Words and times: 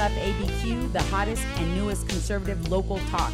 The 0.00 0.06
ABQ, 0.06 0.92
the 0.94 1.02
hottest 1.02 1.44
and 1.58 1.74
newest 1.74 2.08
conservative 2.08 2.70
local 2.70 2.98
talk. 3.10 3.30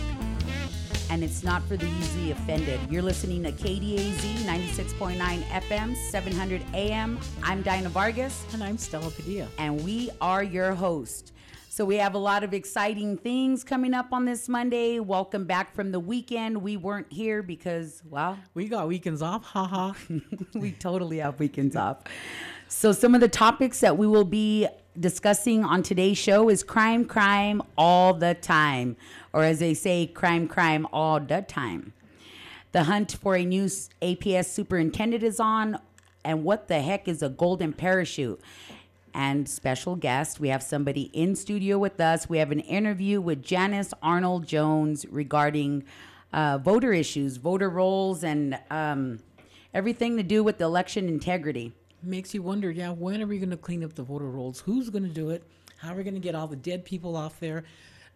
And 1.11 1.23
it's 1.23 1.45
not 1.45 1.63
for 1.63 1.77
the 1.77 1.87
easily 1.87 2.33
offended. 2.33 2.81
You're 2.91 3.03
listening 3.03 3.45
to 3.45 3.53
KDAZ 3.53 4.19
96.9 4.45 5.17
FM, 5.45 5.97
700 6.11 6.63
AM. 6.75 7.21
I'm 7.45 7.63
Dinah 7.63 7.91
Vargas. 7.91 8.45
And 8.53 8.65
I'm 8.65 8.79
Stella 8.79 9.13
Padilla. 9.13 9.47
And 9.59 9.85
we 9.85 10.11
are 10.21 10.43
your 10.43 10.75
host. 10.75 11.31
So 11.69 11.85
we 11.85 11.99
have 11.99 12.15
a 12.15 12.19
lot 12.19 12.43
of 12.43 12.53
exciting 12.53 13.17
things 13.17 13.63
coming 13.63 13.95
up 13.95 14.13
on 14.13 14.25
this 14.25 14.49
Monday. 14.49 14.99
Welcome 14.99 15.45
back 15.45 15.73
from 15.73 15.93
the 15.93 16.01
weekend. 16.01 16.61
We 16.61 16.77
weren't 16.77 17.13
here 17.13 17.45
because, 17.45 18.03
well, 18.11 18.41
we 18.55 18.67
got 18.67 18.89
weekends 18.89 19.23
off. 19.23 19.45
Haha. 19.45 19.93
we 20.55 20.73
totally 20.73 21.19
have 21.19 21.39
weekends 21.39 21.77
off. 21.77 21.99
So 22.67 22.91
some 22.91 23.15
of 23.15 23.21
the 23.21 23.29
topics 23.29 23.79
that 23.81 23.97
we 23.97 24.09
will 24.09 24.25
be 24.25 24.67
discussing 24.99 25.65
on 25.65 25.83
today's 25.83 26.19
show 26.19 26.49
is 26.49 26.63
crime, 26.63 27.05
crime 27.05 27.63
all 27.77 28.15
the 28.15 28.35
time, 28.35 28.97
or 29.33 29.45
as 29.45 29.59
they 29.59 29.75
say, 29.75 30.07
crime, 30.07 30.49
crime 30.49 30.87
all 30.93 31.21
the 31.21 31.43
time. 31.43 31.93
The 32.73 32.85
hunt 32.85 33.13
for 33.13 33.37
a 33.37 33.45
new 33.45 33.65
APS 33.65 34.47
superintendent 34.47 35.23
is 35.23 35.41
on, 35.41 35.79
and 36.25 36.45
what 36.45 36.69
the 36.69 36.81
heck 36.81 37.09
is 37.09 37.23
a 37.23 37.29
golden 37.29 37.73
parachute? 37.73 38.41
And 39.15 39.49
special 39.49 39.97
guest, 39.97 40.41
we 40.41 40.49
have 40.49 40.63
somebody 40.63 41.05
in 41.15 41.37
studio 41.37 41.79
with 41.79 42.01
us. 42.01 42.29
We 42.29 42.39
have 42.39 42.51
an 42.51 42.61
interview 42.61 43.21
with 43.21 43.43
Janice 43.43 43.95
Arnold 44.03 44.47
Jones 44.47 45.07
regarding 45.09 45.85
uh, 46.33 46.59
voter 46.59 46.93
issues, 46.93 47.39
voter 47.39 47.71
rolls, 47.71 48.25
and 48.25 48.59
um, 48.71 49.21
everything 49.73 50.19
to 50.19 50.23
do 50.23 50.45
with 50.45 50.61
election 50.61 51.09
integrity 51.09 51.73
makes 52.07 52.33
you 52.35 52.43
wonder, 52.43 52.71
yeah, 52.71 52.91
when 52.91 53.23
are 53.23 53.27
we 53.27 53.39
going 53.39 53.51
to 53.51 53.57
clean 53.57 53.85
up 53.85 53.95
the 53.95 54.03
voter 54.03 54.31
rolls? 54.31 54.61
Who's 54.61 54.91
going 54.91 55.05
to 55.05 55.11
do 55.11 55.31
it? 55.31 55.43
How 55.79 55.93
are 55.93 55.97
we 55.97 56.05
going 56.05 56.15
to 56.15 56.21
get 56.21 56.35
all 56.35 56.47
the 56.47 56.57
dead 56.57 56.85
people 56.85 57.17
off 57.17 57.39
there? 57.41 57.65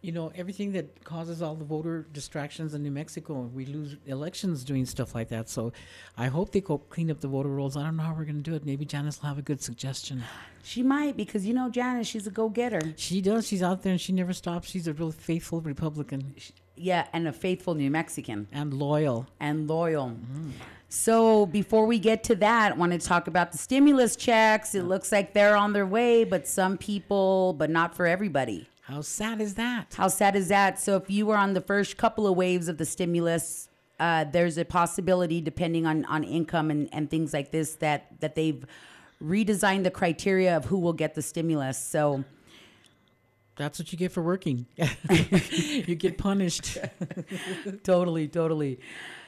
You 0.03 0.13
know, 0.13 0.33
everything 0.35 0.73
that 0.73 1.05
causes 1.05 1.43
all 1.43 1.55
the 1.55 1.65
voter 1.65 2.07
distractions 2.15 2.73
in 2.73 2.83
New 2.83 2.91
Mexico, 2.91 3.43
we 3.53 3.67
lose 3.67 3.97
elections 4.07 4.65
doing 4.65 4.87
stuff 4.87 5.15
like 5.15 5.29
that. 5.29 5.51
So 5.51 5.75
I 6.17 6.29
hope 6.29 6.53
they 6.53 6.63
go 6.63 6.79
clean 6.79 7.11
up 7.11 7.21
the 7.21 7.29
voter 7.29 7.51
rolls. 7.51 7.77
I 7.77 7.83
don't 7.83 7.99
know 7.99 8.05
how 8.05 8.15
we're 8.15 8.25
going 8.25 8.43
to 8.43 8.51
do 8.51 8.55
it. 8.55 8.65
Maybe 8.65 8.87
Janice 8.87 9.21
will 9.21 9.29
have 9.29 9.37
a 9.37 9.43
good 9.43 9.61
suggestion. 9.61 10.23
She 10.63 10.83
might, 10.83 11.19
because 11.19 11.45
you 11.45 11.53
know, 11.53 11.69
Janice, 11.69 12.07
she's 12.07 12.27
a 12.27 12.31
go 12.31 12.49
getter. 12.49 12.81
She 12.97 13.21
does. 13.21 13.47
She's 13.47 13.63
out 13.63 13.83
there 13.83 13.93
and 13.93 14.01
she 14.01 14.15
never 14.15 14.33
stops. 14.33 14.71
She's 14.71 14.87
a 14.87 14.95
real 14.95 15.13
faithful 15.13 15.61
Republican. 15.61 16.35
Yeah, 16.77 17.07
and 17.13 17.29
a 17.29 17.33
faithful 17.33 17.75
New 17.75 17.91
Mexican. 17.91 18.49
And 18.53 18.73
loyal. 18.73 19.27
And 19.39 19.69
loyal. 19.69 20.17
Mm. 20.33 20.53
So 20.93 21.47
before 21.47 21.87
we 21.87 22.01
get 22.01 22.25
to 22.25 22.35
that, 22.37 22.73
I 22.73 22.75
want 22.75 22.91
to 22.91 22.99
talk 22.99 23.29
about 23.29 23.53
the 23.53 23.59
stimulus 23.59 24.17
checks. 24.17 24.75
It 24.75 24.83
looks 24.83 25.13
like 25.13 25.35
they're 25.35 25.55
on 25.55 25.73
their 25.73 25.87
way, 25.87 26.25
but 26.25 26.49
some 26.49 26.77
people, 26.77 27.53
but 27.53 27.71
not 27.71 27.95
for 27.95 28.07
everybody. 28.07 28.69
How 28.83 29.01
sad 29.01 29.41
is 29.41 29.55
that? 29.55 29.95
How 29.97 30.09
sad 30.09 30.35
is 30.35 30.49
that? 30.49 30.81
So 30.81 30.97
if 30.97 31.09
you 31.09 31.27
were 31.27 31.37
on 31.37 31.55
the 31.55 31.61
first 31.61 31.97
couple 31.97 32.27
of 32.27 32.37
waves 32.37 32.67
of 32.67 32.77
the 32.77 32.85
stimulus, 32.85 33.69
uh, 34.01 34.25
there's 34.25 34.59
a 34.59 34.65
possibility, 34.65 35.41
depending 35.41 35.87
on, 35.87 36.05
on 36.07 36.25
income 36.25 36.73
and, 36.73 36.89
and 36.93 37.09
things 37.09 37.33
like 37.33 37.53
this, 37.53 37.77
that 37.77 38.07
that 38.19 38.35
they've 38.35 38.67
redesigned 39.23 39.85
the 39.85 39.93
criteria 39.93 40.57
of 40.57 40.65
who 40.65 40.79
will 40.79 40.93
get 40.93 41.15
the 41.15 41.23
stimulus. 41.23 41.79
So 41.79 42.25
that's 43.55 43.79
what 43.79 43.93
you 43.93 43.99
get 43.99 44.11
for 44.11 44.23
working. 44.23 44.67
you 45.11 45.95
get 45.95 46.19
punished. 46.19 46.79
totally, 47.85 48.27
totally. 48.27 48.81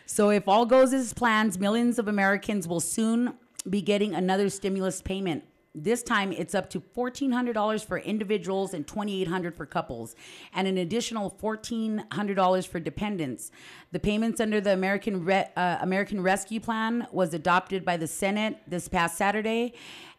So, 0.06 0.30
if 0.30 0.48
all 0.48 0.66
goes 0.66 0.92
as 0.92 1.12
planned, 1.12 1.58
millions 1.60 1.98
of 1.98 2.08
Americans 2.08 2.66
will 2.68 2.80
soon 2.80 3.34
be 3.68 3.80
getting 3.80 4.14
another 4.14 4.48
stimulus 4.48 5.00
payment. 5.00 5.44
This 5.74 6.02
time, 6.02 6.32
it's 6.32 6.54
up 6.54 6.68
to 6.70 6.80
$1,400 6.80 7.84
for 7.86 7.98
individuals 7.98 8.74
and 8.74 8.86
$2,800 8.86 9.54
for 9.54 9.64
couples, 9.64 10.14
and 10.52 10.68
an 10.68 10.76
additional 10.76 11.30
$1,400 11.30 12.68
for 12.68 12.78
dependents. 12.78 13.50
The 13.90 13.98
payments 13.98 14.38
under 14.38 14.60
the 14.60 14.74
American 14.74 15.24
Re- 15.24 15.48
uh, 15.56 15.78
American 15.80 16.22
Rescue 16.22 16.60
Plan 16.60 17.06
was 17.10 17.32
adopted 17.32 17.86
by 17.86 17.96
the 17.96 18.06
Senate 18.06 18.58
this 18.66 18.86
past 18.86 19.16
Saturday, 19.16 19.72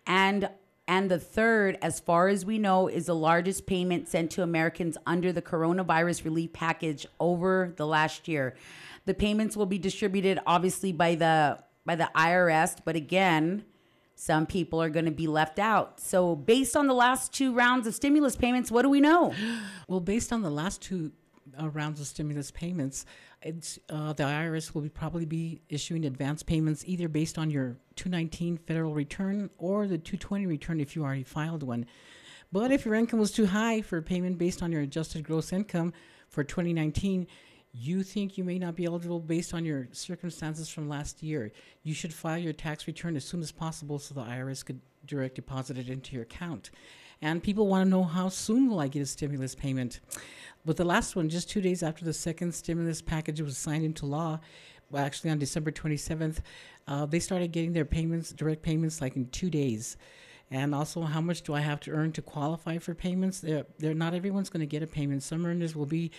and 0.08 0.50
and 0.86 1.10
the 1.10 1.20
third, 1.20 1.78
as 1.82 2.02
far 2.02 2.28
as 2.28 2.46
we 2.46 2.58
know, 2.58 2.90
is 2.90 3.06
the 3.06 3.16
largest 3.16 3.66
payment 3.66 4.10
sent 4.10 4.32
to 4.32 4.44
Americans 4.44 4.98
under 5.06 5.32
the 5.32 5.42
coronavirus 5.42 6.26
relief 6.26 6.52
package 6.52 7.08
over 7.22 7.74
the 7.78 7.88
last 7.88 8.28
year. 8.28 8.56
The 9.06 9.14
payments 9.14 9.58
will 9.58 9.66
be 9.66 9.78
distributed 9.78 10.40
obviously 10.46 10.92
by 10.92 11.16
the 11.16 11.60
by 11.86 11.96
the 11.96 12.10
IRS, 12.16 12.78
but 12.86 12.96
again, 12.96 13.66
some 14.16 14.46
people 14.46 14.82
are 14.82 14.90
going 14.90 15.06
to 15.06 15.12
be 15.12 15.28
left 15.28 15.60
out. 15.60 16.00
So, 16.00 16.36
based 16.36 16.78
on 16.78 16.88
the 16.88 16.94
last 16.94 17.34
two 17.34 17.54
rounds 17.54 17.88
of 17.88 17.96
stimulus 17.96 18.36
payments, 18.36 18.72
what 18.72 18.84
do 18.84 18.90
we 18.90 19.02
know? 19.02 19.34
Well, 19.90 20.00
based 20.00 20.32
on 20.32 20.42
the 20.42 20.50
last 20.50 20.82
two 20.82 21.12
uh, 21.62 21.70
rounds 21.70 22.00
of 22.00 22.08
stimulus 22.08 22.52
payments, 22.52 23.06
uh, 23.46 24.14
the 24.14 24.24
IRS 24.24 24.74
will 24.74 24.82
be 24.82 24.90
probably 24.90 25.26
be 25.26 25.62
issuing 25.68 26.06
advance 26.06 26.42
payments 26.42 26.84
either 26.88 27.10
based 27.10 27.38
on 27.38 27.52
your 27.52 27.78
219 27.98 28.58
federal 28.58 28.94
return 28.94 29.50
or 29.58 29.88
the 29.88 29.98
220 29.98 30.46
return 30.46 30.80
if 30.80 30.96
you 30.96 31.04
already 31.04 31.24
filed 31.24 31.64
one. 31.64 31.86
But 32.52 32.72
if 32.72 32.86
your 32.86 32.96
income 32.96 33.20
was 33.20 33.32
too 33.32 33.48
high 33.48 33.82
for 33.82 34.02
payment 34.02 34.38
based 34.38 34.64
on 34.64 34.72
your 34.72 34.82
adjusted 34.82 35.26
gross 35.26 35.52
income 35.52 35.92
for 36.30 36.44
2019, 36.44 37.28
you 37.74 38.04
think 38.04 38.38
you 38.38 38.44
may 38.44 38.60
not 38.60 38.76
be 38.76 38.86
eligible 38.86 39.20
based 39.20 39.54
on 39.54 39.66
your 39.66 39.88
circumstances 39.92 40.70
from 40.70 40.88
last 40.88 41.24
year, 41.24 41.52
you 41.82 41.94
should 41.94 42.14
file 42.14 42.38
your 42.38 42.54
tax 42.54 42.86
return 42.86 43.16
as 43.16 43.26
soon 43.26 43.42
as 43.42 43.52
possible 43.52 43.98
so 43.98 44.14
the 44.14 44.22
IRS 44.22 44.64
could 44.64 44.80
direct 45.06 45.36
deposit 45.36 45.78
it 45.78 45.90
into 45.90 46.14
your 46.14 46.24
account. 46.24 46.70
And 47.22 47.42
people 47.42 47.68
want 47.68 47.86
to 47.86 47.90
know 47.90 48.04
how 48.04 48.30
soon 48.30 48.70
will 48.70 48.80
I 48.80 48.88
get 48.88 49.02
a 49.02 49.06
stimulus 49.06 49.56
payment? 49.56 50.02
But 50.66 50.78
the 50.78 50.86
last 50.86 51.16
one, 51.16 51.30
just 51.30 51.50
two 51.50 51.62
days 51.62 51.82
after 51.82 52.06
the 52.06 52.14
second 52.14 52.54
stimulus 52.54 53.02
package 53.02 53.42
was 53.42 53.58
signed 53.58 53.86
into 53.86 54.06
law, 54.06 54.40
well, 54.92 55.04
actually 55.04 55.32
on 55.32 55.40
December 55.40 55.72
27th, 55.72 56.40
uh, 56.88 57.06
they 57.06 57.20
started 57.20 57.52
getting 57.52 57.74
their 57.74 57.86
payments, 57.86 58.32
direct 58.34 58.62
payments, 58.62 59.02
like 59.02 59.16
in 59.16 59.28
two 59.30 59.50
days. 59.50 59.98
And 60.52 60.76
also, 60.76 61.02
how 61.02 61.22
much 61.22 61.42
do 61.42 61.56
I 61.56 61.62
have 61.62 61.80
to 61.82 61.92
earn 61.92 62.12
to 62.12 62.22
qualify 62.22 62.78
for 62.78 62.94
payments? 62.94 63.40
They're, 63.40 63.66
they're 63.80 63.96
not 63.96 64.14
everyone's 64.14 64.50
going 64.50 64.60
to 64.60 64.68
get 64.68 64.84
a 64.84 64.88
payment. 64.88 65.24
Some 65.24 65.46
earners 65.46 65.76
will 65.76 65.88
be 65.88 66.12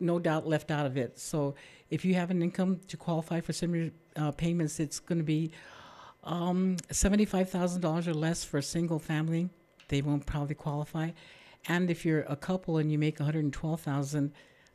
no 0.00 0.18
doubt 0.18 0.46
left 0.46 0.70
out 0.70 0.86
of 0.86 0.96
it. 0.96 1.18
So 1.18 1.54
if 1.90 2.04
you 2.04 2.14
have 2.14 2.30
an 2.30 2.42
income 2.42 2.80
to 2.88 2.96
qualify 2.96 3.40
for 3.40 3.52
similar 3.52 3.90
uh, 4.16 4.32
payments, 4.32 4.80
it's 4.80 4.98
going 4.98 5.18
to 5.18 5.24
be 5.24 5.50
um, 6.24 6.76
$75,000 6.90 8.06
or 8.06 8.14
less 8.14 8.44
for 8.44 8.58
a 8.58 8.62
single 8.62 8.98
family. 8.98 9.48
They 9.88 10.02
won't 10.02 10.26
probably 10.26 10.54
qualify. 10.54 11.10
And 11.66 11.90
if 11.90 12.04
you're 12.04 12.22
a 12.22 12.36
couple 12.36 12.78
and 12.78 12.92
you 12.92 12.98
make 12.98 13.18
112,000, 13.18 14.32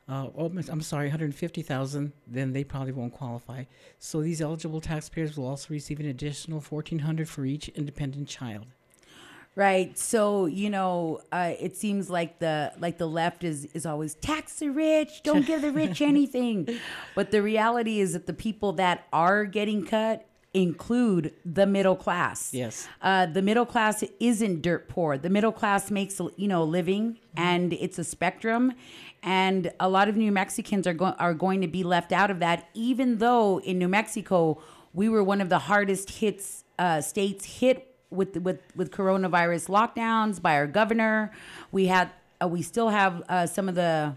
uh, 0.09 0.27
oh, 0.37 0.51
I'm 0.69 0.81
sorry, 0.81 1.05
150,000, 1.05 2.11
then 2.27 2.51
they 2.51 2.63
probably 2.63 2.91
won't 2.91 3.13
qualify. 3.13 3.63
So 3.99 4.21
these 4.21 4.41
eligible 4.41 4.81
taxpayers 4.81 5.37
will 5.37 5.47
also 5.47 5.69
receive 5.69 5.99
an 5.99 6.07
additional 6.07 6.59
1,400 6.59 7.29
for 7.29 7.45
each 7.45 7.69
independent 7.69 8.27
child. 8.27 8.65
Right. 9.55 9.95
So, 9.99 10.47
you 10.47 10.71
know, 10.71 11.21
uh, 11.31 11.53
it 11.59 11.77
seems 11.77 12.09
like 12.09 12.39
the 12.39 12.73
like 12.79 12.97
the 12.97 13.07
left 13.07 13.43
is 13.43 13.65
is 13.73 13.85
always 13.85 14.15
tax 14.15 14.57
the 14.59 14.69
rich, 14.69 15.21
don't 15.23 15.45
give 15.45 15.61
the 15.61 15.71
rich 15.71 16.01
anything. 16.13 16.67
But 17.13 17.29
the 17.29 17.43
reality 17.43 17.99
is 17.99 18.13
that 18.13 18.25
the 18.25 18.33
people 18.33 18.73
that 18.73 19.07
are 19.13 19.45
getting 19.45 19.85
cut 19.85 20.25
include 20.55 21.33
the 21.45 21.65
middle 21.65 21.95
class. 21.95 22.53
Yes. 22.53 22.87
Uh, 23.01 23.25
the 23.25 23.41
middle 23.41 23.65
class 23.65 24.03
isn't 24.19 24.61
dirt 24.61 24.87
poor. 24.87 25.17
The 25.17 25.29
middle 25.29 25.51
class 25.51 25.91
makes 25.91 26.19
you 26.35 26.47
know 26.47 26.63
a 26.63 26.65
living, 26.65 27.13
mm-hmm. 27.13 27.39
and 27.39 27.73
it's 27.73 27.99
a 27.99 28.03
spectrum. 28.03 28.73
And 29.21 29.71
a 29.79 29.87
lot 29.87 30.09
of 30.09 30.17
New 30.17 30.31
Mexicans 30.31 30.87
are 30.87 30.93
going 30.93 31.13
are 31.19 31.35
going 31.35 31.61
to 31.61 31.67
be 31.67 31.83
left 31.83 32.11
out 32.11 32.31
of 32.31 32.39
that, 32.39 32.69
even 32.73 33.19
though 33.19 33.59
in 33.59 33.77
New 33.77 33.87
Mexico 33.87 34.61
we 34.95 35.09
were 35.09 35.23
one 35.23 35.41
of 35.41 35.49
the 35.49 35.59
hardest 35.59 36.09
hits 36.09 36.63
uh, 36.79 37.01
states 37.01 37.59
hit 37.59 37.92
with 38.13 38.37
with 38.37 38.59
with 38.75 38.91
coronavirus 38.91 39.69
lockdowns 39.69 40.41
by 40.41 40.55
our 40.55 40.67
governor. 40.67 41.31
We 41.71 41.87
had 41.87 42.11
uh, 42.41 42.47
we 42.47 42.61
still 42.61 42.89
have 42.89 43.23
uh, 43.29 43.47
some 43.47 43.67
of 43.69 43.75
the 43.75 44.15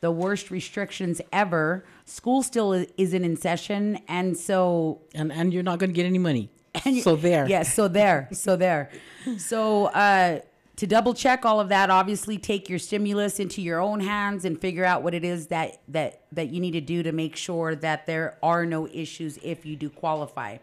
the 0.00 0.10
worst 0.10 0.50
restrictions 0.50 1.20
ever. 1.32 1.84
School 2.04 2.42
still 2.42 2.72
isn't 2.96 3.24
in 3.24 3.36
session, 3.36 3.98
and 4.08 4.36
so 4.36 5.00
and 5.14 5.32
and 5.32 5.52
you're 5.52 5.62
not 5.62 5.78
going 5.78 5.90
to 5.90 5.94
get 5.94 6.06
any 6.06 6.18
money. 6.18 6.50
And 6.84 7.00
so 7.02 7.14
there, 7.14 7.48
yes, 7.48 7.72
so 7.72 7.86
there, 7.86 8.28
so 8.32 8.56
there, 8.56 8.90
so. 9.38 9.86
uh 9.86 10.40
to 10.76 10.86
double 10.86 11.14
check 11.14 11.44
all 11.44 11.60
of 11.60 11.68
that 11.68 11.88
obviously 11.90 12.36
take 12.36 12.68
your 12.68 12.78
stimulus 12.78 13.38
into 13.38 13.62
your 13.62 13.80
own 13.80 14.00
hands 14.00 14.44
and 14.44 14.60
figure 14.60 14.84
out 14.84 15.02
what 15.02 15.14
it 15.14 15.24
is 15.24 15.46
that 15.48 15.80
that 15.88 16.22
that 16.32 16.50
you 16.50 16.60
need 16.60 16.72
to 16.72 16.80
do 16.80 17.02
to 17.02 17.12
make 17.12 17.36
sure 17.36 17.76
that 17.76 18.06
there 18.06 18.36
are 18.42 18.66
no 18.66 18.88
issues 18.88 19.38
if 19.42 19.64
you 19.64 19.76
do 19.76 19.88
qualify 19.88 20.56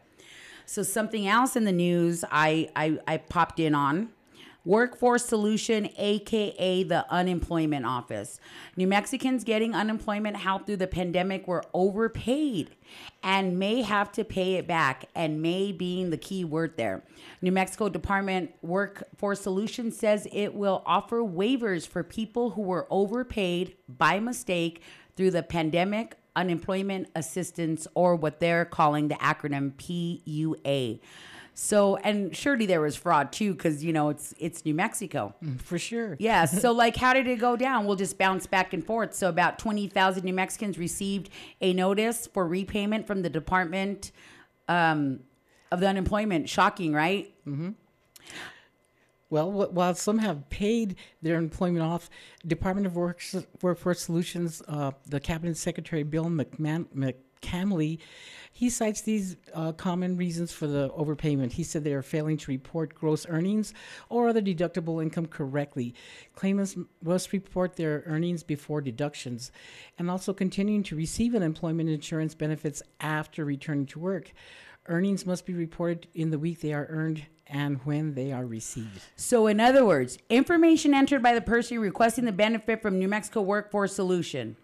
so 0.72 0.84
something 0.84 1.28
else 1.28 1.58
in 1.58 1.66
the 1.66 1.72
news 1.74 2.24
I, 2.32 2.70
I, 2.76 2.98
I 3.06 3.18
popped 3.18 3.60
in 3.60 3.76
on 3.76 4.10
Workforce 4.64 5.26
Solution, 5.26 5.90
aka 5.98 6.84
the 6.84 7.12
Unemployment 7.12 7.86
Office. 7.86 8.40
New 8.78 8.88
Mexicans 8.88 9.44
getting 9.44 9.74
unemployment 9.76 10.38
help 10.38 10.66
through 10.68 10.78
the 10.78 10.88
pandemic 10.88 11.48
were 11.48 11.64
overpaid 11.74 12.76
and 13.24 13.58
may 13.60 13.82
have 13.82 14.12
to 14.14 14.24
pay 14.24 14.54
it 14.54 14.68
back, 14.68 15.06
and 15.16 15.42
may 15.42 15.72
being 15.72 16.10
the 16.10 16.18
key 16.18 16.46
word 16.46 16.78
there. 16.78 17.04
New 17.42 17.52
Mexico 17.52 17.90
Department 17.90 18.52
Workforce 18.62 19.42
Solution 19.42 19.92
says 19.92 20.28
it 20.32 20.54
will 20.54 20.84
offer 20.86 21.22
waivers 21.22 21.88
for 21.88 22.04
people 22.04 22.52
who 22.52 22.62
were 22.62 22.88
overpaid 22.90 23.76
by 23.90 24.20
mistake 24.20 24.84
through 25.18 25.32
the 25.32 25.44
pandemic 25.44 26.18
unemployment 26.36 27.10
assistance 27.16 27.88
or 27.94 28.16
what 28.16 28.40
they're 28.40 28.66
calling 28.66 29.08
the 29.08 29.16
acronym 29.16 29.74
PUA. 29.74 31.00
So, 31.54 31.98
and 31.98 32.36
surely 32.36 32.66
there 32.66 32.80
was 32.80 32.96
fraud 32.96 33.32
too, 33.34 33.54
because 33.54 33.84
you 33.84 33.92
know 33.92 34.10
it's 34.10 34.34
it's 34.40 34.64
New 34.64 34.74
Mexico. 34.74 35.36
For 35.58 35.78
sure. 35.78 36.16
Yeah. 36.20 36.46
So, 36.62 36.72
like, 36.72 36.96
how 36.96 37.14
did 37.14 37.28
it 37.28 37.40
go 37.40 37.56
down? 37.56 37.86
We'll 37.86 37.98
just 37.98 38.18
bounce 38.18 38.48
back 38.48 38.74
and 38.74 38.86
forth. 38.86 39.14
So, 39.14 39.28
about 39.28 39.60
twenty 39.60 39.88
thousand 39.88 40.24
New 40.24 40.34
Mexicans 40.34 40.78
received 40.78 41.30
a 41.60 41.74
notice 41.74 42.28
for 42.28 42.48
repayment 42.48 43.06
from 43.06 43.22
the 43.22 43.30
Department 43.30 44.12
um, 44.70 45.20
of 45.72 45.82
the 45.82 45.88
Unemployment. 45.88 46.48
Shocking, 46.48 46.94
right? 46.94 47.34
Well, 49.32 49.50
while 49.50 49.96
some 49.96 50.18
have 50.18 50.50
paid 50.50 50.98
their 51.22 51.38
employment 51.38 51.84
off, 51.84 52.10
Department 52.46 52.86
of 52.86 52.98
Works, 52.98 53.34
Workforce 53.62 54.02
Solutions, 54.02 54.62
uh, 54.68 54.92
the 55.08 55.22
Cabinet 55.22 55.56
Secretary 55.56 56.04
Bill 56.04 56.26
McMahon, 56.26 56.86
McCamley, 57.42 58.00
he 58.52 58.70
cites 58.70 59.00
these 59.00 59.38
uh, 59.54 59.72
common 59.72 60.18
reasons 60.18 60.52
for 60.52 60.68
the 60.68 60.90
overpayment. 60.90 61.54
He 61.54 61.64
said 61.64 61.86
they 61.86 61.94
are 61.94 62.02
failing 62.02 62.36
to 62.40 62.52
report 62.52 62.94
gross 62.94 63.26
earnings 63.30 63.74
or 64.10 64.28
other 64.28 64.42
deductible 64.42 65.02
income 65.02 65.28
correctly. 65.28 65.96
Claimants 66.36 66.76
must 67.02 67.32
report 67.32 67.78
their 67.78 68.04
earnings 68.08 68.44
before 68.44 68.82
deductions, 68.82 69.54
and 69.98 70.12
also 70.12 70.34
continuing 70.34 70.84
to 70.84 70.98
receive 70.98 71.36
unemployment 71.36 71.90
insurance 71.90 72.36
benefits 72.36 72.84
after 73.00 73.46
returning 73.46 73.86
to 73.86 74.00
work. 74.00 74.34
Earnings 74.88 75.26
must 75.26 75.46
be 75.46 75.54
reported 75.54 76.08
in 76.14 76.32
the 76.32 76.40
week 76.40 76.60
they 76.60 76.74
are 76.74 76.88
earned 76.90 77.28
and 77.52 77.80
when 77.84 78.14
they 78.14 78.32
are 78.32 78.46
received. 78.46 79.02
So, 79.16 79.48
in 79.48 79.60
other 79.60 79.86
words, 79.86 80.18
information 80.30 80.94
entered 80.94 81.22
by 81.22 81.34
the 81.34 81.42
person 81.42 81.80
requesting 81.80 82.26
the 82.26 82.32
benefit 82.32 82.82
from 82.82 82.98
New 82.98 83.08
Mexico 83.08 83.42
Workforce 83.42 83.94
Solution 83.94 84.56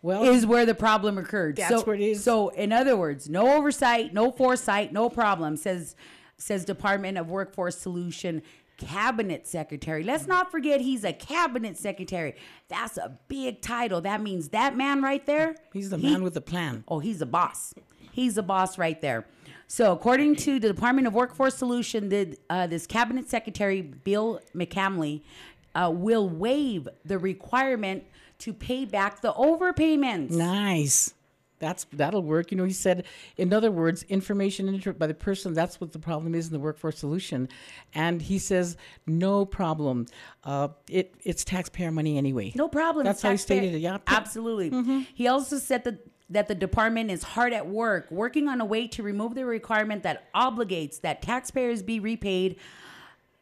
Well, 0.00 0.22
is 0.22 0.46
where 0.46 0.64
the 0.64 0.74
problem 0.74 1.18
occurred. 1.18 1.56
That's 1.56 1.70
so, 1.70 1.82
where 1.82 1.96
it 1.96 2.00
is. 2.00 2.22
So, 2.22 2.48
in 2.50 2.72
other 2.72 2.96
words, 2.96 3.28
no 3.28 3.56
oversight, 3.56 4.14
no 4.14 4.30
foresight, 4.30 4.92
no 4.92 5.10
problem. 5.10 5.56
Says 5.56 5.96
says 6.40 6.64
Department 6.64 7.18
of 7.18 7.28
Workforce 7.28 7.76
Solution 7.76 8.42
cabinet 8.76 9.44
secretary. 9.46 10.04
Let's 10.04 10.28
not 10.28 10.52
forget 10.52 10.80
he's 10.80 11.02
a 11.02 11.12
cabinet 11.12 11.76
secretary. 11.76 12.36
That's 12.68 12.96
a 12.96 13.18
big 13.26 13.60
title. 13.60 14.00
That 14.00 14.22
means 14.22 14.50
that 14.50 14.76
man 14.76 15.02
right 15.02 15.24
there. 15.26 15.56
he's 15.72 15.90
the 15.90 15.98
he- 15.98 16.10
man 16.10 16.22
with 16.22 16.34
the 16.34 16.40
plan. 16.40 16.84
Oh, 16.86 17.00
he's 17.00 17.20
a 17.20 17.26
boss. 17.26 17.74
He's 18.12 18.38
a 18.38 18.42
boss 18.42 18.78
right 18.78 19.00
there. 19.00 19.26
So, 19.70 19.92
according 19.92 20.36
to 20.36 20.58
the 20.58 20.68
Department 20.68 21.06
of 21.06 21.12
Workforce 21.12 21.54
Solution, 21.54 22.08
the, 22.08 22.38
uh, 22.48 22.66
this 22.66 22.86
cabinet 22.86 23.28
secretary, 23.28 23.82
Bill 23.82 24.40
McCamley, 24.56 25.20
uh, 25.74 25.90
will 25.94 26.26
waive 26.26 26.88
the 27.04 27.18
requirement 27.18 28.04
to 28.38 28.54
pay 28.54 28.86
back 28.86 29.20
the 29.20 29.32
overpayments. 29.34 30.30
Nice. 30.30 31.12
That's 31.58 31.86
that'll 31.92 32.22
work. 32.22 32.50
You 32.50 32.56
know, 32.56 32.64
he 32.64 32.72
said, 32.72 33.04
in 33.36 33.52
other 33.52 33.70
words, 33.70 34.04
information 34.04 34.68
entered 34.68 34.98
by 34.98 35.08
the 35.08 35.14
person. 35.14 35.54
That's 35.54 35.80
what 35.80 35.92
the 35.92 35.98
problem 35.98 36.34
is 36.34 36.46
in 36.46 36.52
the 36.52 36.60
workforce 36.60 36.98
solution, 36.98 37.48
and 37.94 38.22
he 38.22 38.38
says, 38.38 38.76
no 39.06 39.44
problem. 39.44 40.06
Uh, 40.44 40.68
it 40.88 41.14
it's 41.24 41.42
taxpayer 41.44 41.90
money 41.90 42.16
anyway. 42.16 42.52
No 42.54 42.68
problem. 42.68 43.04
That's 43.04 43.22
how 43.22 43.32
he 43.32 43.36
stated 43.36 43.74
it. 43.74 43.78
Yeah. 43.78 43.98
Absolutely. 44.06 45.06
He 45.14 45.26
also 45.26 45.58
said 45.58 45.82
that 45.84 45.98
that 46.30 46.48
the 46.48 46.54
department 46.54 47.10
is 47.10 47.22
hard 47.22 47.52
at 47.52 47.66
work, 47.66 48.10
working 48.10 48.48
on 48.48 48.60
a 48.60 48.64
way 48.64 48.86
to 48.86 49.02
remove 49.02 49.34
the 49.34 49.46
requirement 49.46 50.02
that 50.02 50.32
obligates 50.34 51.00
that 51.00 51.22
taxpayers 51.22 51.82
be 51.82 51.98
repaid 52.00 52.56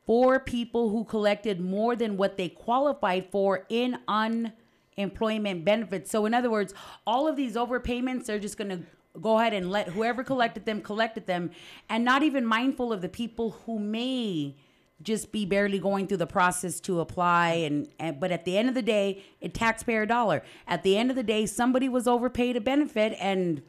for 0.06 0.38
people 0.38 0.91
who 0.91 1.05
collected 1.05 1.61
more 1.61 1.97
than 1.97 2.17
what 2.17 2.37
they 2.37 2.49
qualified 2.49 3.27
for 3.31 3.67
in 3.69 3.99
unemployment 4.06 5.65
benefits. 5.65 6.11
So, 6.11 6.27
in 6.27 6.35
other 6.35 6.50
words, 6.50 6.75
all 7.06 7.27
of 7.27 7.35
these 7.35 7.55
overpayments 7.55 8.29
are 8.29 8.38
just 8.38 8.56
going 8.56 8.71
to 8.71 8.81
go 9.21 9.38
ahead 9.38 9.53
and 9.53 9.71
let 9.71 9.88
whoever 9.88 10.23
collected 10.23 10.67
them 10.67 10.81
collected 10.81 11.27
them 11.27 11.50
and 11.88 12.05
not 12.05 12.23
even 12.23 12.44
mindful 12.44 12.93
of 12.93 13.00
the 13.00 13.09
people 13.09 13.53
who 13.65 13.79
may 13.79 14.55
just 15.02 15.31
be 15.31 15.44
barely 15.44 15.78
going 15.78 16.06
through 16.06 16.16
the 16.16 16.26
process 16.26 16.81
to 16.81 17.00
apply 17.00 17.50
and, 17.50 17.88
and 17.98 18.19
but 18.19 18.32
at 18.32 18.44
the 18.44 18.56
end 18.56 18.69
of 18.69 18.75
the 18.75 18.82
day 18.82 19.22
a 19.43 19.48
taxpayer 19.48 20.06
dollar 20.06 20.43
at 20.66 20.82
the 20.82 20.96
end 20.96 21.10
of 21.10 21.16
the 21.16 21.22
day 21.22 21.44
somebody 21.46 21.88
was 21.88 22.06
overpaid 22.08 22.56
a 22.56 22.60
benefit 22.60 23.14
and 23.20 23.60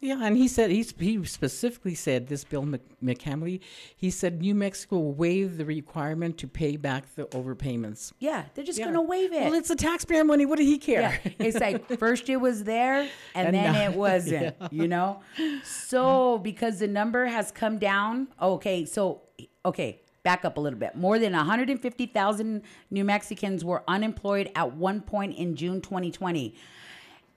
Yeah, 0.00 0.20
and 0.24 0.36
he 0.36 0.46
said 0.48 0.70
he's, 0.70 0.94
he 0.98 1.22
specifically 1.24 1.94
said 1.96 2.28
this 2.28 2.42
Bill 2.44 2.62
Mc, 2.64 2.80
McCamley. 3.04 3.60
He 3.96 4.10
said 4.10 4.40
New 4.40 4.54
Mexico 4.54 4.96
will 5.00 5.12
waive 5.12 5.58
the 5.58 5.64
requirement 5.66 6.38
to 6.38 6.46
pay 6.46 6.76
back 6.76 7.14
the 7.16 7.24
overpayments. 7.26 8.12
yeah 8.20 8.44
they're 8.54 8.64
just 8.64 8.78
Yeah. 8.78 8.86
gonna 8.86 9.02
waive 9.02 9.32
it 9.32 9.42
Well, 9.44 9.54
it's 9.54 9.68
the 9.68 9.76
taxpayer 9.76 10.24
money. 10.24 10.46
What 10.46 10.58
did 10.58 10.66
he 10.66 10.78
care? 10.78 11.20
Yeah, 11.24 11.32
it's 11.46 11.58
like 11.60 11.86
first 11.98 12.28
it 12.30 12.36
was 12.36 12.62
there 12.64 13.00
and, 13.34 13.46
And 13.48 13.54
then 13.56 13.72
now- 13.72 13.84
it 13.90 13.94
wasn't, 14.06 14.54
you 14.70 14.86
know? 14.88 15.20
So 15.64 16.38
because 16.38 16.78
the 16.78 16.88
number 16.88 17.26
has 17.26 17.50
come 17.50 17.78
down, 17.78 18.28
okay, 18.40 18.84
so 18.84 19.22
okay, 19.66 20.00
back 20.22 20.44
up 20.44 20.56
a 20.56 20.60
little 20.60 20.78
bit. 20.78 20.96
More 20.96 21.18
than 21.18 21.32
150,000 21.32 22.62
New 22.90 23.04
Mexicans 23.04 23.64
were 23.64 23.82
unemployed 23.88 24.50
at 24.54 24.74
one 24.74 25.00
point 25.00 25.36
in 25.36 25.56
June 25.56 25.80
2020. 25.80 26.54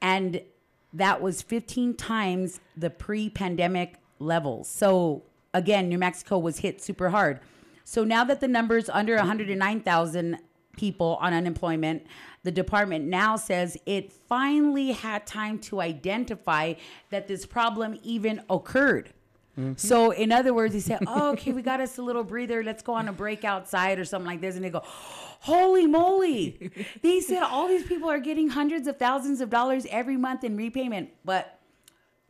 And 0.01 0.41
that 0.93 1.21
was 1.21 1.41
15 1.41 1.95
times 1.95 2.59
the 2.75 2.89
pre-pandemic 2.89 3.95
levels. 4.19 4.67
So 4.67 5.23
again, 5.53 5.89
New 5.89 5.97
Mexico 5.97 6.37
was 6.37 6.59
hit 6.59 6.81
super 6.81 7.09
hard. 7.09 7.39
So 7.85 8.03
now 8.03 8.23
that 8.25 8.39
the 8.39 8.47
number's 8.47 8.89
under 8.89 9.15
109,000 9.15 10.37
people 10.75 11.17
on 11.21 11.33
unemployment, 11.33 12.05
the 12.43 12.51
department 12.51 13.05
now 13.05 13.35
says 13.35 13.77
it 13.85 14.11
finally 14.11 14.91
had 14.91 15.25
time 15.25 15.59
to 15.59 15.81
identify 15.81 16.73
that 17.09 17.27
this 17.27 17.45
problem 17.45 17.97
even 18.03 18.41
occurred. 18.49 19.13
So, 19.75 20.11
in 20.11 20.31
other 20.31 20.53
words, 20.53 20.73
he 20.73 20.79
said, 20.79 20.99
oh, 21.05 21.31
okay, 21.33 21.51
we 21.51 21.61
got 21.61 21.79
us 21.79 21.97
a 21.99 22.01
little 22.01 22.23
breather. 22.23 22.63
Let's 22.63 22.81
go 22.81 22.93
on 22.93 23.07
a 23.07 23.13
break 23.13 23.43
outside 23.43 23.99
or 23.99 24.05
something 24.05 24.25
like 24.25 24.41
this. 24.41 24.55
And 24.55 24.65
they 24.65 24.71
go, 24.71 24.81
holy 24.83 25.85
moly. 25.85 26.71
they 27.01 27.19
said 27.19 27.43
all 27.43 27.67
these 27.67 27.85
people 27.85 28.09
are 28.09 28.19
getting 28.19 28.49
hundreds 28.49 28.87
of 28.87 28.97
thousands 28.97 29.41
of 29.41 29.49
dollars 29.49 29.85
every 29.91 30.17
month 30.17 30.43
in 30.43 30.57
repayment. 30.57 31.09
But 31.23 31.59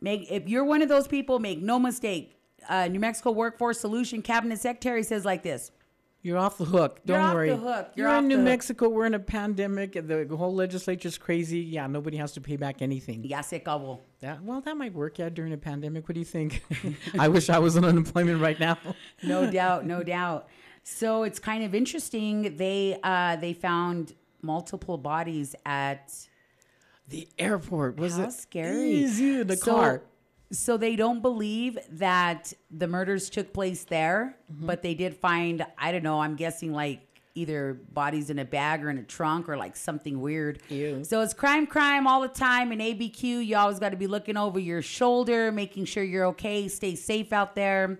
make 0.00 0.30
if 0.30 0.48
you're 0.48 0.64
one 0.64 0.82
of 0.82 0.88
those 0.88 1.08
people, 1.08 1.38
make 1.38 1.62
no 1.62 1.78
mistake. 1.78 2.38
Uh, 2.68 2.88
New 2.88 3.00
Mexico 3.00 3.30
Workforce 3.30 3.78
Solution 3.80 4.22
Cabinet 4.22 4.58
Secretary 4.58 5.02
says 5.02 5.24
like 5.24 5.42
this 5.42 5.70
You're 6.24 6.38
off 6.38 6.56
the 6.56 6.64
hook. 6.64 7.00
Don't 7.04 7.16
You're 7.16 7.18
Don't 7.18 7.26
off 7.28 7.34
worry. 7.34 7.48
the 7.50 7.56
hook. 7.58 7.90
You're 7.94 8.06
You're, 8.08 8.16
off 8.16 8.22
in 8.22 8.28
New 8.28 8.36
hook. 8.36 8.44
Mexico. 8.46 8.88
We're 8.88 9.04
in 9.04 9.12
a 9.12 9.18
pandemic. 9.18 9.92
The 9.92 10.26
whole 10.36 10.54
legislature's 10.54 11.18
crazy. 11.18 11.60
Yeah, 11.60 11.86
nobody 11.86 12.16
has 12.16 12.32
to 12.32 12.40
pay 12.40 12.56
back 12.56 12.80
anything. 12.80 13.22
Ya 13.24 13.42
se 13.42 13.60
acabó. 13.60 14.00
That, 14.20 14.42
well, 14.42 14.62
that 14.62 14.74
might 14.74 14.94
work. 14.94 15.18
Yeah, 15.18 15.28
during 15.28 15.52
a 15.52 15.58
pandemic. 15.58 16.08
What 16.08 16.14
do 16.14 16.20
you 16.20 16.24
think? 16.24 16.64
I 17.18 17.28
wish 17.28 17.50
I 17.50 17.58
was 17.58 17.76
on 17.76 17.84
unemployment 17.84 18.40
right 18.40 18.58
now. 18.58 18.78
no 19.22 19.50
doubt, 19.50 19.84
no 19.84 20.02
doubt. 20.02 20.48
So 20.82 21.24
it's 21.24 21.38
kind 21.38 21.62
of 21.62 21.74
interesting. 21.74 22.56
They 22.56 22.98
uh, 23.02 23.36
they 23.36 23.52
found 23.52 24.14
multiple 24.40 24.96
bodies 24.96 25.54
at 25.66 26.10
The 27.08 27.28
airport 27.38 27.98
was 27.98 28.16
How 28.16 28.24
it 28.24 28.32
scary. 28.32 28.92
Easy 28.92 29.40
in 29.40 29.46
the 29.46 29.56
So- 29.58 29.74
car. 29.74 30.02
So 30.50 30.76
they 30.76 30.94
don't 30.96 31.20
believe 31.22 31.78
that 31.90 32.52
the 32.70 32.86
murders 32.86 33.28
took 33.30 33.52
place 33.52 33.84
there, 33.84 34.36
Mm-hmm. 34.52 34.66
but 34.66 34.82
they 34.82 34.94
did 34.94 35.16
find 35.16 35.64
I 35.78 35.90
don't 35.92 36.02
know. 36.04 36.20
I'm 36.20 36.36
guessing 36.36 36.72
like 36.72 37.00
either 37.36 37.74
bodies 37.92 38.30
in 38.30 38.38
a 38.38 38.44
bag 38.44 38.84
or 38.84 38.90
in 38.90 38.98
a 38.98 39.02
trunk 39.02 39.48
or 39.48 39.56
like 39.56 39.74
something 39.74 40.20
weird. 40.20 40.60
Ew. 40.68 41.02
So 41.02 41.20
it's 41.22 41.34
crime, 41.34 41.66
crime 41.66 42.06
all 42.06 42.20
the 42.20 42.28
time. 42.28 42.70
In 42.70 42.78
ABQ, 42.78 43.44
you 43.44 43.56
always 43.56 43.80
got 43.80 43.88
to 43.88 43.96
be 43.96 44.06
looking 44.06 44.36
over 44.36 44.60
your 44.60 44.82
shoulder, 44.82 45.50
making 45.50 45.86
sure 45.86 46.04
you're 46.04 46.26
okay. 46.26 46.68
Stay 46.68 46.94
safe 46.94 47.32
out 47.32 47.56
there. 47.56 47.98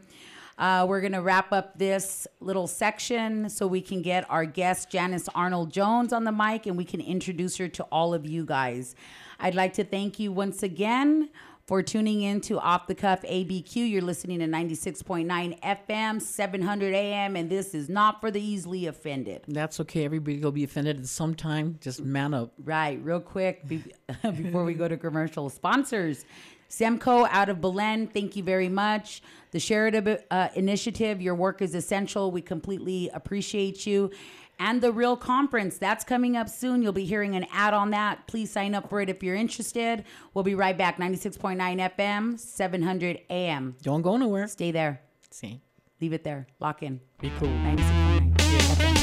Uh, 0.56 0.86
we're 0.88 1.00
gonna 1.00 1.20
wrap 1.20 1.52
up 1.52 1.76
this 1.76 2.28
little 2.38 2.68
section 2.68 3.50
so 3.50 3.66
we 3.66 3.80
can 3.80 4.02
get 4.02 4.24
our 4.30 4.44
guest 4.44 4.88
Janice 4.88 5.28
Arnold 5.34 5.72
Jones 5.72 6.12
on 6.12 6.22
the 6.22 6.30
mic 6.30 6.66
and 6.66 6.76
we 6.76 6.84
can 6.84 7.00
introduce 7.00 7.56
her 7.56 7.66
to 7.66 7.82
all 7.90 8.14
of 8.14 8.24
you 8.24 8.44
guys. 8.46 8.94
I'd 9.40 9.56
like 9.56 9.72
to 9.72 9.82
thank 9.84 10.20
you 10.20 10.30
once 10.30 10.62
again 10.62 11.30
for 11.66 11.82
tuning 11.82 12.22
in 12.22 12.40
to 12.42 12.58
Off 12.58 12.86
the 12.86 12.94
Cuff 12.94 13.22
ABQ. 13.22 13.76
You're 13.76 14.02
listening 14.02 14.40
to 14.40 14.46
96.9 14.46 15.60
FM, 15.60 16.20
700 16.20 16.94
AM, 16.94 17.36
and 17.36 17.48
this 17.48 17.74
is 17.74 17.88
not 17.88 18.20
for 18.20 18.30
the 18.30 18.40
easily 18.40 18.86
offended. 18.86 19.42
That's 19.48 19.80
okay. 19.80 20.04
Everybody 20.04 20.40
will 20.40 20.52
be 20.52 20.64
offended 20.64 20.98
at 20.98 21.06
some 21.06 21.34
time. 21.34 21.78
Just 21.80 22.02
man 22.02 22.34
up. 22.34 22.52
Right, 22.62 23.00
real 23.02 23.20
quick 23.20 23.66
be- 23.66 23.84
before 24.22 24.64
we 24.64 24.74
go 24.74 24.88
to 24.88 24.96
commercial 24.96 25.48
sponsors. 25.48 26.24
Semco 26.68 27.28
out 27.30 27.48
of 27.48 27.60
Belen, 27.60 28.08
thank 28.08 28.36
you 28.36 28.42
very 28.42 28.68
much. 28.68 29.22
The 29.52 29.60
Sheridan 29.60 30.18
uh, 30.30 30.48
Initiative, 30.54 31.22
your 31.22 31.36
work 31.36 31.62
is 31.62 31.74
essential. 31.74 32.32
We 32.32 32.42
completely 32.42 33.10
appreciate 33.14 33.86
you. 33.86 34.10
And 34.58 34.80
the 34.80 34.92
Real 34.92 35.16
Conference, 35.16 35.78
that's 35.78 36.04
coming 36.04 36.36
up 36.36 36.48
soon. 36.48 36.82
You'll 36.82 36.92
be 36.92 37.04
hearing 37.04 37.34
an 37.34 37.46
ad 37.52 37.74
on 37.74 37.90
that. 37.90 38.26
Please 38.26 38.50
sign 38.50 38.74
up 38.74 38.88
for 38.88 39.00
it 39.00 39.08
if 39.08 39.22
you're 39.22 39.34
interested. 39.34 40.04
We'll 40.32 40.44
be 40.44 40.54
right 40.54 40.76
back. 40.76 40.98
96.9 40.98 41.56
FM, 41.96 42.38
700 42.38 43.20
AM. 43.30 43.76
Don't 43.82 44.02
go 44.02 44.16
nowhere. 44.16 44.46
Stay 44.48 44.70
there. 44.70 45.00
See, 45.30 45.60
Leave 46.00 46.12
it 46.12 46.24
there. 46.24 46.46
Lock 46.60 46.82
in. 46.82 47.00
be 47.20 47.30
cool. 47.38 47.48
96.9 47.48 48.34
FM. 48.36 48.94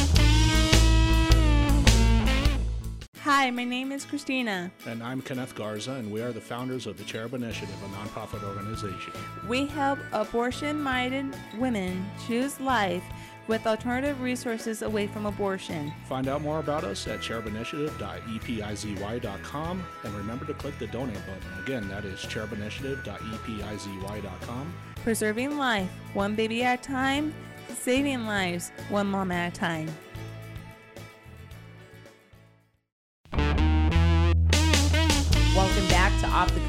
Hi, 3.23 3.51
my 3.51 3.63
name 3.63 3.91
is 3.91 4.03
Christina. 4.03 4.71
And 4.87 5.03
I'm 5.03 5.21
Kenneth 5.21 5.53
Garza, 5.53 5.91
and 5.91 6.11
we 6.11 6.21
are 6.21 6.31
the 6.31 6.41
founders 6.41 6.87
of 6.87 6.97
the 6.97 7.03
Cherub 7.03 7.35
Initiative, 7.35 7.75
a 7.85 7.87
nonprofit 7.95 8.43
organization. 8.43 9.13
We 9.47 9.67
help 9.67 9.99
abortion 10.11 10.81
minded 10.81 11.35
women 11.59 12.03
choose 12.27 12.59
life 12.59 13.03
with 13.47 13.65
alternative 13.67 14.19
resources 14.21 14.81
away 14.81 15.07
from 15.07 15.25
abortion. 15.25 15.93
Find 16.07 16.27
out 16.27 16.41
more 16.41 16.59
about 16.59 16.83
us 16.83 17.07
at 17.07 17.19
cherubinitiative.epizy.com, 17.19 19.83
and 20.03 20.15
remember 20.15 20.45
to 20.45 20.53
click 20.53 20.77
the 20.79 20.87
donate 20.87 21.25
button. 21.25 21.63
Again, 21.63 21.87
that 21.89 22.05
is 22.05 22.19
cherubinitiative.epizy.com. 22.19 24.73
Preserving 25.03 25.57
life, 25.57 25.89
one 26.13 26.35
baby 26.35 26.63
at 26.63 26.79
a 26.79 26.83
time, 26.83 27.33
saving 27.69 28.25
lives, 28.25 28.71
one 28.89 29.07
mom 29.07 29.31
at 29.31 29.53
a 29.53 29.59
time. 29.59 29.87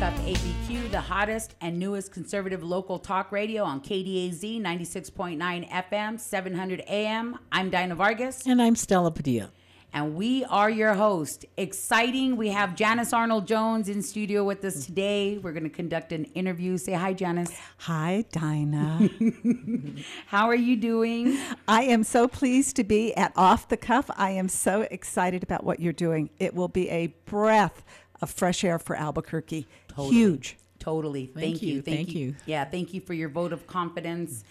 To 0.03 0.09
Off 0.09 0.17
the 0.17 0.33
Cuff 0.33 0.43
ABQ, 0.43 0.91
the 0.91 1.01
hottest 1.01 1.55
and 1.61 1.79
newest 1.79 2.11
conservative 2.11 2.65
local 2.65 2.99
talk 2.99 3.31
radio 3.31 3.63
on 3.63 3.81
KDAZ 3.81 4.61
96.9 4.61 5.71
FM, 5.71 6.19
700 6.19 6.83
AM. 6.89 7.39
I'm 7.53 7.71
Dinah 7.71 7.95
Vargas, 7.95 8.45
And 8.45 8.61
I'm 8.61 8.75
Stella 8.75 9.13
Padilla. 9.13 9.53
and 9.93 10.17
we 10.17 10.45
are 10.47 10.69
your 10.69 10.95
host. 10.95 11.45
Exciting. 11.57 12.37
We 12.37 12.49
have 12.49 12.75
Janice 12.75 13.13
Arnold 13.13 13.47
Jones 13.47 13.89
in 13.89 14.03
studio 14.03 14.43
with 14.43 14.65
us 14.65 14.87
today. 14.87 15.39
We're 15.39 15.53
going 15.53 15.63
to 15.63 15.71
conduct 15.71 16.11
an 16.11 16.25
interview. 16.35 16.79
Say 16.79 16.95
hi, 16.95 17.13
Janice. 17.13 17.53
Hi, 17.79 18.25
Dinah. 18.33 19.09
How 20.27 20.47
are 20.47 20.57
you 20.57 20.75
doing? 20.77 21.39
I 21.69 21.85
am 21.85 22.03
so 22.03 22.27
pleased 22.27 22.75
to 22.75 22.83
be 22.83 23.15
at 23.15 23.33
Off 23.37 23.69
the 23.69 23.77
Cuff. 23.77 24.11
I 24.17 24.31
am 24.33 24.49
so 24.49 24.81
excited 24.91 25.45
about 25.45 25.63
what 25.63 25.79
you're 25.79 25.93
doing. 25.93 26.31
It 26.41 26.55
will 26.55 26.69
be 26.69 26.91
a 26.91 27.07
breath 27.25 27.85
of 28.23 28.31
fresh 28.31 28.63
air 28.65 28.79
for 28.79 28.97
Albuquerque. 28.97 29.67
Huge. 29.97 30.57
Totally. 30.79 31.27
Thank, 31.27 31.63
you, 31.63 31.75
you. 31.75 31.83
thank 31.83 32.15
you. 32.15 32.35
Yeah, 32.45 32.65
thank 32.65 32.93
you 32.93 33.01
for 33.01 33.15
your 33.15 33.29
vote 33.29 33.53
of 33.53 33.67
confidence. 33.67 34.43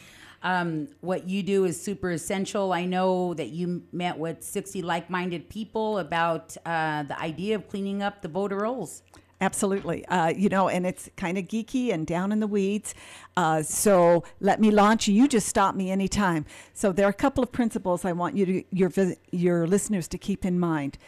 Um, 0.43 0.87
what 1.01 1.29
you 1.29 1.43
do 1.43 1.65
is 1.65 1.79
super 1.79 2.11
essential. 2.11 2.73
I 2.73 2.85
know 2.85 3.33
that 3.33 3.49
you 3.49 3.83
met 3.91 4.17
with 4.17 4.43
60 4.43 4.81
like 4.81 5.09
minded 5.09 5.49
people 5.49 5.99
about 5.99 6.55
uh, 6.65 7.03
the 7.03 7.19
idea 7.19 7.55
of 7.55 7.67
cleaning 7.67 8.01
up 8.01 8.21
the 8.21 8.27
voter 8.27 8.57
rolls. 8.57 9.03
Absolutely. 9.41 10.05
Uh, 10.05 10.27
you 10.27 10.49
know, 10.49 10.69
and 10.69 10.85
it's 10.85 11.09
kind 11.17 11.37
of 11.37 11.45
geeky 11.45 11.91
and 11.91 12.05
down 12.05 12.31
in 12.31 12.39
the 12.39 12.47
weeds. 12.47 12.93
Uh, 13.35 13.63
so 13.63 14.23
let 14.39 14.61
me 14.61 14.69
launch 14.69 15.07
you. 15.07 15.15
You 15.15 15.27
just 15.27 15.47
stop 15.47 15.73
me 15.73 15.89
anytime. 15.89 16.45
So 16.73 16.91
there 16.91 17.07
are 17.07 17.09
a 17.09 17.13
couple 17.13 17.43
of 17.43 17.51
principles 17.51 18.05
I 18.05 18.11
want 18.11 18.37
you 18.37 18.45
to 18.45 18.63
your 18.71 18.91
your 19.31 19.67
listeners 19.67 20.07
to 20.09 20.19
keep 20.19 20.45
in 20.45 20.59
mind. 20.59 20.99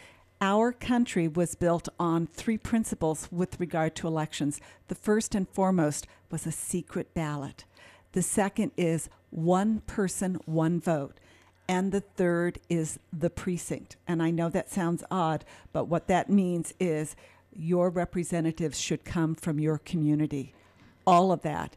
Our 0.44 0.72
country 0.72 1.26
was 1.26 1.54
built 1.54 1.88
on 1.98 2.26
three 2.26 2.58
principles 2.58 3.28
with 3.32 3.58
regard 3.58 3.94
to 3.94 4.06
elections. 4.06 4.60
The 4.88 4.94
first 4.94 5.34
and 5.34 5.48
foremost 5.48 6.06
was 6.30 6.44
a 6.44 6.52
secret 6.52 7.14
ballot. 7.14 7.64
The 8.12 8.20
second 8.20 8.72
is 8.76 9.08
one 9.30 9.80
person, 9.86 10.38
one 10.44 10.82
vote. 10.82 11.16
And 11.66 11.92
the 11.92 12.02
third 12.02 12.58
is 12.68 12.98
the 13.10 13.30
precinct. 13.30 13.96
And 14.06 14.22
I 14.22 14.30
know 14.30 14.50
that 14.50 14.68
sounds 14.68 15.02
odd, 15.10 15.46
but 15.72 15.86
what 15.86 16.08
that 16.08 16.28
means 16.28 16.74
is 16.78 17.16
your 17.56 17.88
representatives 17.88 18.78
should 18.78 19.06
come 19.06 19.34
from 19.34 19.58
your 19.58 19.78
community. 19.78 20.52
All 21.06 21.32
of 21.32 21.40
that 21.40 21.74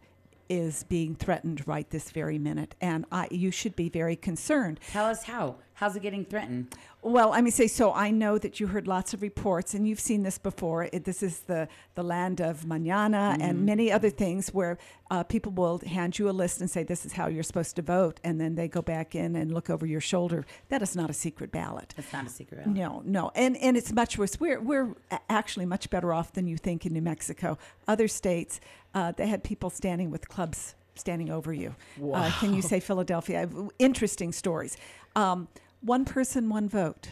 is 0.50 0.84
being 0.90 1.16
threatened 1.16 1.66
right 1.66 1.90
this 1.90 2.12
very 2.12 2.38
minute. 2.38 2.76
And 2.82 3.06
I, 3.14 3.30
you 3.32 3.50
should 3.50 3.78
be 3.78 3.88
very 3.88 4.18
concerned. 4.18 4.82
Tell 4.92 5.06
us 5.06 5.24
how. 5.24 5.56
How's 5.78 5.96
it 5.96 6.02
getting 6.02 6.26
threatened? 6.26 6.74
Well, 7.04 7.34
I 7.34 7.42
mean, 7.42 7.52
say 7.52 7.68
so. 7.68 7.94
I 7.94 8.10
know 8.10 8.40
that 8.40 8.60
you 8.60 8.66
heard 8.66 8.88
lots 8.88 9.14
of 9.14 9.22
reports, 9.22 9.76
and 9.76 9.88
you've 9.88 10.00
seen 10.00 10.24
this 10.24 10.40
before. 10.40 10.86
It, 10.92 11.06
this 11.06 11.22
is 11.22 11.42
the 11.42 11.68
the 11.94 12.02
land 12.02 12.42
of 12.42 12.62
mañana 12.62 13.38
and 13.40 13.64
many 13.64 13.92
other 13.92 14.10
things 14.10 14.50
where 14.50 14.80
uh, 15.12 15.22
people 15.22 15.52
will 15.52 15.78
hand 15.78 16.18
you 16.18 16.32
a 16.32 16.32
list 16.32 16.62
and 16.62 16.68
say 16.68 16.82
this 16.82 17.06
is 17.06 17.14
how 17.14 17.28
you're 17.28 17.44
supposed 17.44 17.76
to 17.76 17.84
vote, 17.84 18.20
and 18.24 18.42
then 18.42 18.56
they 18.56 18.68
go 18.68 18.82
back 18.82 19.14
in 19.14 19.36
and 19.36 19.54
look 19.54 19.70
over 19.70 19.86
your 19.86 20.02
shoulder. 20.02 20.48
That 20.70 20.82
is 20.82 20.96
not 20.96 21.12
a 21.12 21.14
secret 21.14 21.52
ballot. 21.52 21.94
That's 21.96 22.12
not 22.12 22.26
a 22.26 22.30
secret. 22.30 22.64
Ballot. 22.64 22.76
No, 22.76 23.04
no, 23.06 23.32
and 23.36 23.56
and 23.58 23.78
it's 23.78 23.94
much 23.94 24.18
worse. 24.18 24.40
We're 24.40 24.60
we're 24.60 24.96
actually 25.30 25.68
much 25.68 25.92
better 25.92 26.12
off 26.12 26.34
than 26.34 26.48
you 26.48 26.58
think 26.58 26.88
in 26.88 26.94
New 26.94 27.04
Mexico. 27.04 27.56
Other 27.88 28.08
states, 28.08 28.60
uh, 28.96 29.12
they 29.12 29.28
had 29.28 29.44
people 29.44 29.70
standing 29.70 30.10
with 30.10 30.28
clubs 30.28 30.74
standing 30.96 31.30
over 31.30 31.54
you. 31.54 31.76
Uh, 32.12 32.32
can 32.40 32.56
you 32.56 32.64
say 32.64 32.80
Philadelphia? 32.80 33.48
Interesting 33.78 34.32
stories. 34.32 34.76
Um, 35.16 35.48
one 35.82 36.06
person, 36.06 36.50
one 36.50 36.70
vote. 36.70 37.10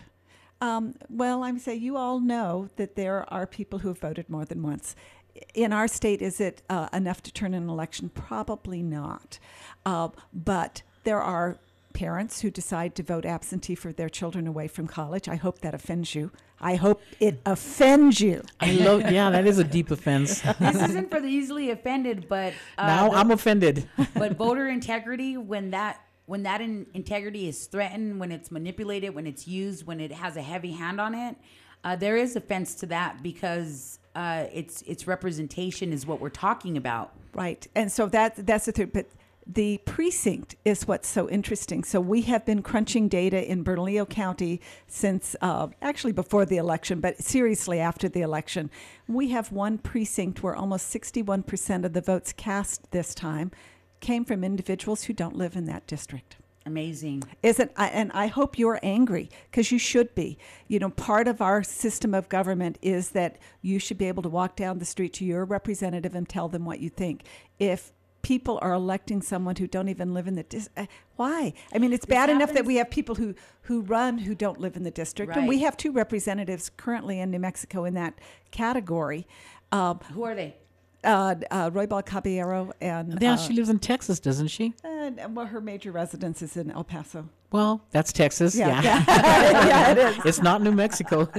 Um, 0.61 0.95
well, 1.09 1.43
I'm 1.43 1.59
saying 1.59 1.81
you 1.81 1.97
all 1.97 2.19
know 2.19 2.69
that 2.77 2.95
there 2.95 3.31
are 3.31 3.45
people 3.45 3.79
who 3.79 3.89
have 3.89 3.99
voted 3.99 4.29
more 4.29 4.45
than 4.45 4.63
once. 4.63 4.95
In 5.53 5.73
our 5.73 5.87
state, 5.87 6.21
is 6.21 6.39
it 6.39 6.61
uh, 6.69 6.87
enough 6.93 7.21
to 7.23 7.31
turn 7.31 7.53
an 7.53 7.67
election? 7.67 8.09
Probably 8.09 8.81
not. 8.81 9.37
Uh, 9.85 10.09
but 10.33 10.81
there 11.03 11.21
are 11.21 11.57
parents 11.93 12.41
who 12.41 12.49
decide 12.49 12.93
to 12.95 13.03
vote 13.03 13.25
absentee 13.25 13.75
for 13.75 13.91
their 13.91 14.09
children 14.09 14.47
away 14.47 14.67
from 14.67 14.87
college. 14.87 15.27
I 15.27 15.35
hope 15.35 15.59
that 15.59 15.73
offends 15.73 16.15
you. 16.15 16.31
I 16.59 16.75
hope 16.75 17.01
it 17.19 17.41
offends 17.45 18.21
you. 18.21 18.43
I 18.59 18.71
love. 18.73 19.11
Yeah, 19.11 19.29
that 19.29 19.45
is 19.45 19.59
a 19.59 19.63
deep 19.63 19.91
offense. 19.91 20.41
this 20.59 20.75
isn't 20.75 21.09
for 21.11 21.19
the 21.19 21.27
easily 21.27 21.69
offended, 21.71 22.27
but 22.29 22.53
uh, 22.77 22.87
now 22.87 23.09
the- 23.09 23.17
I'm 23.17 23.31
offended. 23.31 23.89
but 24.13 24.37
voter 24.37 24.67
integrity 24.67 25.37
when 25.37 25.71
that 25.71 26.01
when 26.25 26.43
that 26.43 26.61
in, 26.61 26.85
integrity 26.93 27.47
is 27.47 27.67
threatened 27.67 28.19
when 28.19 28.31
it's 28.31 28.51
manipulated 28.51 29.13
when 29.13 29.27
it's 29.27 29.47
used 29.47 29.85
when 29.85 29.99
it 29.99 30.11
has 30.11 30.37
a 30.37 30.41
heavy 30.41 30.71
hand 30.71 30.99
on 30.99 31.13
it 31.13 31.35
uh, 31.83 31.95
there 31.95 32.17
is 32.17 32.35
offense 32.35 32.75
to 32.75 32.85
that 32.85 33.21
because 33.21 33.99
uh, 34.15 34.45
its 34.53 34.81
its 34.83 35.07
representation 35.07 35.91
is 35.91 36.05
what 36.05 36.19
we're 36.19 36.29
talking 36.29 36.77
about 36.77 37.13
Right. 37.35 37.67
And 37.75 37.91
so 37.91 38.07
that 38.07 38.47
that's 38.47 38.65
the 38.65 38.71
thing. 38.71 38.91
But 38.93 39.07
the 39.45 39.77
precinct 39.85 40.55
is 40.63 40.87
what's 40.87 41.07
so 41.07 41.29
interesting. 41.29 41.83
So 41.83 41.99
we 41.99 42.21
have 42.23 42.45
been 42.45 42.63
crunching 42.63 43.09
data 43.09 43.45
in 43.45 43.63
Bernalillo 43.63 44.05
County 44.05 44.61
since 44.87 45.35
uh, 45.41 45.67
actually 45.81 46.13
before 46.13 46.45
the 46.45 46.57
election, 46.57 47.01
but 47.01 47.21
seriously 47.21 47.79
after 47.79 48.09
the 48.09 48.21
election. 48.21 48.71
We 49.07 49.29
have 49.29 49.51
one 49.51 49.77
precinct 49.77 50.41
where 50.41 50.55
almost 50.55 50.91
61% 50.91 51.85
of 51.85 51.93
the 51.93 52.01
votes 52.01 52.33
cast 52.33 52.89
this 52.91 53.13
time 53.13 53.51
came 54.05 54.23
from 54.23 54.43
individuals 54.43 55.05
who 55.05 55.13
don't 55.13 55.35
live 55.35 55.55
in 55.55 55.65
that 55.65 55.87
district. 55.87 56.35
amazing 56.67 57.23
Isn't 57.41 57.71
I, 57.75 57.87
and 57.87 58.11
I 58.13 58.27
hope 58.27 58.59
you're 58.59 58.79
angry 58.83 59.31
because 59.49 59.71
you 59.71 59.79
should 59.79 60.13
be. 60.13 60.37
You 60.67 60.77
know, 60.77 60.91
part 60.91 61.27
of 61.27 61.41
our 61.41 61.63
system 61.63 62.13
of 62.13 62.29
government 62.29 62.77
is 62.83 63.09
that 63.09 63.37
you 63.63 63.79
should 63.79 63.97
be 63.97 64.07
able 64.07 64.21
to 64.21 64.29
walk 64.29 64.55
down 64.55 64.77
the 64.77 64.85
street 64.85 65.11
to 65.13 65.25
your 65.25 65.43
representative 65.43 66.13
and 66.13 66.29
tell 66.29 66.47
them 66.47 66.65
what 66.65 66.79
you 66.79 66.89
think. 66.89 67.23
If 67.57 67.93
people 68.21 68.59
are 68.61 68.73
electing 68.73 69.23
someone 69.23 69.55
who 69.55 69.65
don't 69.67 69.89
even 69.89 70.13
live 70.13 70.27
in 70.27 70.35
the 70.35 70.43
dis- 70.43 70.69
uh, 70.77 70.85
why? 71.15 71.53
I 71.73 71.79
mean, 71.79 71.91
it's 71.91 72.05
bad 72.05 72.29
enough 72.29 72.53
that 72.53 72.65
we 72.65 72.75
have 72.75 72.91
people 72.91 73.15
who 73.15 73.33
who 73.63 73.81
run 73.81 74.19
who 74.19 74.35
don't 74.35 74.59
live 74.59 74.75
in 74.75 74.83
the 74.83 74.91
district, 74.91 75.35
and 75.35 75.47
we 75.47 75.59
have 75.61 75.75
two 75.77 75.91
representatives 75.91 76.69
currently 76.77 77.19
in 77.19 77.31
New 77.31 77.39
Mexico 77.39 77.85
in 77.85 77.95
that 77.95 78.13
category. 78.51 79.25
Um, 79.71 79.99
who 80.13 80.23
are 80.23 80.35
they 80.35 80.55
uh, 81.05 81.35
uh, 81.51 81.69
Roybal 81.71 82.05
Caballero 82.05 82.71
and 82.81 83.17
yeah, 83.21 83.33
uh, 83.33 83.37
she 83.37 83.53
lives 83.53 83.69
in 83.69 83.79
Texas, 83.79 84.19
doesn't 84.19 84.47
she? 84.47 84.73
and, 84.83 85.35
well, 85.35 85.45
her 85.45 85.61
major 85.61 85.91
residence 85.91 86.41
is 86.41 86.57
in 86.57 86.71
El 86.71 86.83
Paso. 86.83 87.29
Well, 87.51 87.81
that's 87.91 88.11
Texas. 88.11 88.55
Yeah, 88.55 88.81
yeah, 88.81 89.03
yeah 89.07 89.91
it 89.91 89.97
is. 89.97 90.25
it's 90.25 90.41
not 90.41 90.61
New 90.61 90.71
Mexico. 90.71 91.29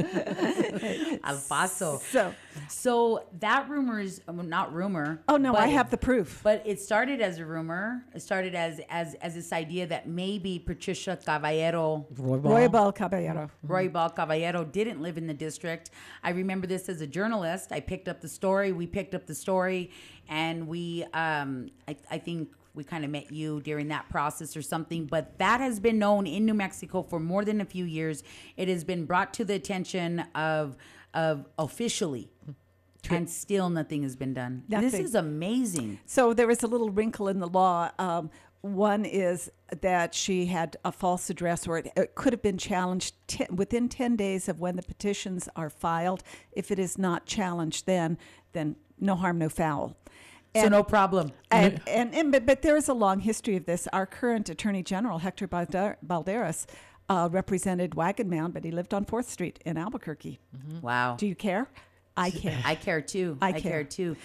El 1.25 1.41
Paso. 1.49 1.99
So, 2.11 2.33
So 2.69 3.25
that 3.41 3.69
rumor 3.69 4.01
is 4.01 4.21
well, 4.27 4.45
not 4.45 4.73
rumor. 4.73 5.23
oh 5.29 5.37
no, 5.37 5.55
I 5.55 5.69
have 5.69 5.91
the 5.91 5.97
proof. 5.97 6.41
But 6.43 6.63
it 6.65 6.81
started 6.81 7.21
as 7.21 7.39
a 7.39 7.47
rumor. 7.47 8.05
It 8.15 8.21
started 8.21 8.55
as 8.55 8.81
as 8.89 9.15
as 9.15 9.35
this 9.35 9.53
idea 9.53 9.87
that 9.87 10.09
maybe 10.09 10.59
Patricia 10.59 11.19
Caballero 11.25 12.07
Roybal 12.15 12.95
Caballero. 12.95 13.51
Roybal 13.67 14.15
Caballero 14.15 14.65
didn't 14.65 15.01
live 15.01 15.19
in 15.19 15.27
the 15.27 15.35
district. 15.35 15.91
I 16.23 16.31
remember 16.31 16.67
this 16.67 16.89
as 16.89 17.01
a 17.01 17.07
journalist. 17.07 17.73
I 17.73 17.81
picked 17.81 18.09
up 18.09 18.21
the 18.21 18.29
story. 18.29 18.73
We 18.73 18.87
picked 18.87 19.15
up 19.15 19.27
the 19.27 19.35
story, 19.35 19.91
and 20.29 20.67
we, 20.69 21.05
um, 21.15 21.71
I, 21.89 21.97
I 22.11 22.19
think 22.19 22.51
we 22.77 22.85
kind 22.85 23.05
of 23.05 23.11
met 23.11 23.33
you 23.33 23.61
during 23.63 23.89
that 23.89 24.09
process 24.11 24.57
or 24.57 24.63
something. 24.63 25.07
But 25.07 25.39
that 25.39 25.61
has 25.61 25.81
been 25.81 25.99
known 25.99 26.27
in 26.27 26.45
New 26.45 26.55
Mexico 26.55 27.03
for 27.03 27.19
more 27.19 27.45
than 27.45 27.61
a 27.61 27.65
few 27.65 27.85
years. 27.85 28.23
It 28.57 28.69
has 28.69 28.85
been 28.85 29.07
brought 29.07 29.33
to 29.35 29.45
the 29.45 29.55
attention 29.55 30.21
of 30.35 30.77
of 31.17 31.47
officially 31.59 32.31
and 33.11 33.29
still 33.29 33.71
nothing 33.71 34.03
has 34.03 34.17
been 34.17 34.35
done. 34.35 34.65
This 34.69 34.95
is 34.95 35.15
amazing. 35.15 36.01
So 36.07 36.35
there 36.35 36.51
is 36.51 36.63
a 36.63 36.67
little 36.67 36.91
wrinkle 36.91 37.29
in 37.29 37.39
the 37.39 37.47
law. 37.47 37.91
Um, 37.99 38.31
one 38.63 39.05
is 39.05 39.51
that 39.81 40.15
she 40.15 40.47
had 40.47 40.77
a 40.85 40.91
false 40.91 41.31
address, 41.31 41.69
or 41.69 41.79
it, 41.79 41.93
it 41.97 42.15
could 42.15 42.33
have 42.33 42.43
been 42.43 42.59
challenged 42.59 43.15
te- 43.29 43.47
within 43.51 43.89
10 43.89 44.17
days 44.17 44.49
of 44.49 44.59
when 44.59 44.77
the 44.77 44.83
petitions 44.83 45.49
are 45.55 45.71
filed. 45.71 46.23
If 46.53 46.71
it 46.71 46.79
is 46.79 46.99
not 46.99 47.27
challenged, 47.27 47.87
then 47.87 48.19
then 48.53 48.77
no 48.99 49.15
harm, 49.15 49.39
no 49.39 49.49
foul. 49.51 49.97
so 50.55 50.69
no 50.69 50.83
problem. 50.83 51.31
And, 51.51 51.83
and, 51.87 52.15
and 52.15 52.33
but, 52.33 52.47
but 52.47 52.63
there 52.63 52.77
is 52.77 52.89
a 52.89 52.95
long 52.95 53.21
history 53.21 53.57
of 53.57 53.67
this. 53.67 53.87
Our 53.93 54.07
current 54.07 54.49
Attorney 54.49 54.83
General, 54.83 55.19
Hector 55.19 55.47
Balder- 55.47 55.99
Balderas, 56.05 56.67
uh, 57.09 57.29
represented 57.31 57.95
Wagon 57.95 58.29
Mound, 58.29 58.55
but 58.55 58.65
he 58.65 58.71
lived 58.71 58.93
on 58.95 59.05
4th 59.05 59.27
Street 59.27 59.61
in 59.65 59.77
Albuquerque. 59.77 60.39
Wow. 60.83 61.17
Do 61.17 61.27
you 61.27 61.35
care? 61.35 61.69
I 62.17 62.31
care. 62.43 62.59
I 62.65 62.75
care 62.75 63.01
too. 63.01 63.39
I 63.41 63.49
I, 63.49 63.53
care. 63.53 63.61
care. 63.61 63.85
too. 63.85 64.17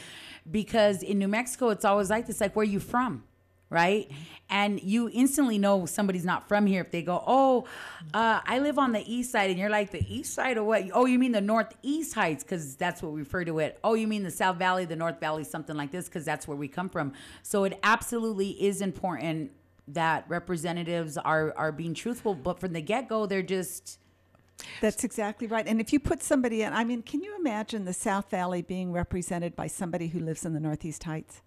Because 0.50 1.04
in 1.04 1.20
New 1.20 1.28
Mexico, 1.28 1.70
it's 1.70 1.86
always 1.86 2.10
like 2.10 2.26
this 2.28 2.42
like, 2.42 2.56
where 2.56 2.66
you 2.66 2.80
from? 2.80 3.24
Right? 3.70 4.12
And 4.50 4.84
you 4.84 5.10
instantly 5.14 5.58
know 5.58 5.86
somebody's 5.86 6.26
not 6.26 6.50
from 6.50 6.66
here 6.66 6.82
if 6.82 6.92
they 6.92 7.02
go, 7.04 7.24
Oh, 7.26 7.66
uh, 8.14 8.42
I 8.46 8.60
live 8.60 8.78
on 8.78 8.92
the 8.92 9.02
east 9.10 9.32
side. 9.32 9.50
And 9.50 9.58
you're 9.58 9.70
like, 9.70 9.92
The 9.92 10.04
east 10.14 10.34
side 10.34 10.58
of 10.58 10.66
what? 10.66 10.84
Oh, 10.94 11.06
you 11.06 11.18
mean 11.18 11.32
the 11.32 11.40
northeast 11.40 12.14
heights? 12.14 12.44
Because 12.44 12.76
that's 12.76 13.02
what 13.02 13.14
we 13.14 13.20
refer 13.22 13.46
to 13.46 13.60
it. 13.60 13.80
Oh, 13.82 13.94
you 13.94 14.08
mean 14.08 14.24
the 14.24 14.32
South 14.32 14.58
Valley, 14.58 14.84
the 14.84 14.98
North 14.98 15.22
Valley, 15.22 15.46
something 15.46 15.78
like 15.78 15.92
this? 15.92 16.10
Because 16.10 16.26
that's 16.26 16.50
where 16.50 16.58
we 16.58 16.68
come 16.68 16.90
from. 16.90 17.14
So 17.44 17.64
it 17.64 17.80
absolutely 17.82 18.50
is 18.62 18.82
important 18.82 19.52
that 19.94 20.26
representatives 20.28 21.18
are, 21.18 21.54
are 21.58 21.72
being 21.72 21.94
truthful. 21.94 22.36
But 22.36 22.60
from 22.60 22.74
the 22.74 22.82
get 22.82 23.08
go, 23.08 23.26
they're 23.26 23.42
just. 23.42 24.00
That's 24.80 25.04
exactly 25.04 25.48
right. 25.48 25.68
And 25.68 25.82
if 25.82 25.92
you 25.92 26.00
put 26.00 26.22
somebody 26.22 26.62
in, 26.62 26.74
I 26.74 26.84
mean, 26.84 27.02
can 27.02 27.24
you 27.24 27.36
imagine 27.40 27.86
the 27.86 27.94
South 27.94 28.30
Valley 28.30 28.62
being 28.62 28.92
represented 28.92 29.56
by 29.56 29.66
somebody 29.68 30.08
who 30.08 30.20
lives 30.20 30.46
in 30.46 30.54
the 30.54 30.60
Northeast 30.60 31.04
Heights? 31.04 31.42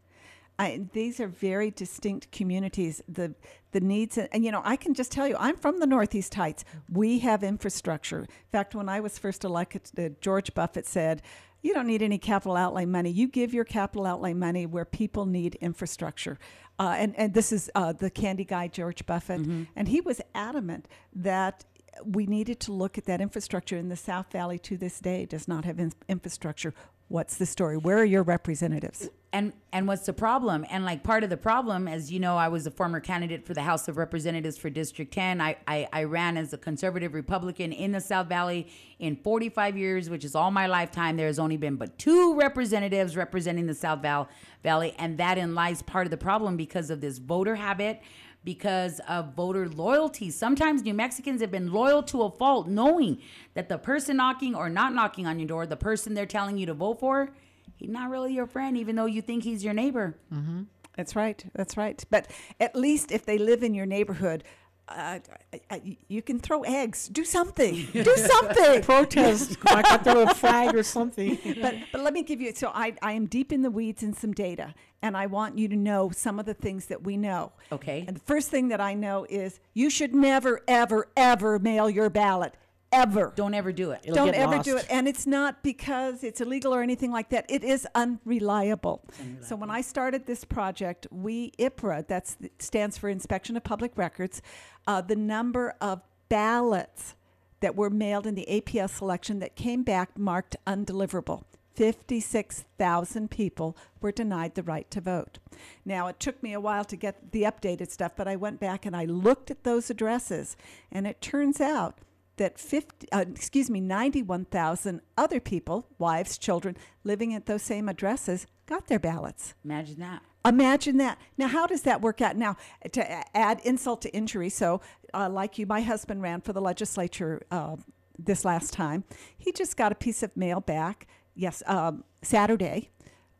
I, 0.58 0.86
these 0.92 1.18
are 1.20 1.26
very 1.26 1.70
distinct 1.70 2.30
communities. 2.30 3.02
The 3.08 3.34
the 3.72 3.80
needs, 3.80 4.16
and 4.16 4.44
you 4.44 4.52
know, 4.52 4.62
I 4.64 4.76
can 4.76 4.94
just 4.94 5.10
tell 5.10 5.26
you, 5.26 5.36
I'm 5.38 5.56
from 5.56 5.80
the 5.80 5.86
Northeast 5.86 6.34
Heights. 6.36 6.64
We 6.88 7.18
have 7.20 7.42
infrastructure. 7.42 8.20
In 8.20 8.26
fact, 8.52 8.74
when 8.74 8.88
I 8.88 9.00
was 9.00 9.18
first 9.18 9.42
elected, 9.42 9.90
uh, 9.98 10.14
George 10.20 10.54
Buffett 10.54 10.86
said, 10.86 11.22
"You 11.60 11.74
don't 11.74 11.88
need 11.88 12.02
any 12.02 12.18
capital 12.18 12.56
outlay 12.56 12.84
money. 12.84 13.10
You 13.10 13.26
give 13.26 13.52
your 13.52 13.64
capital 13.64 14.06
outlay 14.06 14.32
money 14.32 14.64
where 14.64 14.84
people 14.84 15.26
need 15.26 15.56
infrastructure." 15.56 16.38
Uh, 16.78 16.94
and 16.98 17.18
and 17.18 17.34
this 17.34 17.50
is 17.50 17.68
uh, 17.74 17.92
the 17.92 18.10
candy 18.10 18.44
guy, 18.44 18.68
George 18.68 19.04
Buffett, 19.06 19.40
and 19.74 19.88
he 19.88 20.00
was 20.00 20.20
adamant 20.34 20.86
that 21.12 21.64
we 22.04 22.26
needed 22.26 22.58
to 22.60 22.72
look 22.72 22.98
at 22.98 23.04
that 23.06 23.20
infrastructure. 23.20 23.76
And 23.76 23.90
the 23.90 23.96
South 23.96 24.30
Valley 24.32 24.58
to 24.60 24.76
this 24.76 25.00
day 25.00 25.26
does 25.26 25.46
not 25.48 25.64
have 25.64 25.78
in- 25.80 25.92
infrastructure. 26.08 26.74
What's 27.14 27.36
the 27.36 27.46
story? 27.46 27.76
Where 27.76 27.98
are 27.98 28.04
your 28.04 28.24
representatives? 28.24 29.08
and 29.34 29.52
and 29.72 29.88
what's 29.88 30.06
the 30.06 30.12
problem 30.12 30.64
and 30.70 30.84
like 30.84 31.02
part 31.02 31.24
of 31.24 31.28
the 31.28 31.36
problem 31.36 31.88
as 31.88 32.10
you 32.10 32.20
know 32.20 32.36
i 32.36 32.46
was 32.46 32.68
a 32.68 32.70
former 32.70 33.00
candidate 33.00 33.44
for 33.44 33.52
the 33.52 33.62
house 33.62 33.88
of 33.88 33.96
representatives 33.96 34.56
for 34.56 34.70
district 34.70 35.12
10 35.12 35.40
i 35.40 35.56
i, 35.66 35.88
I 35.92 36.04
ran 36.04 36.36
as 36.36 36.52
a 36.52 36.58
conservative 36.58 37.14
republican 37.14 37.72
in 37.72 37.90
the 37.90 38.00
south 38.00 38.28
valley 38.28 38.68
in 39.00 39.16
45 39.16 39.76
years 39.76 40.08
which 40.08 40.24
is 40.24 40.36
all 40.36 40.52
my 40.52 40.68
lifetime 40.68 41.16
there 41.16 41.26
has 41.26 41.40
only 41.40 41.56
been 41.56 41.74
but 41.74 41.98
two 41.98 42.36
representatives 42.36 43.16
representing 43.16 43.66
the 43.66 43.74
south 43.74 44.02
Val- 44.02 44.28
valley 44.62 44.94
and 44.98 45.18
that 45.18 45.36
in 45.36 45.56
lies 45.56 45.82
part 45.82 46.06
of 46.06 46.12
the 46.12 46.16
problem 46.16 46.56
because 46.56 46.88
of 46.88 47.00
this 47.00 47.18
voter 47.18 47.56
habit 47.56 48.00
because 48.44 49.00
of 49.08 49.34
voter 49.34 49.68
loyalty. 49.68 50.30
Sometimes 50.30 50.82
New 50.82 50.94
Mexicans 50.94 51.40
have 51.40 51.50
been 51.50 51.72
loyal 51.72 52.02
to 52.04 52.22
a 52.22 52.30
fault, 52.30 52.68
knowing 52.68 53.18
that 53.54 53.68
the 53.68 53.78
person 53.78 54.18
knocking 54.18 54.54
or 54.54 54.68
not 54.68 54.94
knocking 54.94 55.26
on 55.26 55.38
your 55.38 55.48
door, 55.48 55.66
the 55.66 55.76
person 55.76 56.14
they're 56.14 56.26
telling 56.26 56.58
you 56.58 56.66
to 56.66 56.74
vote 56.74 57.00
for, 57.00 57.30
he's 57.76 57.90
not 57.90 58.10
really 58.10 58.34
your 58.34 58.46
friend, 58.46 58.76
even 58.76 58.96
though 58.96 59.06
you 59.06 59.22
think 59.22 59.44
he's 59.44 59.64
your 59.64 59.74
neighbor. 59.74 60.18
Mm-hmm. 60.32 60.62
That's 60.96 61.16
right. 61.16 61.44
That's 61.54 61.76
right. 61.76 62.04
But 62.10 62.30
at 62.60 62.76
least 62.76 63.10
if 63.10 63.24
they 63.26 63.38
live 63.38 63.62
in 63.62 63.74
your 63.74 63.86
neighborhood, 63.86 64.44
uh, 64.88 65.18
I- 65.52 65.60
I- 65.70 65.96
you 66.08 66.20
can 66.22 66.38
throw 66.38 66.62
eggs. 66.62 67.08
Do 67.08 67.24
something. 67.24 67.86
Do 67.92 68.04
something. 68.16 68.82
Protest, 68.92 69.56
I 69.66 69.82
out 69.86 70.04
there 70.04 70.16
with 70.16 70.30
a 70.30 70.34
flag 70.34 70.74
or 70.74 70.82
something. 70.82 71.38
but 71.62 71.74
but 71.92 72.00
let 72.02 72.12
me 72.12 72.22
give 72.22 72.40
you. 72.40 72.52
So 72.54 72.70
I 72.74 72.94
I 73.02 73.12
am 73.12 73.26
deep 73.26 73.52
in 73.52 73.62
the 73.62 73.70
weeds 73.70 74.02
in 74.02 74.12
some 74.14 74.32
data, 74.32 74.74
and 75.02 75.16
I 75.16 75.26
want 75.26 75.58
you 75.58 75.68
to 75.68 75.76
know 75.76 76.10
some 76.10 76.38
of 76.38 76.46
the 76.46 76.54
things 76.54 76.86
that 76.86 77.02
we 77.02 77.16
know. 77.16 77.52
Okay. 77.72 78.04
And 78.06 78.16
the 78.16 78.20
first 78.24 78.50
thing 78.50 78.68
that 78.68 78.80
I 78.80 78.94
know 78.94 79.26
is 79.30 79.60
you 79.72 79.88
should 79.90 80.14
never 80.14 80.60
ever 80.68 81.08
ever 81.16 81.58
mail 81.58 81.88
your 81.88 82.10
ballot 82.10 82.54
ever. 82.94 83.32
Don't 83.34 83.54
ever 83.54 83.72
do 83.72 83.90
it. 83.90 84.00
It'll 84.04 84.14
Don't 84.14 84.34
ever 84.34 84.58
do 84.58 84.76
it. 84.76 84.86
And 84.88 85.08
it's 85.08 85.26
not 85.26 85.62
because 85.62 86.22
it's 86.22 86.40
illegal 86.40 86.74
or 86.74 86.82
anything 86.82 87.10
like 87.10 87.30
that. 87.30 87.44
It 87.48 87.64
is 87.64 87.86
unreliable. 87.94 89.04
So 89.42 89.56
when 89.56 89.70
I 89.70 89.80
started 89.80 90.26
this 90.26 90.44
project, 90.44 91.06
we 91.10 91.50
IPRA, 91.58 92.06
that 92.08 92.34
stands 92.58 92.96
for 92.96 93.08
Inspection 93.08 93.56
of 93.56 93.64
Public 93.64 93.92
Records, 93.96 94.40
uh, 94.86 95.00
the 95.00 95.16
number 95.16 95.74
of 95.80 96.02
ballots 96.28 97.14
that 97.60 97.76
were 97.76 97.90
mailed 97.90 98.26
in 98.26 98.34
the 98.34 98.46
APS 98.48 99.00
election 99.00 99.38
that 99.40 99.56
came 99.56 99.82
back 99.82 100.18
marked 100.18 100.56
undeliverable. 100.66 101.44
56,000 101.74 103.30
people 103.30 103.76
were 104.00 104.12
denied 104.12 104.54
the 104.54 104.62
right 104.62 104.88
to 104.90 105.00
vote. 105.00 105.38
Now, 105.84 106.06
it 106.06 106.20
took 106.20 106.42
me 106.42 106.52
a 106.52 106.60
while 106.60 106.84
to 106.84 106.96
get 106.96 107.32
the 107.32 107.42
updated 107.42 107.90
stuff, 107.90 108.12
but 108.16 108.28
I 108.28 108.36
went 108.36 108.60
back 108.60 108.86
and 108.86 108.96
I 108.96 109.06
looked 109.06 109.50
at 109.50 109.64
those 109.64 109.90
addresses, 109.90 110.56
and 110.92 111.06
it 111.06 111.20
turns 111.20 111.60
out 111.60 111.98
that 112.36 112.58
50, 112.58 113.08
uh, 113.12 113.24
excuse 113.32 113.70
me, 113.70 113.80
91,000 113.80 115.00
other 115.16 115.40
people, 115.40 115.88
wives, 115.98 116.38
children, 116.38 116.76
living 117.04 117.34
at 117.34 117.46
those 117.46 117.62
same 117.62 117.88
addresses, 117.88 118.46
got 118.66 118.86
their 118.88 118.98
ballots. 118.98 119.54
Imagine 119.64 120.00
that. 120.00 120.22
Imagine 120.46 120.98
that. 120.98 121.18
Now, 121.38 121.48
how 121.48 121.66
does 121.66 121.82
that 121.82 122.02
work 122.02 122.20
out? 122.20 122.36
Now, 122.36 122.56
to 122.92 123.36
add 123.36 123.60
insult 123.64 124.02
to 124.02 124.14
injury, 124.14 124.50
so 124.50 124.80
uh, 125.14 125.28
like 125.30 125.58
you, 125.58 125.66
my 125.66 125.80
husband 125.80 126.20
ran 126.22 126.40
for 126.42 126.52
the 126.52 126.60
legislature 126.60 127.42
uh, 127.50 127.76
this 128.18 128.44
last 128.44 128.72
time. 128.72 129.04
He 129.38 129.52
just 129.52 129.76
got 129.76 129.92
a 129.92 129.94
piece 129.94 130.22
of 130.22 130.36
mail 130.36 130.60
back, 130.60 131.06
yes, 131.34 131.62
um, 131.66 132.04
Saturday, 132.22 132.90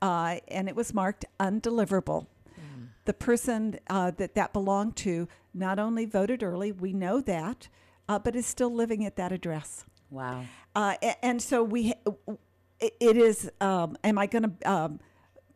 uh, 0.01 0.37
and 0.49 0.69
it 0.69 0.77
was 0.77 0.95
marked 0.95 1.25
undeliverable. 1.39 2.27
The 3.07 3.13
person 3.13 3.79
uh, 3.89 4.13
that 4.13 4.35
that 4.35 4.55
belonged 4.55 4.97
to 4.97 5.29
not 5.53 5.79
only 5.79 6.07
voted 6.07 6.43
early, 6.43 6.73
we 6.73 6.95
know 6.95 7.21
that, 7.21 7.69
uh, 8.09 8.19
but 8.19 8.37
is 8.37 8.47
still 8.47 8.73
living 8.73 9.05
at 9.05 9.17
that 9.17 9.33
address. 9.33 9.85
Wow. 10.11 10.45
Uh, 10.75 10.95
and 11.23 11.41
so 11.41 11.63
we, 11.63 11.95
it, 12.81 13.17
is. 13.17 13.51
Um, 13.61 13.97
am 14.05 14.19
I 14.19 14.27
going 14.27 14.43
to 14.59 14.71
um, 14.71 15.01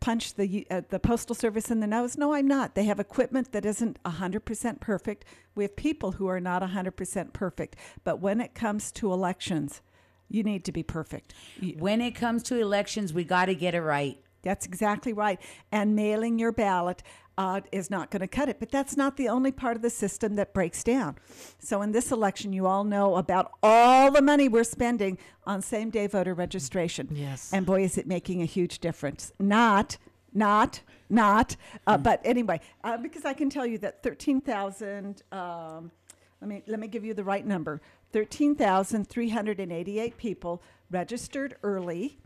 punch 0.00 0.34
the 0.34 0.66
uh, 0.70 0.82
the 0.88 0.98
postal 0.98 1.34
service 1.34 1.70
in 1.70 1.80
the 1.80 1.86
nose? 1.86 2.16
No, 2.16 2.32
I'm 2.32 2.46
not. 2.46 2.74
They 2.74 2.84
have 2.84 3.00
equipment 3.00 3.52
that 3.52 3.64
isn't 3.64 3.98
hundred 4.06 4.44
percent 4.44 4.80
perfect. 4.80 5.24
We 5.54 5.64
have 5.64 5.76
people 5.76 6.12
who 6.12 6.26
are 6.28 6.40
not 6.40 6.62
hundred 6.62 6.92
percent 6.96 7.32
perfect. 7.32 7.76
But 8.04 8.20
when 8.20 8.40
it 8.40 8.54
comes 8.54 8.90
to 8.92 9.12
elections, 9.12 9.82
you 10.28 10.42
need 10.42 10.64
to 10.64 10.72
be 10.72 10.82
perfect. 10.82 11.34
When 11.78 12.00
it 12.00 12.12
comes 12.12 12.42
to 12.44 12.60
elections, 12.60 13.12
we 13.12 13.24
got 13.24 13.46
to 13.46 13.54
get 13.54 13.74
it 13.74 13.82
right. 13.82 14.18
that's 14.42 14.66
exactly 14.66 15.12
right. 15.12 15.40
And 15.70 15.94
mailing 15.94 16.38
your 16.38 16.52
ballot 16.52 17.02
uh, 17.38 17.62
is 17.70 17.88
not 17.88 18.10
going 18.10 18.20
to 18.20 18.28
cut 18.28 18.50
it. 18.50 18.58
But 18.58 18.70
that's 18.70 18.96
not 18.96 19.16
the 19.16 19.28
only 19.28 19.52
part 19.52 19.76
of 19.76 19.82
the 19.82 19.90
system 19.90 20.34
that 20.34 20.52
breaks 20.52 20.82
down. 20.82 21.16
So 21.60 21.80
in 21.82 21.92
this 21.92 22.10
election, 22.10 22.52
you 22.52 22.66
all 22.66 22.82
know 22.84 23.14
about 23.16 23.52
all 23.62 24.10
the 24.10 24.20
money 24.20 24.48
we're 24.48 24.64
spending 24.64 25.16
on 25.46 25.62
same 25.62 25.88
day 25.88 26.08
voter 26.08 26.34
registration. 26.34 27.08
Yes. 27.12 27.50
And 27.52 27.64
boy, 27.64 27.84
is 27.84 27.96
it 27.96 28.08
making 28.08 28.42
a 28.42 28.44
huge 28.44 28.80
difference. 28.80 29.32
Not, 29.38 29.98
not, 30.34 30.82
not. 31.08 31.54
Uh, 31.86 31.96
But 31.96 32.20
anyway, 32.24 32.60
uh, 32.82 32.96
because 32.98 33.24
I 33.24 33.34
can 33.34 33.48
tell 33.48 33.64
you 33.64 33.78
that 33.78 34.02
13,000. 34.02 35.22
Um, 35.30 35.92
let 36.40 36.48
me 36.48 36.62
let 36.66 36.78
me 36.78 36.86
give 36.86 37.04
you 37.04 37.14
the 37.14 37.24
right 37.24 37.44
number. 37.44 37.80
13,388 38.12 40.16
people 40.16 40.62
registered 40.90 41.56
early 41.62 42.18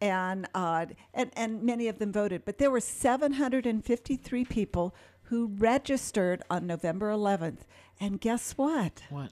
and, 0.00 0.48
uh, 0.54 0.86
and 1.12 1.30
and 1.34 1.62
many 1.62 1.88
of 1.88 1.98
them 1.98 2.12
voted, 2.12 2.44
but 2.44 2.58
there 2.58 2.70
were 2.70 2.80
753 2.80 4.44
people 4.44 4.94
who 5.24 5.46
registered 5.58 6.42
on 6.50 6.66
November 6.66 7.10
11th. 7.10 7.60
And 8.00 8.20
guess 8.20 8.52
what? 8.52 9.02
What? 9.10 9.30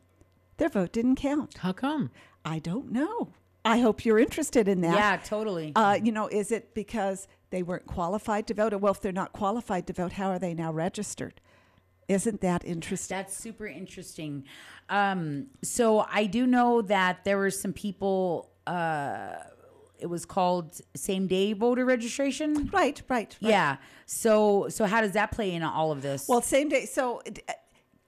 Their 0.59 0.69
vote 0.69 0.93
didn't 0.93 1.17
count. 1.17 1.59
How 1.59 1.73
come? 1.73 2.11
I 2.45 2.59
don't 2.59 2.93
know. 2.93 3.33
I 3.65 3.81
hope 3.81 4.05
you're 4.05 4.19
interested 4.19 4.69
in 4.69 4.81
that. 4.83 4.95
Yeah, 4.95 5.17
totally. 5.17 5.73
Uh, 5.75 5.99
you 6.03 6.13
know, 6.13 6.29
is 6.29 6.53
it 6.53 6.75
because 6.75 7.27
they 7.51 7.63
weren't 7.63 7.87
qualified 7.87 8.47
to 8.47 8.55
vote? 8.55 8.73
Or, 8.73 8.79
well, 8.79 8.93
if 8.93 9.01
they're 9.01 9.13
not 9.13 9.33
qualified 9.33 9.87
to 9.89 9.93
vote, 9.93 10.13
how 10.13 10.31
are 10.31 10.39
they 10.39 10.55
now 10.55 10.73
registered? 10.73 11.41
Isn't 12.07 12.41
that 12.41 12.65
interesting? 12.65 13.17
That's 13.17 13.37
super 13.37 13.67
interesting. 13.67 14.45
Um, 14.89 15.49
so 15.63 16.07
I 16.11 16.27
do 16.27 16.47
know 16.47 16.81
that 16.83 17.25
there 17.25 17.39
were 17.39 17.51
some 17.51 17.73
people. 17.73 18.51
Uh, 18.67 19.37
it 20.01 20.07
was 20.07 20.25
called 20.25 20.81
same 20.95 21.27
day 21.27 21.53
voter 21.53 21.85
registration. 21.85 22.69
Right, 22.73 23.03
right, 23.09 23.37
right. 23.41 23.51
Yeah. 23.51 23.77
So 24.07 24.69
so 24.69 24.87
how 24.87 25.01
does 25.01 25.13
that 25.13 25.31
play 25.31 25.53
into 25.55 25.69
all 25.69 25.93
of 25.93 26.03
this? 26.03 26.27
Well, 26.29 26.43
same 26.43 26.69
day. 26.69 26.87
So, 26.87 27.23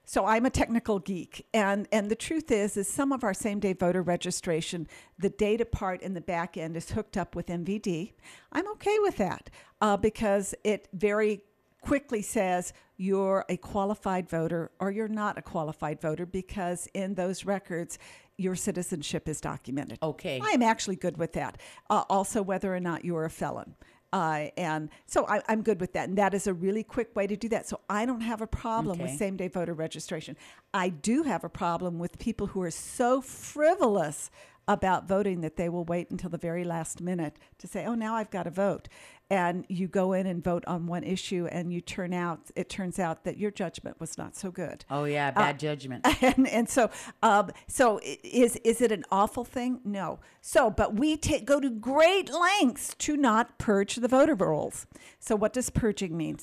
so 0.05 0.26
I'm 0.26 0.44
a 0.46 0.50
technical 0.50 0.98
geek, 0.98 1.46
and 1.55 1.87
and 1.92 2.11
the 2.11 2.16
truth 2.16 2.50
is, 2.50 2.76
is 2.76 2.88
some 2.88 3.12
of 3.12 3.22
our 3.22 3.35
same 3.35 3.61
day 3.61 3.72
voter 3.72 4.03
registration, 4.03 4.88
the 5.18 5.31
data 5.31 5.64
part 5.64 6.03
in 6.03 6.14
the 6.14 6.20
back 6.20 6.57
end 6.57 6.76
is 6.76 6.90
hooked 6.90 7.16
up 7.16 7.37
with 7.37 7.46
MVD. 7.46 8.12
I'm 8.53 8.68
okay 8.72 8.98
with 9.00 9.16
that 9.18 9.50
uh, 9.81 9.96
because 9.96 10.55
it 10.64 10.88
very 10.92 11.42
quickly 11.81 12.22
says 12.22 12.72
you're 12.96 13.44
a 13.48 13.57
qualified 13.57 14.29
voter 14.29 14.70
or 14.81 14.90
you're 14.90 15.09
not 15.09 15.38
a 15.38 15.42
qualified 15.42 16.00
voter 16.00 16.26
because 16.26 16.87
in 16.92 17.14
those 17.14 17.44
records 17.44 17.98
your 18.40 18.57
citizenship 18.57 19.29
is 19.29 19.40
documented. 19.40 19.98
Okay. 20.03 20.40
I 20.42 20.50
am 20.50 20.62
actually 20.62 20.96
good 20.96 21.18
with 21.18 21.33
that. 21.35 21.59
Uh, 21.88 22.05
also, 22.09 22.42
whether 22.42 22.74
or 22.74 22.81
not 22.81 23.05
you're 23.05 23.24
a 23.24 23.31
felon. 23.31 23.74
Uh, 24.12 24.46
and 24.57 24.88
so 25.07 25.26
I, 25.29 25.40
I'm 25.48 25.62
good 25.62 25.81
with 25.81 25.92
that. 25.92 26.09
And 26.09 26.18
that 26.18 26.35
is 26.35 26.46
a 26.46 26.55
really 26.55 26.83
quick 26.83 27.14
way 27.14 27.26
to 27.26 27.37
do 27.37 27.48
that. 27.50 27.68
So 27.68 27.81
I 27.88 28.07
don't 28.07 28.22
have 28.22 28.40
a 28.40 28.46
problem 28.46 28.98
with 28.98 29.12
same 29.12 29.37
day 29.37 29.48
voter 29.48 29.74
registration. 29.74 30.37
I 30.74 30.88
do 30.88 31.22
have 31.22 31.44
a 31.44 31.48
problem 31.48 31.98
with 31.98 32.18
people 32.18 32.48
who 32.48 32.62
are 32.62 32.72
so 32.72 33.20
frivolous 33.20 34.31
about 34.72 35.09
voting 35.09 35.40
that 35.40 35.56
they 35.56 35.68
will 35.68 35.85
wait 35.85 36.11
until 36.11 36.30
the 36.30 36.38
very 36.38 36.64
last 36.64 37.00
minute 37.00 37.38
to 37.59 37.66
say, 37.66 37.85
oh, 37.85 37.94
now 37.94 38.14
I've 38.14 38.30
got 38.30 38.44
to 38.44 38.50
vote. 38.50 38.88
And 39.33 39.64
you 39.68 39.87
go 39.87 40.12
in 40.12 40.26
and 40.26 40.42
vote 40.42 40.64
on 40.66 40.87
one 40.87 41.04
issue 41.04 41.46
and 41.52 41.72
you 41.72 41.80
turn 41.80 42.12
out, 42.12 42.50
it 42.56 42.68
turns 42.68 42.98
out 42.98 43.22
that 43.24 43.38
your 43.38 43.52
judgment 43.52 44.00
was 44.00 44.18
not 44.18 44.35
so 44.35 44.50
good 44.50 44.85
Oh 44.90 45.04
yeah, 45.04 45.30
bad 45.30 45.59
judgment. 45.59 46.06
and 46.22 46.48
and 46.48 46.68
so 46.68 46.90
um, 47.22 47.50
so 47.66 48.00
is 48.02 48.56
is 48.56 48.80
it 48.80 48.92
an 48.92 49.04
awful 49.11 49.44
thing? 49.44 49.80
No. 49.85 50.20
So, 50.40 50.70
but 50.70 50.94
we 50.94 51.16
go 51.16 51.61
to 51.61 51.70
great 51.70 52.30
lengths 52.33 52.94
to 52.98 53.16
not 53.16 53.59
purge 53.59 53.96
the 53.96 54.09
voter 54.09 54.35
rolls. 54.35 54.87
So, 55.18 55.37
what 55.37 55.52
does 55.52 55.70
purging 55.70 56.16
mean? 56.16 56.38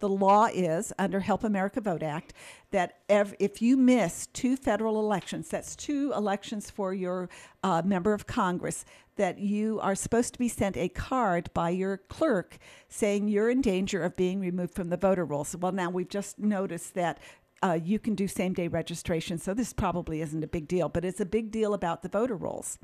The 0.00 0.08
law 0.08 0.46
is 0.52 0.92
under 0.98 1.20
Help 1.20 1.42
America 1.42 1.80
Vote 1.80 2.04
Act 2.04 2.32
that 2.70 3.00
ev- 3.08 3.34
if 3.40 3.60
you 3.60 3.76
miss 3.76 4.28
two 4.28 4.56
federal 4.56 5.00
elections, 5.00 5.48
that's 5.48 5.74
two 5.74 6.12
elections 6.14 6.70
for 6.70 6.94
your 6.94 7.28
uh, 7.64 7.82
member 7.84 8.12
of 8.12 8.26
Congress, 8.26 8.84
that 9.16 9.38
you 9.38 9.80
are 9.80 9.96
supposed 9.96 10.32
to 10.34 10.38
be 10.38 10.48
sent 10.48 10.76
a 10.76 10.88
card 10.88 11.50
by 11.52 11.70
your 11.70 11.96
clerk 11.96 12.58
saying 12.88 13.26
you're 13.26 13.50
in 13.50 13.60
danger 13.60 14.02
of 14.02 14.14
being 14.14 14.38
removed 14.38 14.72
from 14.72 14.88
the 14.88 14.96
voter 14.96 15.24
rolls. 15.24 15.56
Well, 15.56 15.72
now 15.72 15.90
we've 15.90 16.08
just 16.08 16.38
noticed 16.38 16.94
that 16.94 17.18
uh, 17.60 17.78
you 17.82 17.98
can 17.98 18.14
do 18.14 18.28
same 18.28 18.52
day 18.52 18.68
registration. 18.68 19.38
So 19.38 19.52
this 19.52 19.72
probably 19.72 20.20
isn't 20.20 20.44
a 20.44 20.46
big 20.46 20.68
deal, 20.68 20.88
but 20.88 21.04
it's 21.04 21.20
a 21.20 21.26
big 21.26 21.50
deal 21.50 21.74
about 21.74 22.02
the 22.02 22.08
voter 22.08 22.36
rolls. 22.36 22.78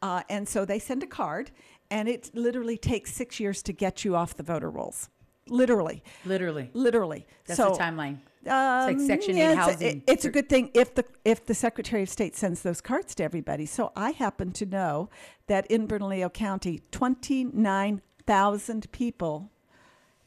Uh, 0.00 0.22
and 0.30 0.48
so 0.48 0.64
they 0.64 0.78
send 0.78 1.02
a 1.02 1.06
card, 1.06 1.50
and 1.90 2.08
it 2.08 2.30
literally 2.32 2.78
takes 2.78 3.12
six 3.12 3.38
years 3.38 3.62
to 3.62 3.74
get 3.74 4.04
you 4.04 4.16
off 4.16 4.34
the 4.34 4.42
voter 4.42 4.70
rolls. 4.70 5.10
Literally, 5.48 6.02
Literally. 6.24 6.70
literally. 6.72 7.26
That's 7.46 7.56
so, 7.56 7.70
the 7.72 7.78
timeline. 7.78 8.18
um, 8.46 8.86
like 8.86 9.00
Section 9.00 9.36
yeah, 9.36 9.50
8 9.50 9.52
it's 9.52 9.56
a- 9.56 9.60
housing. 9.72 9.88
it- 9.98 10.02
it's 10.08 10.24
a 10.24 10.30
good 10.30 10.48
thing 10.48 10.70
if 10.74 10.94
the 10.94 11.04
if 11.24 11.46
the 11.46 11.54
Secretary 11.54 12.02
of 12.02 12.08
State 12.08 12.34
sends 12.36 12.62
those 12.62 12.80
cards 12.80 13.14
to 13.16 13.24
everybody. 13.24 13.66
So 13.66 13.92
I 13.94 14.10
happen 14.10 14.52
to 14.52 14.66
know 14.66 15.08
that 15.46 15.66
in 15.70 15.86
Bernalillo 15.86 16.28
County, 16.30 16.82
twenty 16.90 17.44
nine 17.44 18.02
thousand 18.26 18.90
people 18.92 19.50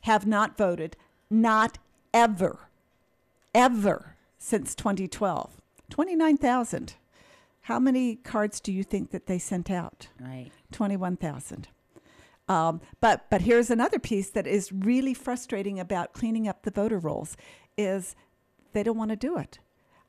have 0.01 0.25
not 0.25 0.57
voted, 0.57 0.95
not 1.29 1.77
ever, 2.13 2.69
ever 3.53 4.15
since 4.37 4.73
2012. 4.75 5.57
29,000. 5.89 6.93
How 7.63 7.79
many 7.79 8.15
cards 8.15 8.59
do 8.61 8.71
you 8.71 8.83
think 8.83 9.11
that 9.11 9.25
they 9.25 9.37
sent 9.39 9.69
out? 9.69 10.07
Right. 10.19 10.51
21,000. 10.71 11.67
Um, 12.49 12.81
but 12.99 13.29
but 13.29 13.41
here's 13.41 13.69
another 13.69 13.99
piece 13.99 14.29
that 14.31 14.47
is 14.47 14.71
really 14.71 15.13
frustrating 15.13 15.79
about 15.79 16.13
cleaning 16.13 16.47
up 16.47 16.63
the 16.63 16.71
voter 16.71 16.99
rolls 16.99 17.37
is 17.77 18.15
they 18.73 18.83
don't 18.83 18.97
want 18.97 19.11
to 19.11 19.15
do 19.15 19.37
it. 19.37 19.59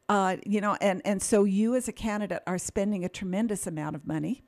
Uh, 0.09 0.39
you 0.45 0.61
know, 0.61 0.77
and, 0.81 1.01
and 1.05 1.23
so 1.23 1.45
you 1.45 1.77
as 1.77 1.87
a 1.87 1.93
candidate 1.93 2.43
are 2.45 2.59
spending 2.59 3.05
a 3.05 3.09
tremendous 3.09 3.69
amount 3.69 3.95
of 3.95 4.05
money. 4.09 4.43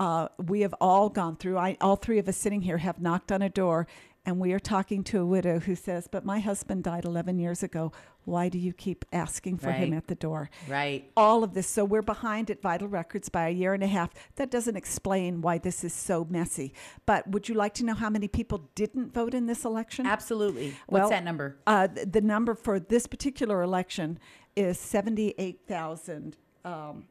Uh, 0.00 0.26
we 0.48 0.62
have 0.62 0.74
all 0.80 1.08
gone 1.08 1.36
through, 1.36 1.56
I, 1.58 1.76
all 1.80 1.94
three 1.94 2.18
of 2.18 2.26
us 2.26 2.36
sitting 2.36 2.62
here 2.62 2.78
have 2.78 3.00
knocked 3.00 3.30
on 3.30 3.40
a 3.40 3.48
door 3.48 3.86
and 4.26 4.40
we 4.40 4.52
are 4.52 4.58
talking 4.58 5.04
to 5.04 5.20
a 5.20 5.26
widow 5.26 5.60
who 5.60 5.74
says, 5.74 6.08
But 6.10 6.24
my 6.24 6.40
husband 6.40 6.84
died 6.84 7.04
11 7.04 7.38
years 7.38 7.62
ago. 7.62 7.92
Why 8.24 8.48
do 8.48 8.58
you 8.58 8.72
keep 8.72 9.04
asking 9.12 9.58
for 9.58 9.72
him 9.72 9.92
at 9.92 10.06
the 10.06 10.14
door? 10.14 10.50
Right. 10.68 11.10
all 11.16 11.42
of 11.42 11.54
this. 11.54 11.66
So 11.66 11.84
we're 11.84 12.02
behind 12.02 12.50
at 12.50 12.60
Vital 12.62 12.86
Records 12.88 13.28
by 13.28 13.48
a 13.48 13.50
year 13.50 13.74
and 13.74 13.82
a 13.82 13.86
half. 13.86 14.10
That 14.36 14.50
doesn't 14.50 14.76
explain 14.76 15.40
why 15.40 15.58
this 15.58 15.82
is 15.84 15.92
so 15.92 16.26
messy. 16.30 16.72
But 17.06 17.28
would 17.28 17.48
you 17.48 17.54
like 17.54 17.74
to 17.74 17.84
know 17.84 17.94
how 17.94 18.10
many 18.10 18.28
people 18.28 18.68
didn't 18.74 19.12
vote 19.14 19.34
in 19.34 19.46
this 19.46 19.64
election? 19.64 20.06
Absolutely. 20.06 20.74
What's 20.86 21.02
Well, 21.02 21.10
that 21.10 21.24
number? 21.24 21.56
Uh, 21.66 21.88
th- 21.88 22.08
the 22.10 22.20
number 22.20 22.54
for 22.54 22.78
this 22.78 23.06
particular 23.06 23.62
election 23.62 24.18
is 24.54 24.78
78,000. 24.78 26.36
Um, 26.64 27.04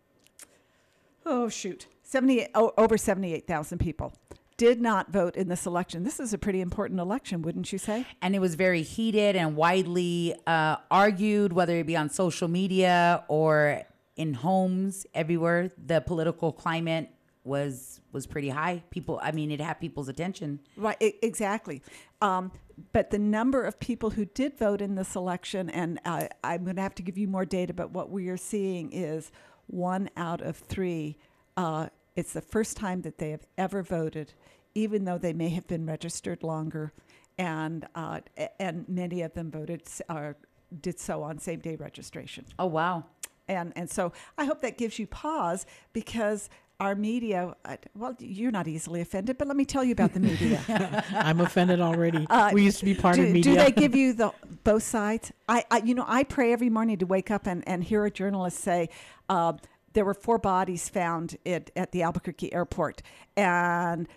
oh, 1.26 1.50
shoot. 1.50 1.88
78, 2.04 2.50
oh, 2.56 2.74
over 2.78 2.98
78,000 2.98 3.78
people 3.78 4.14
did 4.60 4.82
not 4.82 5.10
vote 5.10 5.38
in 5.38 5.48
this 5.48 5.66
election. 5.66 6.04
This 6.04 6.20
is 6.20 6.34
a 6.34 6.38
pretty 6.38 6.60
important 6.60 7.00
election, 7.00 7.42
wouldn't 7.42 7.72
you 7.72 7.80
say? 7.80 8.06
and 8.22 8.36
it 8.36 8.40
was 8.40 8.56
very 8.56 8.82
heated 8.82 9.38
and 9.38 9.56
widely 9.56 10.36
uh, 10.46 10.76
argued, 10.92 11.54
whether 11.54 11.78
it 11.78 11.88
be 11.88 11.96
on 11.96 12.10
social 12.10 12.50
media 12.50 13.24
or 13.30 13.84
in 14.18 14.34
homes 14.34 15.08
everywhere. 15.14 15.72
The 15.84 16.02
political 16.02 16.52
climate 16.52 17.10
was 17.46 18.02
was 18.12 18.28
pretty 18.28 18.50
high. 18.50 18.84
People, 18.90 19.18
I 19.24 19.32
mean, 19.32 19.50
it 19.50 19.62
had 19.62 19.76
people's 19.76 20.10
attention. 20.10 20.60
Right, 20.76 20.98
exactly. 21.22 21.82
Um, 22.22 22.52
but 22.92 23.12
the 23.12 23.20
number 23.20 23.64
of 23.64 23.80
people 23.80 24.10
who 24.10 24.26
did 24.26 24.58
vote 24.58 24.82
in 24.82 24.96
this 24.96 25.16
election, 25.16 25.70
and 25.70 26.00
uh, 26.04 26.28
I'm 26.44 26.66
going 26.66 26.76
to 26.76 26.82
have 26.82 26.96
to 26.96 27.04
give 27.04 27.18
you 27.18 27.28
more 27.28 27.46
data, 27.46 27.74
but 27.74 27.92
what 27.92 28.10
we 28.10 28.28
are 28.28 28.38
seeing 28.38 28.92
is 28.92 29.32
one 29.68 30.10
out 30.18 30.42
of 30.42 30.58
three. 30.58 31.18
Uh, 31.56 31.88
it's 32.16 32.34
the 32.34 32.42
first 32.42 32.76
time 32.76 33.04
that 33.04 33.18
they 33.20 33.30
have 33.30 33.46
ever 33.58 33.82
voted, 33.84 34.34
even 34.76 35.06
though 35.06 35.18
they 35.18 35.34
may 35.34 35.50
have 35.50 35.68
been 35.68 35.86
registered 35.86 36.44
longer, 36.44 36.94
and 37.38 37.88
uh, 37.96 38.20
and 38.60 38.88
many 38.88 39.22
of 39.22 39.34
them 39.34 39.52
voted 39.52 39.84
or 40.10 40.36
did 40.82 41.00
so 41.00 41.24
on 41.24 41.40
same 41.40 41.60
day 41.60 41.76
registration. 41.76 42.46
Oh 42.58 42.68
wow! 42.68 43.06
And 43.48 43.74
and 43.76 43.90
so 43.90 44.14
I 44.38 44.46
hope 44.46 44.62
that 44.62 44.78
gives 44.78 45.00
you 45.00 45.08
pause 45.08 45.66
because 45.94 46.50
our 46.80 46.96
media. 46.96 47.56
Uh, 47.66 47.78
well, 47.96 48.16
you're 48.20 48.52
not 48.52 48.68
easily 48.68 49.02
offended, 49.02 49.38
but 49.38 49.48
let 49.48 49.58
me 49.58 49.66
tell 49.66 49.84
you 49.84 49.92
about 49.92 50.14
the 50.14 50.20
media. 50.20 51.04
I'm 51.12 51.42
offended 51.42 51.82
already. 51.82 52.26
Uh, 52.30 52.52
we 52.54 52.64
used 52.64 52.80
to 52.80 52.86
be 52.86 52.96
part 52.96 53.16
do, 53.16 53.24
of 53.24 53.32
media. 53.32 53.54
do 53.54 53.60
they 53.60 53.72
give 53.72 53.96
you 53.98 54.14
the 54.14 54.32
both 54.64 54.84
sides? 54.84 55.32
I, 55.48 55.66
I, 55.70 55.78
you 55.80 55.94
know, 55.94 56.06
I 56.08 56.24
pray 56.24 56.54
every 56.54 56.70
morning 56.70 56.98
to 57.00 57.06
wake 57.06 57.32
up 57.32 57.48
and, 57.48 57.68
and 57.68 57.84
hear 57.84 58.06
a 58.06 58.12
journalist 58.12 58.60
say, 58.60 58.90
uh, 59.28 59.54
there 59.94 60.06
were 60.06 60.14
four 60.14 60.38
bodies 60.38 60.88
found 60.88 61.38
at, 61.46 61.72
at 61.76 61.92
the 61.92 62.04
Albuquerque 62.04 62.54
airport, 62.54 63.02
and 63.36 64.08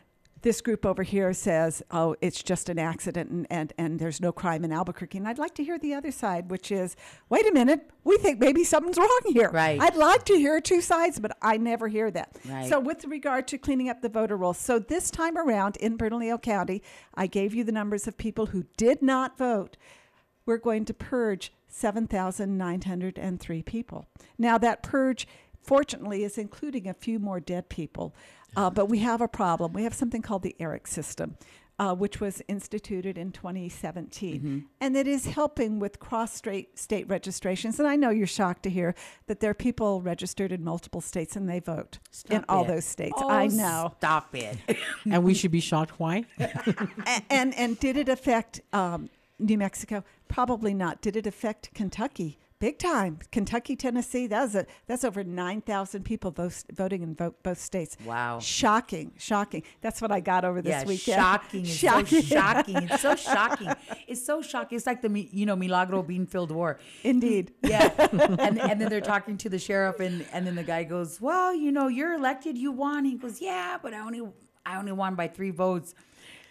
this 0.43 0.61
group 0.61 0.85
over 0.85 1.03
here 1.03 1.33
says, 1.33 1.83
oh, 1.91 2.15
it's 2.21 2.43
just 2.43 2.69
an 2.69 2.79
accident 2.79 3.31
and, 3.31 3.47
and, 3.51 3.73
and 3.79 3.99
there's 3.99 4.21
no 4.21 4.33
crime 4.33 4.65
in 4.65 4.73
Albuquerque. 4.73 5.19
And 5.19 5.27
I'd 5.27 5.39
like 5.39 5.55
to 5.55 5.65
hear 5.65 5.79
the 5.79 5.95
other 5.95 6.11
side, 6.11 6.51
which 6.51 6.71
is, 6.71 6.97
wait 7.29 7.47
a 7.47 7.53
minute, 7.53 7.91
we 8.05 8.17
think 8.19 8.39
maybe 8.39 8.65
something's 8.65 8.99
wrong 8.99 9.21
here. 9.29 9.51
Right. 9.51 9.81
I'd 9.81 9.97
like 9.97 10.25
to 10.27 10.35
hear 10.35 10.61
two 10.61 10.81
sides, 10.81 11.19
but 11.21 11.37
I 11.41 11.57
never 11.57 11.89
hear 11.89 12.11
that. 12.11 12.37
Right. 12.49 12.69
So 12.69 12.81
with 12.81 13.05
regard 13.05 13.49
to 13.49 13.59
cleaning 13.59 13.89
up 13.89 14.03
the 14.03 14.09
voter 14.09 14.37
rolls, 14.37 14.59
so 14.59 14.79
this 14.79 15.11
time 15.11 15.39
around 15.39 15.77
in 15.77 15.97
Bernalillo 15.97 16.39
County, 16.39 16.83
I 17.15 17.27
gave 17.27 17.55
you 17.55 17.65
the 17.65 17.73
numbers 17.73 18.07
of 18.07 18.19
people 18.19 18.47
who 18.47 18.67
did 18.77 19.03
not 19.03 19.39
vote. 19.39 19.77
We're 20.45 20.59
going 20.59 20.85
to 20.87 20.95
purge 20.95 21.53
7,903 21.69 23.63
people. 23.63 24.07
Now 24.39 24.59
that 24.59 24.83
purge, 24.83 25.27
fortunately, 25.63 26.25
is 26.25 26.37
including 26.37 26.89
a 26.89 26.95
few 26.95 27.19
more 27.19 27.41
dead 27.41 27.69
people, 27.69 28.15
uh, 28.57 28.71
but 28.71 28.87
we 28.89 28.99
have 28.99 29.21
a 29.21 29.29
problem. 29.29 29.73
We 29.73 29.85
have 29.85 29.95
something 29.95 30.23
called 30.23 30.43
the 30.43 30.55
ERIC 30.59 30.87
system. 30.87 31.37
Uh, 31.79 31.95
which 31.95 32.21
was 32.21 32.43
instituted 32.49 33.17
in 33.19 33.33
2017, 33.33 34.67
and 34.81 34.95
it 34.97 35.09
is 35.09 35.27
helping 35.27 35.81
with 35.81 35.99
cross 35.99 36.33
state 36.33 36.79
state 36.79 37.09
registrations. 37.09 37.81
And 37.81 37.89
I 37.89 37.97
know 37.97 38.11
you're 38.11 38.27
shocked 38.27 38.63
to 38.65 38.71
hear 38.71 38.95
that 39.27 39.41
there 39.41 39.51
are 39.51 39.55
people 39.55 40.01
registered 40.03 40.53
in 40.53 40.63
multiple 40.63 41.01
states 41.01 41.35
and 41.35 41.49
they 41.49 41.59
vote 41.61 41.99
in 42.31 42.41
Stop 42.41 42.45
all 42.49 42.65
those 42.65 42.85
states. 42.85 43.15
Oh, 43.17 43.29
I 43.29 43.47
know. 43.49 43.95
Stop 43.99 44.35
it. 44.37 44.59
and 45.11 45.25
we 45.25 45.35
should 45.35 45.51
be 45.51 45.61
shocked. 45.61 45.99
Why? 45.99 46.25
A- 46.39 47.23
and 47.31 47.55
and 47.55 47.81
did 47.81 47.97
it 47.97 48.09
affect 48.09 48.61
um, 48.73 49.09
New 49.41 49.59
Mexico? 49.59 50.05
Probably 50.29 50.75
not. 50.75 51.01
Did 51.01 51.17
it 51.17 51.27
affect 51.27 51.73
Kentucky? 51.75 52.39
Big 52.63 52.79
time. 52.79 53.19
Kentucky, 53.33 53.75
Tennessee. 53.75 54.29
That's 54.29 54.55
a 54.55 54.67
that's 54.87 55.03
over 55.03 55.25
nine 55.25 55.63
thousand 55.63 56.05
people 56.05 56.31
vote, 56.31 56.63
voting 56.73 57.03
in 57.03 57.17
vote, 57.17 57.43
both 57.43 57.59
states. 57.59 57.97
Wow. 58.07 58.39
Shocking, 58.39 59.11
shocking. 59.19 59.65
That's 59.81 60.01
what 60.01 60.13
I 60.13 60.21
got 60.21 60.45
over 60.45 60.63
this 60.63 60.71
yeah, 60.71 60.85
weekend. 60.85 61.17
shocking. 61.21 61.65
Shocking. 61.65 62.23
so 62.23 62.37
shocking. 62.37 62.77
It's 62.77 63.03
so 63.03 63.17
shocking. 63.17 63.73
It's 64.07 64.25
so 64.25 64.43
shocking. 64.43 64.77
It's 64.77 64.87
like 64.87 65.03
the 65.03 65.11
you 65.33 65.45
know 65.45 65.57
Milagro 65.57 66.05
Beanfield 66.05 66.53
War. 66.53 66.79
Indeed. 67.03 67.53
Yeah, 67.65 67.91
and 68.39 68.61
and 68.61 68.81
then 68.81 68.89
they're 68.89 69.01
talking 69.01 69.37
to 69.39 69.49
the 69.49 69.59
sheriff, 69.59 69.99
and 69.99 70.25
and 70.33 70.47
then 70.47 70.55
the 70.55 70.63
guy 70.63 70.85
goes, 70.85 71.21
"Well, 71.21 71.53
you 71.53 71.73
know, 71.73 71.89
you're 71.89 72.13
elected, 72.13 72.57
you 72.57 72.71
won." 72.71 73.05
He 73.05 73.17
goes, 73.17 73.41
"Yeah, 73.41 73.79
but 73.83 73.93
I 73.93 73.99
only 73.99 74.23
I 74.65 74.79
only 74.79 74.93
won 74.93 75.17
by 75.17 75.27
three 75.27 75.51
votes." 75.51 75.97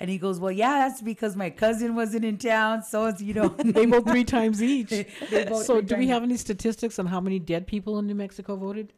And 0.02 0.10
he 0.10 0.18
goes, 0.18 0.40
Well, 0.40 0.52
yeah, 0.52 0.80
that's 0.80 1.00
because 1.00 1.36
my 1.36 1.52
cousin 1.52 1.94
wasn't 1.94 2.26
in 2.26 2.40
town. 2.40 2.82
So, 2.82 3.06
it's, 3.06 3.22
you 3.22 3.36
know, 3.36 3.50
they 3.60 3.86
vote 3.86 4.08
three 4.08 4.24
times 4.24 4.62
each. 4.62 4.90
They 5.30 5.46
so, 5.64 5.80
do 5.80 5.96
we 5.96 6.08
have 6.08 6.24
any 6.24 6.38
statistics 6.38 6.98
on 6.98 7.06
how 7.06 7.22
many 7.22 7.38
dead 7.38 7.68
people 7.68 8.00
in 8.00 8.08
New 8.08 8.16
Mexico 8.16 8.56
voted? 8.56 8.94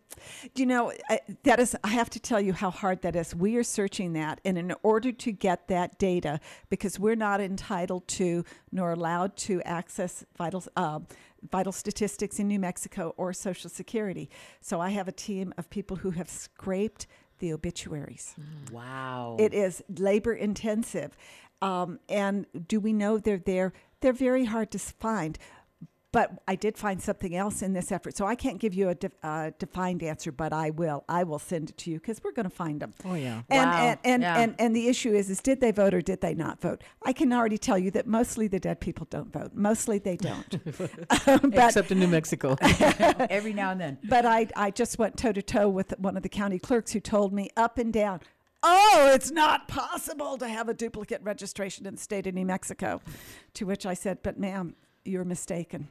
Do 0.55 0.61
you 0.61 0.65
know 0.65 0.93
I, 1.09 1.19
that 1.43 1.59
is? 1.59 1.75
I 1.83 1.89
have 1.89 2.09
to 2.11 2.21
tell 2.21 2.39
you 2.39 2.53
how 2.53 2.71
hard 2.71 3.01
that 3.01 3.17
is. 3.17 3.35
We 3.35 3.57
are 3.57 3.63
searching 3.63 4.13
that, 4.13 4.39
and 4.45 4.57
in 4.57 4.73
order 4.81 5.11
to 5.11 5.31
get 5.33 5.67
that 5.67 5.99
data, 5.99 6.39
because 6.69 6.97
we're 6.97 7.15
not 7.15 7.41
entitled 7.41 8.07
to 8.19 8.45
nor 8.71 8.93
allowed 8.93 9.35
to 9.37 9.61
access 9.63 10.23
vital 10.37 10.63
uh, 10.77 10.99
vital 11.51 11.73
statistics 11.73 12.39
in 12.39 12.47
New 12.47 12.59
Mexico 12.59 13.13
or 13.17 13.33
Social 13.33 13.69
Security. 13.69 14.29
So 14.61 14.79
I 14.79 14.91
have 14.91 15.09
a 15.09 15.11
team 15.11 15.53
of 15.57 15.69
people 15.69 15.97
who 15.97 16.11
have 16.11 16.29
scraped 16.29 17.07
the 17.43 17.51
obituaries. 17.51 18.35
wow. 18.71 19.35
It 19.37 19.53
is 19.53 19.83
labor 19.89 20.33
intensive. 20.33 21.11
Um, 21.61 21.99
and 22.07 22.45
do 22.69 22.79
we 22.79 22.93
know 22.93 23.17
they're 23.17 23.37
there? 23.37 23.73
They're 23.99 24.13
very 24.13 24.45
hard 24.45 24.71
to 24.71 24.79
find. 24.79 25.37
But 26.13 26.31
I 26.47 26.55
did 26.55 26.77
find 26.77 27.01
something 27.01 27.35
else 27.35 27.61
in 27.61 27.73
this 27.73 27.91
effort. 27.91 28.15
So 28.15 28.25
I 28.25 28.35
can't 28.35 28.59
give 28.59 28.73
you 28.73 28.87
a 28.89 28.95
def- 28.95 29.11
uh, 29.23 29.49
defined 29.59 30.01
answer, 30.03 30.31
but 30.31 30.53
I 30.53 30.69
will. 30.69 31.03
I 31.09 31.23
will 31.23 31.39
send 31.39 31.71
it 31.71 31.77
to 31.79 31.91
you 31.91 31.99
because 31.99 32.23
we're 32.23 32.31
going 32.31 32.49
to 32.49 32.55
find 32.55 32.79
them. 32.79 32.93
Oh 33.03 33.15
yeah. 33.15 33.41
And, 33.49 33.69
Wow. 33.71 33.77
and, 33.87 33.99
and, 34.05 34.21
Yeah. 34.21 34.37
and, 34.37 34.55
and 34.59 34.75
the 34.75 34.87
issue 34.87 35.11
is, 35.13 35.29
is 35.31 35.41
did 35.41 35.59
they 35.59 35.71
vote 35.71 35.93
or 35.93 36.01
did 36.01 36.21
they 36.21 36.35
not 36.35 36.61
vote? 36.61 36.83
I 37.03 37.13
can 37.13 37.33
already 37.33 37.57
tell 37.57 37.79
you 37.79 37.89
that 37.91 38.05
mostly 38.07 38.47
the 38.47 38.59
dead 38.59 38.79
people 38.79 39.07
don't 39.09 39.33
vote. 39.33 39.51
Mostly 39.55 39.97
they 39.97 40.15
don't. 40.15 40.63
but, 41.25 41.43
Except 41.51 41.91
in 41.91 41.99
New 41.99 42.07
Mexico. 42.07 42.57
Every 42.61 43.53
now 43.53 43.71
and 43.71 43.81
then. 43.81 43.97
but 44.07 44.25
I, 44.25 44.47
I 44.55 44.69
just 44.69 44.99
went 44.99 45.17
toe 45.17 45.31
to 45.33 45.41
toe 45.41 45.67
with 45.67 45.93
one 45.97 46.15
of 46.15 46.21
the 46.23 46.29
county 46.29 46.59
clerks 46.59 46.91
who 46.93 46.99
told 46.99 47.33
me 47.33 47.49
up 47.57 47.79
and 47.79 47.91
down, 47.91 48.21
oh, 48.61 49.11
it's 49.15 49.31
not 49.31 49.67
possible 49.67 50.37
to 50.37 50.47
have 50.47 50.69
a 50.69 50.73
duplicate 50.75 51.21
registration 51.23 51.87
in 51.87 51.95
the 51.95 51.99
state 52.01 52.27
of 52.27 52.35
New 52.35 52.45
Mexico. 52.45 53.01
To 53.55 53.65
which 53.65 53.85
I 53.87 53.95
said, 53.95 54.19
but 54.21 54.39
ma'am, 54.39 54.75
you're 55.05 55.25
mistaken. 55.25 55.89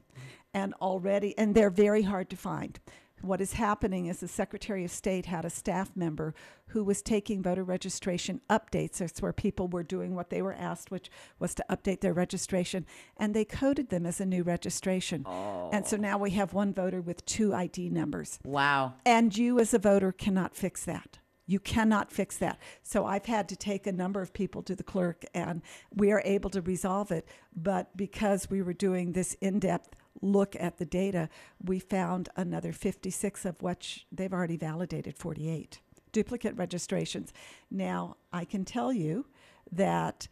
And 0.54 0.74
already, 0.74 1.36
and 1.38 1.54
they're 1.54 1.70
very 1.70 2.02
hard 2.02 2.28
to 2.30 2.36
find. 2.36 2.78
What 3.22 3.40
is 3.40 3.52
happening 3.52 4.06
is 4.06 4.18
the 4.18 4.26
Secretary 4.26 4.84
of 4.84 4.90
State 4.90 5.26
had 5.26 5.44
a 5.44 5.50
staff 5.50 5.92
member 5.94 6.34
who 6.68 6.82
was 6.82 7.02
taking 7.02 7.40
voter 7.40 7.62
registration 7.62 8.40
updates. 8.50 8.98
That's 8.98 9.22
where 9.22 9.32
people 9.32 9.68
were 9.68 9.84
doing 9.84 10.16
what 10.16 10.30
they 10.30 10.42
were 10.42 10.54
asked, 10.54 10.90
which 10.90 11.08
was 11.38 11.54
to 11.54 11.64
update 11.70 12.00
their 12.00 12.12
registration, 12.12 12.84
and 13.16 13.32
they 13.32 13.44
coded 13.44 13.90
them 13.90 14.06
as 14.06 14.20
a 14.20 14.26
new 14.26 14.42
registration. 14.42 15.22
Oh. 15.24 15.70
And 15.72 15.86
so 15.86 15.96
oh. 15.96 16.00
now 16.00 16.18
we 16.18 16.32
have 16.32 16.52
one 16.52 16.74
voter 16.74 17.00
with 17.00 17.24
two 17.24 17.54
ID 17.54 17.90
numbers. 17.90 18.40
Wow. 18.44 18.94
And 19.06 19.36
you, 19.36 19.60
as 19.60 19.72
a 19.72 19.78
voter, 19.78 20.10
cannot 20.10 20.56
fix 20.56 20.84
that. 20.86 21.18
You 21.46 21.58
cannot 21.58 22.12
fix 22.12 22.36
that. 22.38 22.58
So 22.82 23.04
I've 23.04 23.26
had 23.26 23.48
to 23.48 23.56
take 23.56 23.86
a 23.86 23.92
number 23.92 24.22
of 24.22 24.32
people 24.32 24.62
to 24.62 24.76
the 24.76 24.82
clerk, 24.82 25.24
and 25.34 25.62
we 25.94 26.12
are 26.12 26.22
able 26.24 26.50
to 26.50 26.60
resolve 26.60 27.10
it. 27.10 27.26
But 27.54 27.96
because 27.96 28.48
we 28.48 28.62
were 28.62 28.72
doing 28.72 29.12
this 29.12 29.34
in 29.40 29.58
depth 29.58 29.96
look 30.20 30.54
at 30.60 30.78
the 30.78 30.84
data, 30.84 31.28
we 31.62 31.78
found 31.78 32.28
another 32.36 32.72
56 32.72 33.44
of 33.44 33.60
which 33.60 34.06
they've 34.12 34.32
already 34.32 34.56
validated 34.56 35.18
48 35.18 35.80
duplicate 36.12 36.56
registrations. 36.56 37.32
Now, 37.70 38.16
I 38.32 38.44
can 38.44 38.64
tell 38.64 38.92
you 38.92 39.26
that 39.70 40.28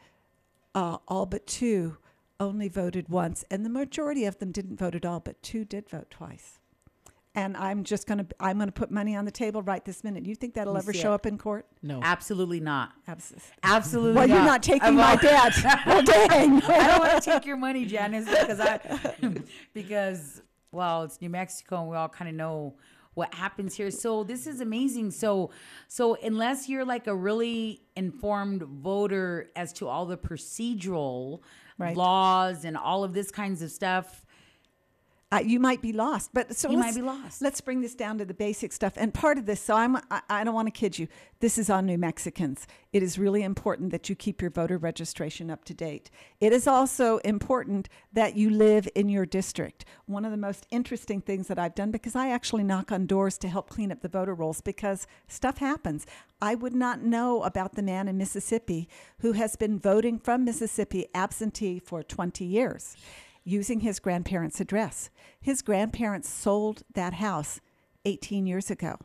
uh, 0.75 0.99
all 1.09 1.27
but 1.27 1.47
two 1.47 1.97
only 2.39 2.69
voted 2.69 3.09
once, 3.09 3.45
and 3.51 3.65
the 3.65 3.71
majority 3.71 4.25
of 4.25 4.39
them 4.39 4.53
didn't 4.53 4.79
vote 4.79 4.95
at 4.95 5.05
all, 5.05 5.21
but 5.21 5.43
two 5.43 5.65
did 5.65 5.89
vote 5.89 6.11
twice. 6.11 6.60
And 7.37 7.57
I'm 7.57 7.85
just 7.85 8.09
going 8.09 8.19
to 8.19 8.27
I'm 8.41 8.57
going 8.57 8.67
to 8.69 8.73
put 8.73 8.91
money 8.91 9.15
on 9.15 9.25
the 9.25 9.31
table 9.31 9.63
right 9.63 9.85
this 9.85 10.03
minute. 10.03 10.27
You 10.27 10.35
think 10.35 10.55
that'll 10.55 10.75
me 10.75 10.81
ever 10.81 10.93
show 10.93 11.13
it. 11.13 11.15
up 11.15 11.27
in 11.27 11.39
court? 11.39 11.65
No. 11.81 12.01
Absolutely 12.03 12.59
not. 12.59 12.91
Absolutely. 13.07 13.49
Absolutely 13.63 14.15
Well, 14.17 14.27
not. 14.29 14.35
you're 14.35 14.45
not 14.45 14.63
taking 14.65 14.83
I'm 14.89 14.97
my 14.97 15.13
all- 15.13 15.17
debt. 15.17 15.55
well, 15.87 16.03
dang. 16.03 16.61
I 16.63 16.87
don't 16.89 16.99
want 16.99 17.23
to 17.23 17.31
take 17.31 17.47
your 17.47 17.57
money, 17.57 17.85
Janice, 17.87 18.29
because 18.29 18.59
I 18.59 18.81
because 19.75 20.43
well, 20.73 21.05
it's 21.05 21.21
New 21.21 21.31
Mexico 21.31 21.81
and 21.83 21.91
we 21.91 21.97
all 21.97 22.09
kind 22.09 22.29
of 22.29 22.35
know 22.35 22.75
what 23.15 23.33
happens 23.35 23.75
here. 23.77 23.91
So 23.93 24.25
this 24.25 24.47
is 24.49 24.61
amazing. 24.61 25.13
So 25.13 25.51
so 25.87 26.17
unless 26.23 26.69
you're 26.69 26.85
like 26.85 27.07
a 27.07 27.15
really 27.15 27.83
informed 27.95 28.63
voter 28.63 29.51
as 29.55 29.73
to 29.75 29.87
all 29.87 30.05
the 30.07 30.19
procedural 30.19 31.41
Right. 31.79 31.97
laws 31.97 32.67
and 32.67 32.77
all 32.77 33.05
of 33.05 33.15
this 33.15 33.31
kinds 33.31 33.63
of 33.63 33.71
stuff, 33.71 34.27
Uh, 35.33 35.39
you 35.39 35.61
might 35.61 35.81
be 35.81 35.93
lost, 35.93 36.31
but 36.35 36.57
so 36.57 36.69
You 36.69 36.77
might 36.77 36.95
be 36.95 37.03
lost. 37.03 37.41
Let's 37.41 37.61
bring 37.61 37.83
this 37.83 37.95
down 37.95 38.19
to 38.19 38.25
the 38.25 38.35
basic 38.35 38.73
stuff. 38.73 38.95
And 38.97 39.15
part 39.15 39.39
of 39.39 39.47
this, 39.47 39.61
so 39.61 39.77
I'm, 39.77 39.95
I, 40.11 40.23
I 40.29 40.43
don't 40.43 40.55
want 40.55 40.67
to 40.67 40.73
kid 40.73 40.99
you. 40.99 41.07
This 41.39 41.57
is 41.57 41.71
on 41.71 41.87
New 41.87 41.99
Mexicans. 41.99 42.67
It 42.93 43.01
is 43.01 43.17
really 43.17 43.45
important 43.45 43.93
that 43.93 44.09
you 44.09 44.17
keep 44.17 44.43
your 44.43 44.51
voter 44.51 44.77
registration 44.77 45.49
up 45.49 45.65
to 45.67 45.75
date. 45.75 46.11
It 46.41 46.53
is 46.53 46.67
also 46.67 47.19
important 47.19 47.89
that 48.13 48.35
you 48.35 48.51
live 48.51 48.89
in 48.97 49.09
your 49.09 49.25
district. 49.25 49.85
One 50.07 50.25
of 50.25 50.33
the 50.33 50.37
most 50.37 50.67
interesting 50.73 51.21
things 51.21 51.47
that 51.47 51.61
I've 51.61 51.77
done, 51.77 51.93
because 51.93 52.17
I 52.17 52.31
actually 52.31 52.65
knock 52.65 52.91
on 52.91 53.07
doors 53.07 53.39
to 53.39 53.49
help 53.49 53.71
clean 53.71 53.93
up 53.93 54.01
the 54.01 54.09
voter 54.09 54.35
rolls, 54.35 54.61
because 54.61 55.07
stuff 55.29 55.59
happens. 55.59 56.07
I 56.43 56.57
would 56.57 56.75
not 56.75 57.03
know 57.03 57.45
about 57.45 57.77
the 57.77 57.83
man 57.83 58.09
in 58.09 58.19
Mississippi 58.19 58.89
who 59.21 59.33
has 59.33 59.55
been 59.55 59.79
voting 59.79 60.19
from 60.19 60.45
Mississippi 60.45 61.07
absentee 61.15 61.79
for 61.79 62.03
20 62.03 62.45
years 62.45 62.97
using 63.45 63.81
his 63.81 63.99
grandparents' 63.99 64.61
address. 64.61 65.11
His 65.41 65.63
grandparents 65.63 66.29
sold 66.29 66.83
that 66.95 67.15
house 67.15 67.61
18 68.05 68.47
years 68.47 68.71
ago. 68.71 68.99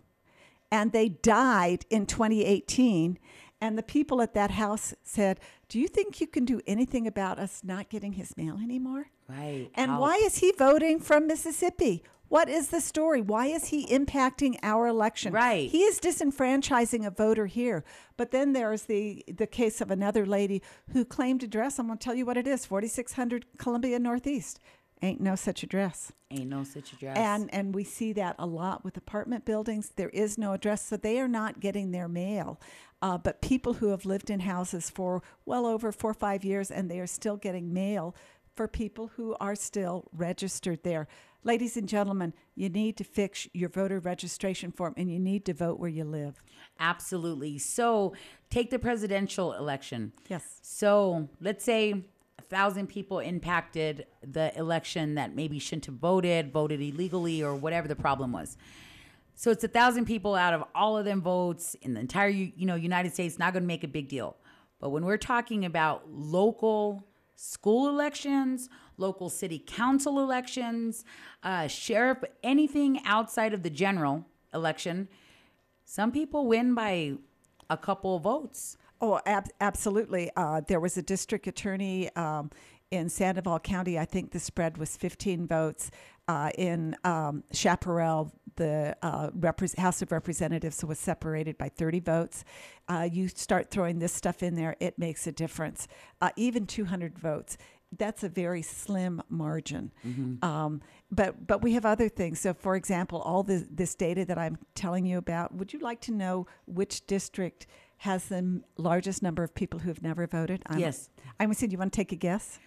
And 0.71 0.91
they 0.91 1.09
died 1.09 1.85
in 1.89 2.05
2018. 2.05 3.17
And 3.61 3.77
the 3.77 3.83
people 3.83 4.21
at 4.21 4.33
that 4.33 4.51
house 4.51 4.93
said, 5.03 5.39
Do 5.69 5.79
you 5.79 5.87
think 5.87 6.19
you 6.19 6.27
can 6.27 6.43
do 6.45 6.61
anything 6.67 7.07
about 7.07 7.39
us 7.39 7.61
not 7.63 7.89
getting 7.89 8.13
his 8.13 8.35
mail 8.37 8.59
anymore? 8.61 9.07
right? 9.27 9.69
And 9.73 9.91
how- 9.91 10.01
why 10.01 10.15
is 10.17 10.37
he 10.37 10.51
voting 10.51 10.99
from 10.99 11.25
Mississippi? 11.27 12.03
What 12.27 12.49
is 12.49 12.69
the 12.69 12.81
story? 12.81 13.21
Why 13.21 13.47
is 13.47 13.67
he 13.67 13.85
impacting 13.87 14.57
our 14.63 14.87
election? 14.87 15.31
Right. 15.33 15.69
He 15.69 15.83
is 15.83 15.99
disenfranchising 15.99 17.05
a 17.05 17.11
voter 17.11 17.45
here. 17.45 17.83
But 18.17 18.31
then 18.31 18.53
there's 18.53 18.83
the 18.83 19.23
the 19.27 19.47
case 19.47 19.81
of 19.81 19.91
another 19.91 20.25
lady 20.25 20.61
who 20.93 21.05
claimed 21.05 21.43
address. 21.43 21.79
I'm 21.79 21.87
going 21.87 21.97
to 21.99 22.03
tell 22.03 22.15
you 22.15 22.25
what 22.25 22.37
it 22.37 22.47
is: 22.47 22.65
4600 22.65 23.45
Columbia 23.57 23.99
Northeast. 23.99 24.59
Ain't 25.01 25.19
no 25.21 25.35
such 25.35 25.61
address. 25.61 26.13
ain't 26.31 26.49
no 26.49 26.63
such 26.63 26.93
address. 26.93 27.17
And 27.17 27.53
and 27.53 27.75
we 27.75 27.83
see 27.83 28.13
that 28.13 28.35
a 28.39 28.45
lot 28.47 28.83
with 28.83 28.97
apartment 28.97 29.45
buildings. 29.45 29.91
There 29.95 30.09
is 30.09 30.37
no 30.37 30.53
address, 30.53 30.85
so 30.87 30.97
they 30.97 31.19
are 31.19 31.27
not 31.27 31.59
getting 31.59 31.91
their 31.91 32.07
mail. 32.07 32.59
Uh, 33.01 33.17
but 33.17 33.41
people 33.41 33.73
who 33.73 33.89
have 33.89 34.05
lived 34.05 34.29
in 34.29 34.39
houses 34.39 34.89
for 34.89 35.21
well 35.45 35.65
over 35.65 35.91
four 35.91 36.11
or 36.11 36.15
five 36.15 36.43
years 36.43 36.71
and 36.71 36.89
they 36.89 36.99
are 36.99 37.05
still 37.07 37.35
getting 37.37 37.73
mail 37.73 38.15
for 38.55 38.67
people 38.67 39.11
who 39.15 39.35
are 39.39 39.53
still 39.53 40.05
registered 40.13 40.81
there. 40.83 41.07
Ladies 41.45 41.77
and 41.77 41.87
gentlemen, 41.87 42.33
you 42.55 42.69
need 42.69 42.97
to 42.97 43.03
fix 43.03 43.47
your 43.53 43.69
voter 43.69 43.99
registration 43.99 44.71
form 44.71 44.95
and 44.97 45.11
you 45.11 45.19
need 45.19 45.45
to 45.45 45.53
vote 45.53 45.79
where 45.79 45.89
you 45.89 46.03
live. 46.03 46.41
Absolutely. 46.79 47.59
So 47.59 48.15
take 48.49 48.71
the 48.71 48.79
presidential 48.79 49.53
election. 49.53 50.11
Yes. 50.27 50.57
So 50.63 51.29
let's 51.39 51.63
say 51.63 52.03
a 52.39 52.41
thousand 52.41 52.87
people 52.87 53.19
impacted 53.19 54.07
the 54.23 54.57
election 54.57 55.13
that 55.15 55.35
maybe 55.35 55.59
shouldn't 55.59 55.85
have 55.85 55.95
voted, 55.95 56.51
voted 56.51 56.81
illegally, 56.81 57.43
or 57.43 57.53
whatever 57.53 57.87
the 57.87 57.95
problem 57.95 58.31
was. 58.31 58.57
So 59.35 59.51
it's 59.51 59.63
a 59.63 59.67
thousand 59.67 60.05
people 60.05 60.33
out 60.33 60.55
of 60.55 60.63
all 60.73 60.97
of 60.97 61.05
them 61.05 61.21
votes 61.21 61.75
in 61.83 61.93
the 61.93 61.99
entire 61.99 62.29
you 62.29 62.65
know 62.65 62.73
United 62.73 63.13
States. 63.13 63.37
Not 63.37 63.53
going 63.53 63.61
to 63.61 63.67
make 63.67 63.83
a 63.83 63.87
big 63.87 64.07
deal. 64.07 64.35
But 64.79 64.89
when 64.89 65.05
we're 65.05 65.17
talking 65.17 65.63
about 65.63 66.09
local 66.09 67.05
school 67.35 67.87
elections, 67.89 68.67
local 68.97 69.29
city 69.29 69.59
council 69.65 70.19
elections, 70.19 71.05
uh, 71.43 71.67
sheriff, 71.67 72.19
anything 72.43 73.01
outside 73.05 73.53
of 73.53 73.63
the 73.63 73.69
general 73.69 74.25
election, 74.53 75.07
some 75.83 76.11
people 76.11 76.47
win 76.47 76.73
by 76.73 77.13
a 77.69 77.77
couple 77.77 78.15
of 78.15 78.23
votes. 78.23 78.77
Oh, 79.01 79.19
ab- 79.25 79.49
absolutely. 79.61 80.31
Uh, 80.35 80.61
there 80.67 80.79
was 80.79 80.97
a 80.97 81.01
district 81.01 81.47
attorney 81.47 82.13
um, 82.15 82.49
in 82.91 83.09
Sandoval 83.09 83.59
County. 83.59 83.99
I 83.99 84.05
think 84.05 84.31
the 84.31 84.39
spread 84.39 84.77
was 84.77 84.95
15 84.95 85.47
votes. 85.47 85.91
Uh, 86.27 86.49
in 86.57 86.95
um, 87.03 87.43
Chaparral, 87.51 88.31
the 88.55 88.95
uh, 89.03 89.29
House 89.77 90.01
of 90.01 90.11
Representatives 90.11 90.83
was 90.83 90.97
separated 90.97 91.57
by 91.57 91.69
30 91.69 91.99
votes. 91.99 92.43
Uh, 92.87 93.07
you 93.11 93.27
start 93.27 93.69
throwing 93.69 93.99
this 93.99 94.13
stuff 94.13 94.41
in 94.41 94.55
there, 94.55 94.75
it 94.79 94.97
makes 94.97 95.27
a 95.27 95.31
difference. 95.31 95.87
Uh, 96.21 96.31
even 96.35 96.65
200 96.65 97.19
votes. 97.19 97.57
That's 97.97 98.23
a 98.23 98.29
very 98.29 98.61
slim 98.61 99.21
margin. 99.29 99.91
Um, 100.41 100.81
but 101.11 101.47
but 101.47 101.61
we 101.61 101.73
have 101.73 101.85
other 101.85 102.09
things. 102.09 102.39
So, 102.39 102.53
for 102.53 102.75
example, 102.75 103.21
all 103.21 103.43
the, 103.43 103.65
this 103.71 103.95
data 103.95 104.25
that 104.25 104.37
I'm 104.37 104.57
telling 104.73 105.05
you 105.05 105.17
about. 105.17 105.53
Would 105.55 105.73
you 105.73 105.79
like 105.79 106.01
to 106.01 106.11
know 106.11 106.47
which 106.65 107.05
district 107.07 107.67
has 107.99 108.25
the 108.25 108.61
largest 108.77 109.23
number 109.23 109.43
of 109.43 109.55
people 109.55 109.79
who 109.79 109.89
have 109.89 110.01
never 110.01 110.27
voted? 110.27 110.61
I'm, 110.67 110.79
Yes. 110.79 111.09
I'm 111.39 111.47
going 111.47 111.53
to 111.55 111.59
say, 111.59 111.67
do 111.67 111.71
you 111.73 111.77
want 111.77 111.93
to 111.93 111.97
take 111.97 112.11
a 112.11 112.15
guess? 112.15 112.59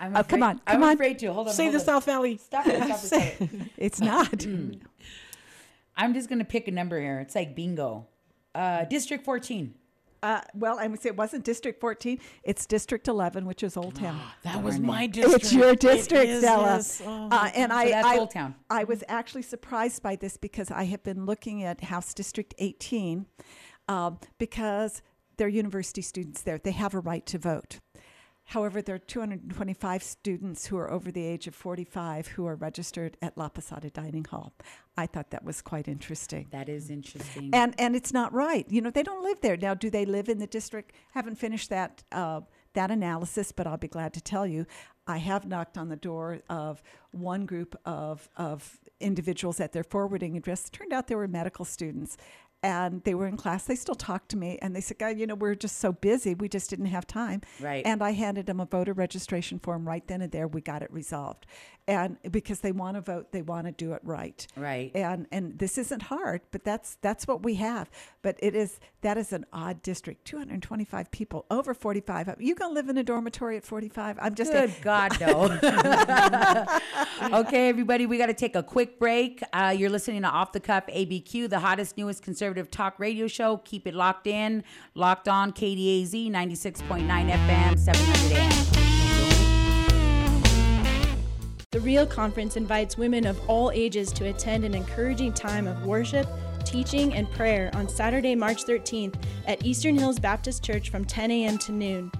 I'm 0.00 0.16
Oh, 0.16 0.22
come 0.22 0.42
on, 0.42 0.58
come 0.58 0.76
I'm 0.76 0.82
on. 0.82 0.94
afraid 0.94 1.18
to. 1.20 1.32
Hold 1.32 1.48
on. 1.48 1.54
Say 1.54 1.64
hold 1.64 1.74
the 1.74 1.78
on. 1.80 1.84
South 1.84 2.04
Valley. 2.06 2.36
Stop 2.36 2.66
it. 2.66 2.76
Stop 2.82 2.90
it. 2.90 2.98
Stop 2.98 3.40
it. 3.40 3.50
It's 3.76 4.00
not. 4.00 4.44
I'm 5.96 6.14
just 6.14 6.28
gonna 6.28 6.44
pick 6.44 6.68
a 6.68 6.70
number 6.72 7.00
here. 7.00 7.20
It's 7.20 7.34
like 7.34 7.54
bingo. 7.54 8.06
Uh, 8.54 8.84
District 8.84 9.24
14. 9.24 9.74
Uh, 10.22 10.40
well, 10.54 10.78
I 10.78 10.86
would 10.86 11.02
say 11.02 11.08
it 11.08 11.16
wasn't 11.16 11.44
District 11.44 11.80
14. 11.80 12.18
It's 12.44 12.64
District 12.64 13.08
11, 13.08 13.44
which 13.44 13.62
is 13.62 13.76
Old 13.76 13.96
Town. 13.96 14.20
That 14.44 14.62
was 14.62 14.78
my 14.78 15.06
district. 15.06 15.44
It's 15.44 15.52
your 15.52 15.70
It 15.70 15.80
district, 15.80 16.28
is, 16.28 16.42
Stella. 16.42 16.62
yes. 16.76 17.02
Oh, 17.04 17.28
uh, 17.30 17.50
and 17.54 17.72
I, 17.72 17.90
that's 17.90 18.06
I, 18.06 18.18
Old 18.18 18.30
Town. 18.30 18.54
I 18.70 18.84
was 18.84 19.02
actually 19.08 19.42
surprised 19.42 20.02
by 20.02 20.16
this 20.16 20.36
because 20.36 20.70
I 20.70 20.84
have 20.84 21.02
been 21.02 21.26
looking 21.26 21.62
at 21.64 21.82
House 21.84 22.12
District 22.14 22.54
18 22.58 23.26
um, 23.88 24.18
because 24.38 25.02
they're 25.36 25.48
university 25.48 26.02
students 26.02 26.42
there. 26.42 26.58
They 26.58 26.72
have 26.72 26.94
a 26.94 27.00
right 27.00 27.24
to 27.26 27.38
vote. 27.38 27.80
However, 28.52 28.82
there 28.82 28.96
are 28.96 28.98
225 28.98 30.02
students 30.02 30.66
who 30.66 30.76
are 30.76 30.90
over 30.90 31.10
the 31.10 31.24
age 31.24 31.46
of 31.46 31.54
45 31.54 32.26
who 32.28 32.44
are 32.46 32.54
registered 32.54 33.16
at 33.22 33.38
La 33.38 33.48
Posada 33.48 33.88
Dining 33.88 34.26
Hall. 34.26 34.52
I 34.94 35.06
thought 35.06 35.30
that 35.30 35.42
was 35.42 35.62
quite 35.62 35.88
interesting. 35.88 36.48
That 36.50 36.68
is 36.68 36.90
interesting. 36.90 37.48
And 37.54 37.74
and 37.78 37.96
it's 37.96 38.12
not 38.12 38.30
right. 38.34 38.66
You 38.68 38.82
know, 38.82 38.90
they 38.90 39.02
don't 39.02 39.24
live 39.24 39.40
there 39.40 39.56
now. 39.56 39.72
Do 39.72 39.88
they 39.88 40.04
live 40.04 40.28
in 40.28 40.38
the 40.38 40.46
district? 40.46 40.92
Haven't 41.14 41.36
finished 41.36 41.70
that 41.70 42.02
uh, 42.12 42.42
that 42.74 42.90
analysis, 42.90 43.52
but 43.52 43.66
I'll 43.66 43.78
be 43.78 43.88
glad 43.88 44.12
to 44.12 44.20
tell 44.20 44.46
you. 44.46 44.66
I 45.06 45.16
have 45.16 45.46
knocked 45.46 45.78
on 45.78 45.88
the 45.88 45.96
door 45.96 46.42
of 46.50 46.82
one 47.10 47.46
group 47.46 47.74
of 47.86 48.28
of 48.36 48.78
individuals 49.00 49.60
at 49.60 49.72
their 49.72 49.82
forwarding 49.82 50.36
address. 50.36 50.66
It 50.66 50.72
Turned 50.72 50.92
out 50.92 51.06
they 51.06 51.14
were 51.14 51.26
medical 51.26 51.64
students. 51.64 52.18
And 52.62 53.02
they 53.04 53.14
were 53.14 53.26
in 53.26 53.36
class. 53.36 53.64
They 53.64 53.74
still 53.74 53.94
talked 53.94 54.28
to 54.30 54.36
me, 54.36 54.58
and 54.62 54.74
they 54.74 54.80
said, 54.80 54.98
"God, 54.98 55.18
you 55.18 55.26
know, 55.26 55.34
we're 55.34 55.54
just 55.54 55.78
so 55.78 55.92
busy. 55.92 56.34
We 56.34 56.48
just 56.48 56.70
didn't 56.70 56.86
have 56.86 57.06
time." 57.06 57.42
Right. 57.60 57.84
And 57.84 58.02
I 58.02 58.12
handed 58.12 58.46
them 58.46 58.60
a 58.60 58.66
voter 58.66 58.92
registration 58.92 59.58
form 59.58 59.86
right 59.86 60.06
then 60.06 60.22
and 60.22 60.30
there. 60.30 60.46
We 60.46 60.60
got 60.60 60.82
it 60.82 60.92
resolved, 60.92 61.46
and 61.88 62.18
because 62.30 62.60
they 62.60 62.72
want 62.72 62.96
to 62.96 63.00
vote, 63.00 63.32
they 63.32 63.42
want 63.42 63.66
to 63.66 63.72
do 63.72 63.92
it 63.92 64.00
right 64.04 64.46
right. 64.56 64.90
and 64.94 65.26
and 65.32 65.58
this 65.58 65.78
isn't 65.78 66.02
hard 66.02 66.40
but 66.50 66.64
that's 66.64 66.96
that's 67.00 67.26
what 67.26 67.42
we 67.42 67.54
have 67.54 67.90
but 68.20 68.36
it 68.40 68.54
is 68.54 68.78
that 69.00 69.16
is 69.16 69.32
an 69.32 69.44
odd 69.52 69.82
district 69.82 70.24
225 70.24 71.10
people 71.10 71.46
over 71.50 71.74
45 71.74 72.36
you 72.38 72.54
gonna 72.54 72.74
live 72.74 72.88
in 72.88 72.98
a 72.98 73.02
dormitory 73.02 73.56
at 73.56 73.64
45 73.64 74.18
i'm 74.20 74.34
just 74.34 74.52
Good 74.52 74.74
God, 74.82 75.18
no. 75.20 75.58
okay, 77.40 77.68
everybody, 77.68 78.04
we 78.04 78.18
got 78.18 78.26
to 78.26 78.34
take 78.34 78.54
a 78.54 78.62
quick 78.62 78.98
break. 78.98 79.42
Uh, 79.52 79.74
you're 79.76 79.88
listening 79.88 80.22
to 80.22 80.28
Off 80.28 80.52
the 80.52 80.60
Cuff 80.60 80.86
ABQ, 80.88 81.48
the 81.48 81.60
hottest, 81.60 81.96
newest 81.96 82.22
conservative 82.22 82.51
talk 82.54 82.98
radio 82.98 83.26
show. 83.26 83.58
Keep 83.58 83.86
it 83.86 83.94
locked 83.94 84.26
in, 84.26 84.64
locked 84.94 85.28
on 85.28 85.52
KDAZ 85.52 86.30
96.9 86.30 87.30
FM, 87.30 87.78
700 87.78 88.32
AM. 88.32 88.62
The 91.72 91.80
Real 91.80 92.06
Conference 92.06 92.58
invites 92.58 92.98
women 92.98 93.26
of 93.26 93.40
all 93.48 93.70
ages 93.70 94.12
to 94.12 94.26
attend 94.26 94.64
an 94.64 94.74
encouraging 94.74 95.32
time 95.32 95.66
of 95.66 95.86
worship, 95.86 96.28
teaching, 96.66 97.14
and 97.14 97.30
prayer 97.30 97.70
on 97.72 97.88
Saturday, 97.88 98.34
March 98.34 98.64
13th 98.64 99.14
at 99.46 99.64
Eastern 99.64 99.96
Hills 99.96 100.18
Baptist 100.18 100.62
Church 100.62 100.90
from 100.90 101.06
10 101.06 101.30
a.m. 101.30 101.56
to 101.56 101.72
noon. 101.72 102.12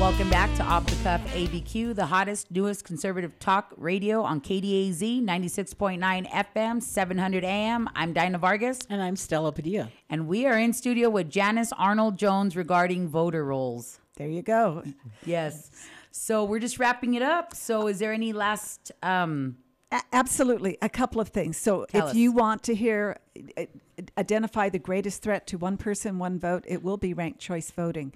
Welcome 0.00 0.30
back 0.30 0.54
to 0.56 0.62
Off 0.62 0.86
the 0.86 0.94
Cuff 1.02 1.20
ABQ, 1.34 1.96
the 1.96 2.06
hottest, 2.06 2.52
newest 2.52 2.84
conservative 2.84 3.36
talk 3.40 3.74
radio 3.76 4.22
on 4.22 4.40
KDAZ 4.40 5.24
96.9 5.24 6.30
FM, 6.30 6.80
700 6.80 7.44
AM. 7.44 7.90
I'm 7.96 8.12
Dinah 8.12 8.38
Vargas, 8.38 8.78
And 8.88 9.02
I'm 9.02 9.16
Stella 9.16 9.50
Padilla. 9.50 9.90
and 10.08 10.28
we 10.28 10.46
are 10.46 10.56
in 10.56 10.72
studio 10.72 11.10
with 11.10 11.28
Janice 11.28 11.72
Arnold 11.76 12.16
Jones 12.16 12.54
regarding 12.54 13.08
voter 13.08 13.44
rolls. 13.44 13.98
There 14.18 14.28
you 14.28 14.42
go. 14.42 14.82
Yes. 15.24 15.70
So 16.10 16.44
we're 16.44 16.58
just 16.58 16.78
wrapping 16.78 17.14
it 17.14 17.22
up. 17.22 17.54
So 17.54 17.86
is 17.86 18.00
there 18.00 18.12
any 18.12 18.32
last 18.32 18.92
um 19.02 19.56
A- 19.92 20.02
absolutely. 20.12 20.76
A 20.82 20.88
couple 20.88 21.20
of 21.20 21.28
things. 21.28 21.56
So 21.56 21.86
if 21.94 22.02
us. 22.02 22.14
you 22.14 22.32
want 22.32 22.64
to 22.64 22.74
hear 22.74 23.18
uh, 23.56 23.64
identify 24.18 24.68
the 24.68 24.80
greatest 24.80 25.22
threat 25.22 25.46
to 25.46 25.56
one 25.56 25.76
person 25.76 26.18
one 26.18 26.38
vote 26.38 26.64
it 26.66 26.82
will 26.82 26.96
be 26.96 27.14
ranked 27.14 27.38
choice 27.38 27.70
voting. 27.70 28.12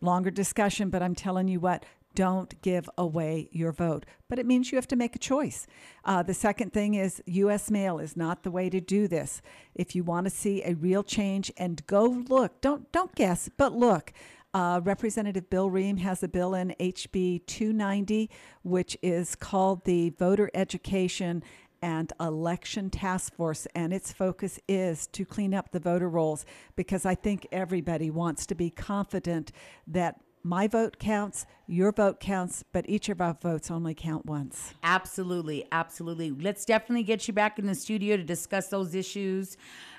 Longer 0.00 0.30
discussion 0.30 0.90
but 0.90 1.02
i'm 1.02 1.14
telling 1.14 1.46
you 1.48 1.60
what 1.60 1.84
don't 2.14 2.60
give 2.60 2.90
away 2.98 3.48
your 3.52 3.72
vote. 3.72 4.04
But 4.28 4.38
it 4.38 4.44
means 4.46 4.70
you 4.70 4.76
have 4.76 4.88
to 4.88 4.96
make 4.96 5.16
a 5.16 5.18
choice. 5.18 5.66
Uh, 6.04 6.22
the 6.22 6.34
second 6.34 6.72
thing 6.72 6.94
is 6.94 7.22
us 7.26 7.70
mail 7.70 7.98
is 7.98 8.16
not 8.16 8.42
the 8.42 8.50
way 8.50 8.68
to 8.68 8.80
do 8.80 9.08
this. 9.08 9.40
If 9.74 9.94
you 9.94 10.04
want 10.04 10.26
to 10.26 10.30
see 10.30 10.62
a 10.62 10.74
real 10.74 11.02
change 11.02 11.52
and 11.56 11.86
go 11.86 12.04
look 12.04 12.60
don't 12.60 12.90
don't 12.92 13.14
guess 13.14 13.50
but 13.56 13.72
look 13.72 14.12
uh, 14.54 14.80
Representative 14.84 15.48
Bill 15.48 15.70
Rehm 15.70 15.98
has 15.98 16.22
a 16.22 16.28
bill 16.28 16.54
in 16.54 16.74
HB 16.78 17.46
290, 17.46 18.30
which 18.62 18.96
is 19.02 19.34
called 19.34 19.84
the 19.84 20.10
Voter 20.10 20.50
Education 20.54 21.42
and 21.80 22.12
Election 22.20 22.90
Task 22.90 23.34
Force, 23.34 23.66
and 23.74 23.92
its 23.92 24.12
focus 24.12 24.60
is 24.68 25.06
to 25.08 25.24
clean 25.24 25.52
up 25.52 25.72
the 25.72 25.80
voter 25.80 26.08
rolls 26.08 26.44
because 26.76 27.04
I 27.04 27.14
think 27.14 27.46
everybody 27.50 28.08
wants 28.10 28.46
to 28.46 28.54
be 28.54 28.70
confident 28.70 29.50
that 29.88 30.20
my 30.44 30.66
vote 30.68 30.98
counts, 30.98 31.46
your 31.66 31.92
vote 31.92 32.20
counts, 32.20 32.64
but 32.72 32.88
each 32.88 33.08
of 33.08 33.20
our 33.20 33.34
votes 33.34 33.70
only 33.70 33.94
count 33.94 34.26
once. 34.26 34.74
absolutely, 34.82 35.66
absolutely. 35.72 36.30
Let's 36.30 36.64
definitely 36.64 37.04
get 37.04 37.26
you 37.26 37.34
back 37.34 37.58
in 37.58 37.66
the 37.66 37.74
studio 37.74 38.16
to 38.16 38.24
discuss 38.24 38.68
those 38.68 38.94
issues. 38.94 39.56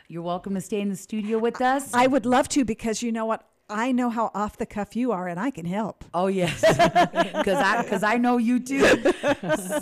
You're 0.08 0.22
welcome 0.22 0.54
to 0.56 0.62
stay 0.62 0.82
in 0.82 0.90
the 0.90 0.98
studio 0.98 1.38
with 1.38 1.62
us. 1.62 1.94
I 1.94 2.08
would 2.08 2.26
love 2.26 2.50
to 2.50 2.66
because 2.66 3.02
you 3.02 3.12
know 3.12 3.26
what? 3.26 3.48
I 3.70 3.92
know 3.92 4.10
how 4.10 4.30
off 4.34 4.58
the 4.58 4.66
cuff 4.66 4.96
you 4.96 5.12
are, 5.12 5.28
and 5.28 5.40
I 5.40 5.50
can 5.50 5.66
help. 5.66 6.04
oh 6.14 6.28
yes. 6.28 6.62
Cuz 7.44 7.54
I 7.56 7.86
cuz 7.88 8.04
I 8.04 8.18
know 8.18 8.38
you 8.38 8.60
too. 8.60 8.84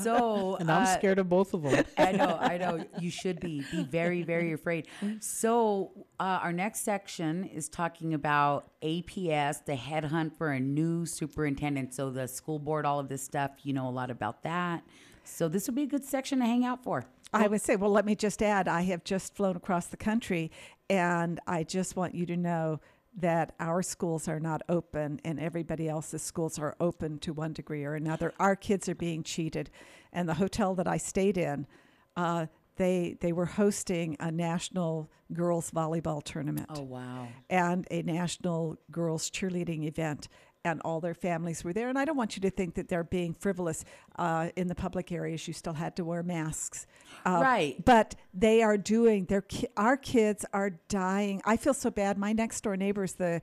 So 0.02 0.56
And 0.60 0.72
I'm 0.72 0.84
uh, 0.84 0.86
scared 0.98 1.20
of 1.20 1.30
both 1.30 1.54
of 1.54 1.64
them. 1.64 1.84
I 1.98 2.12
know, 2.12 2.38
I 2.40 2.58
know. 2.58 2.86
You 3.00 3.10
should 3.10 3.40
be. 3.40 3.66
Be 3.72 3.84
very, 3.84 4.24
very 4.24 4.54
afraid. 4.54 4.88
So, 5.20 5.92
uh, 6.20 6.40
our 6.44 6.54
next 6.54 6.82
section 6.82 7.46
is 7.46 7.70
talking 7.70 8.14
about 8.14 8.70
APS, 8.82 9.66
the 9.66 9.74
headhunt 9.74 10.38
for 10.38 10.52
a 10.52 10.60
new 10.60 11.06
superintendent. 11.06 11.94
So, 11.94 12.10
the 12.10 12.28
school 12.28 12.60
board, 12.60 12.86
all 12.86 13.00
of 13.00 13.10
this 13.10 13.24
stuff, 13.24 13.52
you 13.64 13.74
know 13.74 13.88
a 13.88 13.92
lot 13.92 14.10
about 14.10 14.44
that. 14.44 14.84
So, 15.24 15.48
this 15.48 15.68
would 15.68 15.76
be 15.76 15.84
a 15.84 15.88
good 15.88 16.04
section 16.06 16.40
to 16.40 16.46
hang 16.46 16.66
out 16.66 16.84
for. 16.84 17.06
I 17.34 17.48
would 17.48 17.62
say, 17.62 17.76
well, 17.78 17.92
let 17.92 18.06
me 18.06 18.16
just 18.16 18.44
add, 18.44 18.68
I 18.68 18.82
have 18.82 19.04
just 19.04 19.36
flown 19.36 19.56
across 19.56 19.88
the 19.88 19.98
country, 19.98 20.52
and 20.90 21.40
I 21.48 21.64
just 21.64 21.96
want 21.96 22.14
you 22.14 22.26
to 22.26 22.36
know 22.36 22.82
that 23.18 23.54
our 23.60 23.82
schools 23.82 24.28
are 24.28 24.40
not 24.40 24.62
open 24.70 25.20
and 25.26 25.40
everybody 25.40 25.88
else's 25.90 26.22
schools 26.22 26.58
are 26.58 26.76
open 26.80 27.20
to 27.20 27.34
one 27.34 27.54
degree 27.54 27.84
or 27.84 27.96
another. 27.96 28.34
Our 28.40 28.56
kids 28.56 28.88
are 28.88 28.96
being 28.96 29.24
cheated. 29.24 29.70
And 30.14 30.28
the 30.30 30.36
hotel 30.36 30.76
that 30.76 30.88
I 30.88 30.98
stayed 30.98 31.38
in, 31.38 31.68
uh, 32.16 32.46
they, 32.78 33.18
they 33.20 33.34
were 33.34 33.46
hosting 33.46 34.16
a 34.20 34.32
national 34.32 35.12
girls 35.34 35.72
volleyball 35.72 36.24
tournament 36.24 36.68
Oh, 36.70 36.82
wow. 36.84 37.28
and 37.50 37.86
a 37.92 38.02
national 38.02 38.78
girls 38.92 39.30
cheerleading 39.30 39.86
event 39.86 40.28
and 40.64 40.80
all 40.86 41.00
their 41.00 41.14
families 41.14 41.64
were 41.64 41.74
there 41.74 41.90
and 41.90 41.98
i 41.98 42.06
don't 42.06 42.18
want 42.18 42.36
you 42.36 42.42
to 42.42 42.50
think 42.50 42.76
that 42.76 42.88
they're 42.88 43.04
being 43.04 43.34
frivolous 43.34 43.84
uh, 44.18 44.50
in 44.56 44.68
the 44.68 44.76
public 44.76 45.12
areas 45.12 45.48
you 45.48 45.54
still 45.54 45.74
had 45.74 45.96
to 45.96 46.04
wear 46.04 46.24
masks 46.24 46.86
Uh, 47.26 47.40
Right. 47.42 47.84
but 47.86 48.16
they 48.34 48.62
are 48.64 48.78
doing 48.78 49.26
their 49.26 49.42
ki- 49.42 49.68
our 49.78 49.98
kids 49.98 50.46
are 50.54 50.72
dying 50.88 51.42
i 51.46 51.58
feel 51.58 51.74
so 51.74 51.90
bad 51.90 52.18
my 52.18 52.34
next 52.34 52.62
door 52.64 52.78
neighbor 52.78 53.04
is 53.04 53.14
the 53.14 53.42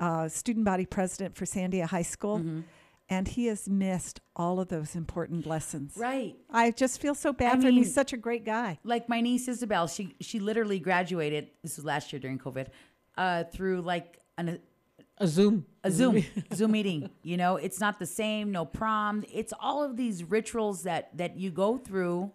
uh, 0.00 0.28
student 0.28 0.64
body 0.64 0.86
president 0.86 1.36
for 1.36 1.44
sandia 1.44 1.86
high 1.86 2.02
school 2.16 2.38
Mm-hmm. 2.38 2.60
and 3.10 3.28
he 3.28 3.46
has 3.46 3.66
missed 3.68 4.20
all 4.36 4.60
of 4.60 4.68
those 4.68 4.94
important 4.94 5.46
lessons 5.46 5.94
Right. 5.96 6.36
i 6.50 6.70
just 6.70 7.00
feel 7.00 7.14
so 7.14 7.32
bad 7.32 7.58
I 7.58 7.60
for 7.62 7.68
him 7.68 7.74
he's 7.74 7.94
such 7.94 8.12
a 8.12 8.16
great 8.18 8.44
guy 8.44 8.78
Like 8.84 9.08
my 9.08 9.20
niece 9.22 9.48
Isabel, 9.48 9.86
she 9.88 10.14
she 10.20 10.38
literally 10.40 10.78
graduated. 10.80 11.48
This 11.62 11.76
was 11.78 11.84
last 11.84 12.12
year 12.12 12.20
during 12.20 12.38
COVID, 12.38 12.66
uh, 13.16 13.44
through 13.54 13.80
like 13.82 14.08
an 14.36 14.58
A 15.20 15.26
Zoom. 15.26 15.66
a 15.84 15.90
Zoom 15.90 16.24
Zoom 16.54 16.70
meeting. 16.72 17.10
You 17.22 17.36
know, 17.36 17.56
it's 17.56 17.80
not 17.80 17.98
the 17.98 18.06
same. 18.06 18.52
No 18.52 18.64
prom. 18.64 19.24
It's 19.32 19.52
all 19.58 19.82
of 19.82 19.96
these 19.96 20.24
rituals 20.24 20.82
that 20.84 21.16
that 21.16 21.36
you 21.36 21.50
go 21.50 21.78
through. 21.78 22.32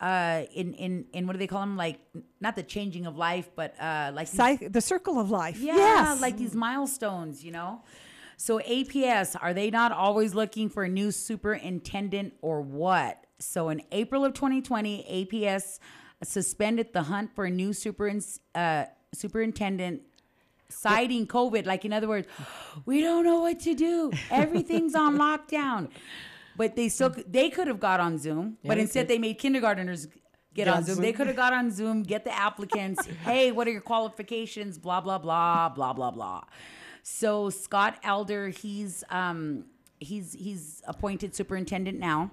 Uh, 0.00 0.46
in 0.52 0.74
in 0.74 1.06
in 1.12 1.26
what 1.26 1.34
do 1.34 1.38
they 1.38 1.46
call 1.46 1.60
them? 1.60 1.76
Like 1.76 2.00
not 2.40 2.56
the 2.56 2.62
changing 2.62 3.06
of 3.06 3.16
life, 3.16 3.50
but 3.54 3.74
uh, 3.80 4.10
like 4.14 4.30
the 4.30 4.80
circle 4.80 5.20
of 5.20 5.30
life 5.30 5.58
yeah, 5.60 5.76
yes 5.76 6.20
like 6.20 6.36
these 6.36 6.54
milestones. 6.54 7.44
You 7.44 7.52
know. 7.52 7.82
So 8.36 8.58
APS 8.58 9.36
are 9.40 9.54
they 9.54 9.70
not 9.70 9.92
always 9.92 10.34
looking 10.34 10.68
for 10.68 10.82
a 10.82 10.88
new 10.88 11.12
superintendent 11.12 12.34
or 12.42 12.60
what? 12.60 13.24
So 13.38 13.68
in 13.68 13.82
April 13.92 14.24
of 14.24 14.34
2020, 14.34 15.28
APS 15.30 15.78
suspended 16.24 16.92
the 16.92 17.04
hunt 17.04 17.34
for 17.34 17.44
a 17.44 17.50
new 17.50 17.72
super 17.72 18.12
uh, 18.54 18.84
superintendent 19.14 20.02
citing 20.72 21.26
COVID. 21.26 21.66
Like, 21.66 21.84
in 21.84 21.92
other 21.92 22.08
words, 22.08 22.26
we 22.86 23.00
don't 23.00 23.24
know 23.24 23.40
what 23.40 23.60
to 23.60 23.74
do. 23.74 24.12
Everything's 24.30 24.94
on 24.94 25.16
lockdown. 25.26 25.90
but 26.56 26.76
they 26.76 26.88
still 26.88 27.14
they 27.26 27.50
could 27.50 27.66
have 27.68 27.80
got 27.80 28.00
on 28.00 28.18
Zoom, 28.18 28.56
Yeah, 28.62 28.68
but 28.68 28.74
they 28.76 28.82
instead 28.82 29.02
could. 29.06 29.14
they 29.14 29.18
made 29.18 29.38
kindergartners 29.38 30.08
get 30.54 30.68
on 30.68 30.78
on 30.78 30.84
Zoom. 30.84 30.98
They 31.00 31.12
could 31.12 31.26
have 31.26 31.36
got 31.36 31.52
on 31.52 31.70
Zoom, 31.78 32.02
get 32.02 32.24
the 32.24 32.34
applicants. 32.34 33.06
hey, 33.24 33.52
what 33.52 33.66
are 33.66 33.70
your 33.70 33.80
qualifications? 33.80 34.78
Blah 34.78 35.00
blah 35.00 35.18
blah 35.18 35.68
blah 35.70 35.92
blah 35.92 36.10
blah. 36.10 36.42
So 37.02 37.50
Scott 37.50 37.98
Elder, 38.04 38.48
he's 38.50 39.02
um 39.10 39.64
he's 39.98 40.34
he's 40.34 40.82
appointed 40.86 41.34
superintendent 41.34 41.98
now. 41.98 42.30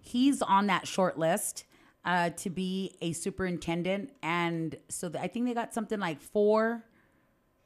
He's 0.00 0.40
on 0.42 0.68
that 0.68 0.86
short 0.86 1.18
list 1.18 1.64
uh, 2.04 2.30
to 2.30 2.48
be 2.50 2.96
a 3.02 3.12
superintendent, 3.12 4.10
and 4.22 4.76
so 4.88 5.08
th- 5.10 5.22
I 5.22 5.26
think 5.28 5.46
they 5.46 5.54
got 5.54 5.74
something 5.74 5.98
like 6.00 6.20
four 6.22 6.84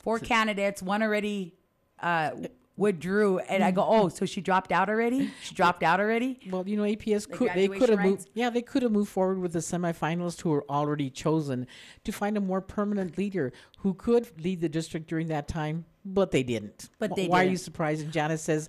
four 0.02 0.18
candidates. 0.18 0.82
One 0.82 1.02
already 1.02 1.54
uh, 2.00 2.32
withdrew, 2.76 3.38
and 3.38 3.62
I 3.62 3.70
go, 3.70 3.84
oh, 3.86 4.08
so 4.08 4.26
she 4.26 4.40
dropped 4.40 4.72
out 4.72 4.88
already? 4.88 5.30
She 5.42 5.54
dropped 5.54 5.82
out 5.82 6.00
already? 6.00 6.38
Well, 6.50 6.66
you 6.66 6.76
know, 6.76 6.84
APS 6.84 7.28
The 7.28 7.36
could 7.36 7.50
they 7.54 7.68
could 7.68 7.88
have 7.88 8.00
moved. 8.00 8.28
Yeah, 8.34 8.50
they 8.50 8.62
could 8.62 8.82
have 8.82 8.92
moved 8.92 9.10
forward 9.10 9.38
with 9.38 9.52
the 9.52 9.60
semifinalists 9.60 10.40
who 10.40 10.50
were 10.50 10.64
already 10.68 11.10
chosen 11.10 11.66
to 12.04 12.12
find 12.12 12.36
a 12.36 12.40
more 12.40 12.60
permanent 12.60 13.16
leader 13.18 13.52
who 13.78 13.94
could 13.94 14.28
lead 14.42 14.60
the 14.60 14.68
district 14.68 15.08
during 15.08 15.28
that 15.28 15.48
time, 15.48 15.84
but 16.04 16.30
they 16.30 16.42
didn't. 16.42 16.88
But 16.98 17.14
they 17.16 17.28
Why 17.28 17.44
are 17.44 17.48
you 17.48 17.56
surprised? 17.56 18.02
And 18.02 18.12
Janice 18.12 18.42
says. 18.42 18.68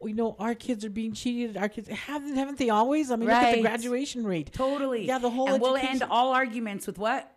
"Oh, 0.00 0.08
You 0.08 0.14
know, 0.14 0.36
our 0.38 0.54
kids 0.54 0.84
are 0.84 0.90
being 0.90 1.14
cheated. 1.14 1.56
Our 1.56 1.70
kids 1.70 1.88
haven't 1.88 2.36
haven't 2.36 2.58
they 2.58 2.68
always? 2.68 3.10
I 3.10 3.16
mean, 3.16 3.28
look 3.28 3.38
at 3.38 3.54
the 3.54 3.62
graduation 3.62 4.26
rate. 4.26 4.52
Totally. 4.52 5.06
Yeah, 5.06 5.18
the 5.18 5.30
whole 5.30 5.48
And 5.48 5.62
we'll 5.62 5.76
end 5.76 6.02
all 6.10 6.32
arguments 6.32 6.86
with 6.86 6.98
what? 6.98 7.32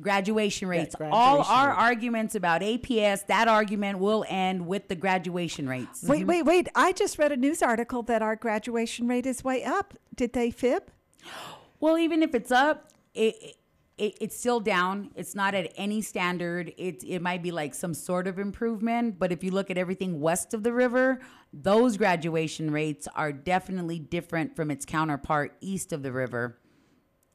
Graduation 0.00 0.68
rates. 0.68 0.94
all 1.00 1.36
graduation 1.36 1.52
our 1.54 1.68
rate. 1.68 1.78
arguments 1.78 2.34
about 2.34 2.60
APS, 2.60 3.26
that 3.26 3.48
argument 3.48 3.98
will 3.98 4.24
end 4.28 4.66
with 4.66 4.88
the 4.88 4.94
graduation 4.94 5.68
rates. 5.68 6.02
Wait, 6.02 6.20
mm-hmm. 6.20 6.28
wait, 6.28 6.42
wait. 6.42 6.68
I 6.74 6.92
just 6.92 7.18
read 7.18 7.32
a 7.32 7.36
news 7.36 7.62
article 7.62 8.02
that 8.04 8.20
our 8.20 8.36
graduation 8.36 9.08
rate 9.08 9.24
is 9.26 9.42
way 9.42 9.64
up. 9.64 9.94
Did 10.14 10.32
they 10.32 10.50
fib? 10.50 10.90
Well, 11.78 11.98
even 11.98 12.22
if 12.22 12.34
it's 12.34 12.50
up, 12.50 12.90
it, 13.12 13.56
it 13.98 14.16
it's 14.20 14.36
still 14.36 14.60
down. 14.60 15.10
It's 15.14 15.34
not 15.34 15.54
at 15.54 15.72
any 15.76 16.02
standard. 16.02 16.72
It 16.76 17.02
it 17.04 17.22
might 17.22 17.42
be 17.42 17.50
like 17.50 17.74
some 17.74 17.94
sort 17.94 18.26
of 18.26 18.38
improvement, 18.38 19.18
but 19.18 19.32
if 19.32 19.42
you 19.42 19.50
look 19.50 19.70
at 19.70 19.78
everything 19.78 20.20
west 20.20 20.54
of 20.54 20.62
the 20.62 20.72
river, 20.72 21.20
those 21.52 21.96
graduation 21.96 22.70
rates 22.70 23.08
are 23.14 23.32
definitely 23.32 23.98
different 23.98 24.54
from 24.54 24.70
its 24.70 24.84
counterpart 24.84 25.56
east 25.60 25.92
of 25.92 26.02
the 26.02 26.12
river. 26.12 26.58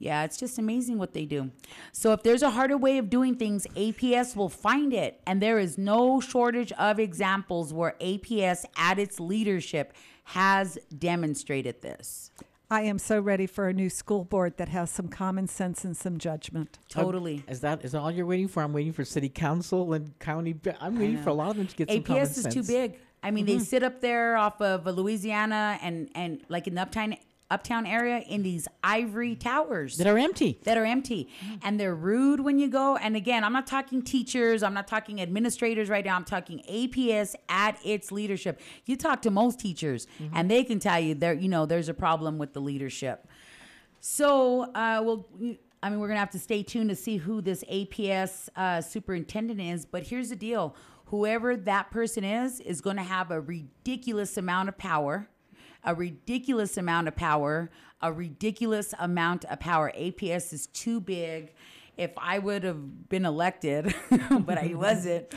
Yeah, 0.01 0.23
it's 0.23 0.37
just 0.37 0.57
amazing 0.57 0.97
what 0.97 1.13
they 1.13 1.25
do. 1.25 1.51
So 1.91 2.11
if 2.11 2.23
there's 2.23 2.41
a 2.41 2.49
harder 2.49 2.75
way 2.75 2.97
of 2.97 3.07
doing 3.07 3.35
things, 3.35 3.67
APS 3.75 4.35
will 4.35 4.49
find 4.49 4.93
it. 4.93 5.21
And 5.27 5.39
there 5.39 5.59
is 5.59 5.77
no 5.77 6.19
shortage 6.19 6.71
of 6.73 6.99
examples 6.99 7.71
where 7.71 7.95
APS 8.01 8.65
at 8.75 8.97
its 8.97 9.19
leadership 9.19 9.93
has 10.23 10.79
demonstrated 10.97 11.83
this. 11.83 12.31
I 12.71 12.81
am 12.83 12.97
so 12.97 13.19
ready 13.19 13.45
for 13.45 13.67
a 13.67 13.73
new 13.73 13.89
school 13.89 14.23
board 14.23 14.57
that 14.57 14.69
has 14.69 14.89
some 14.89 15.07
common 15.07 15.47
sense 15.47 15.85
and 15.85 15.95
some 15.95 16.17
judgment. 16.17 16.79
Um, 16.95 17.03
totally. 17.03 17.43
Is 17.47 17.59
that 17.59 17.85
is 17.85 17.91
that 17.91 17.99
all 17.99 18.09
you're 18.09 18.25
waiting 18.25 18.47
for? 18.47 18.63
I'm 18.63 18.73
waiting 18.73 18.93
for 18.93 19.05
city 19.05 19.29
council 19.29 19.93
and 19.93 20.17
county. 20.17 20.55
I'm 20.79 20.97
waiting 20.97 21.21
for 21.21 21.29
a 21.29 21.33
lot 21.33 21.51
of 21.51 21.57
them 21.57 21.67
to 21.67 21.75
get 21.75 21.91
some 21.91 22.01
common 22.01 22.23
APS 22.23 22.37
is 22.37 22.53
too 22.53 22.63
big. 22.63 22.97
I 23.21 23.29
mean, 23.29 23.45
they 23.45 23.55
mm-hmm. 23.55 23.63
sit 23.63 23.83
up 23.83 24.01
there 24.01 24.35
off 24.35 24.61
of 24.61 24.85
Louisiana 24.87 25.77
and 25.81 26.09
and 26.15 26.43
like 26.49 26.65
in 26.65 26.73
the 26.73 26.81
uptown 26.81 27.17
uptown 27.51 27.85
area 27.85 28.19
in 28.27 28.41
these 28.43 28.67
ivory 28.83 29.35
towers 29.35 29.97
that 29.97 30.07
are 30.07 30.17
empty. 30.17 30.59
that 30.63 30.77
are 30.77 30.85
empty. 30.85 31.29
And 31.61 31.79
they're 31.79 31.95
rude 31.95 32.39
when 32.39 32.57
you 32.57 32.67
go. 32.67 32.95
And 32.95 33.15
again 33.15 33.43
i'm 33.43 33.53
not 33.53 33.67
talking 33.67 34.01
teachers. 34.01 34.63
I'm 34.63 34.73
not 34.73 34.87
talking 34.87 35.21
administrators 35.21 35.89
right 35.89 36.05
now. 36.05 36.15
I'm 36.15 36.23
talking 36.23 36.63
aps 36.69 37.35
at 37.49 37.77
its 37.85 38.11
leadership. 38.11 38.59
You 38.85 38.95
talk 38.95 39.21
to 39.23 39.31
most 39.31 39.59
teachers 39.59 40.07
and 40.33 40.49
they 40.49 40.63
can 40.63 40.79
tell 40.79 40.99
you 40.99 41.13
there 41.15 41.33
you 41.33 41.49
know 41.49 41.65
there's 41.65 41.89
a 41.89 41.93
problem 41.93 42.37
with 42.37 42.53
the 42.53 42.61
leadership. 42.61 43.27
So 43.99 44.71
uh, 44.73 45.01
we'll 45.03 45.27
i 45.83 45.89
mean 45.89 45.99
we're 45.99 46.07
gonna 46.07 46.19
have 46.19 46.29
to 46.31 46.39
stay 46.39 46.63
tuned 46.63 46.89
to 46.89 46.95
see 46.95 47.17
who 47.17 47.41
this 47.41 47.63
aps 47.65 48.49
uh, 48.55 48.81
superintendent 48.81 49.59
is. 49.59 49.85
But 49.85 50.03
here's 50.07 50.29
the 50.29 50.35
deal. 50.35 50.75
Whoever 51.05 51.57
that 51.57 51.91
person 51.91 52.23
is 52.23 52.61
is 52.61 52.79
going 52.79 52.95
to 52.95 53.03
have 53.03 53.31
a 53.31 53.41
ridiculous 53.41 54.37
amount 54.37 54.69
of 54.69 54.77
power 54.77 55.27
a 55.83 55.95
ridiculous 55.95 56.77
amount 56.77 57.07
of 57.07 57.15
power, 57.15 57.69
a 58.01 58.11
ridiculous 58.11 58.93
amount 58.99 59.45
of 59.45 59.59
power. 59.59 59.91
APS 59.97 60.53
is 60.53 60.67
too 60.67 60.99
big. 61.01 61.53
If 61.97 62.11
I 62.17 62.39
would 62.39 62.63
have 62.63 63.09
been 63.09 63.25
elected, 63.25 63.93
but 64.31 64.57
I 64.57 64.73
wasn't. 64.75 65.33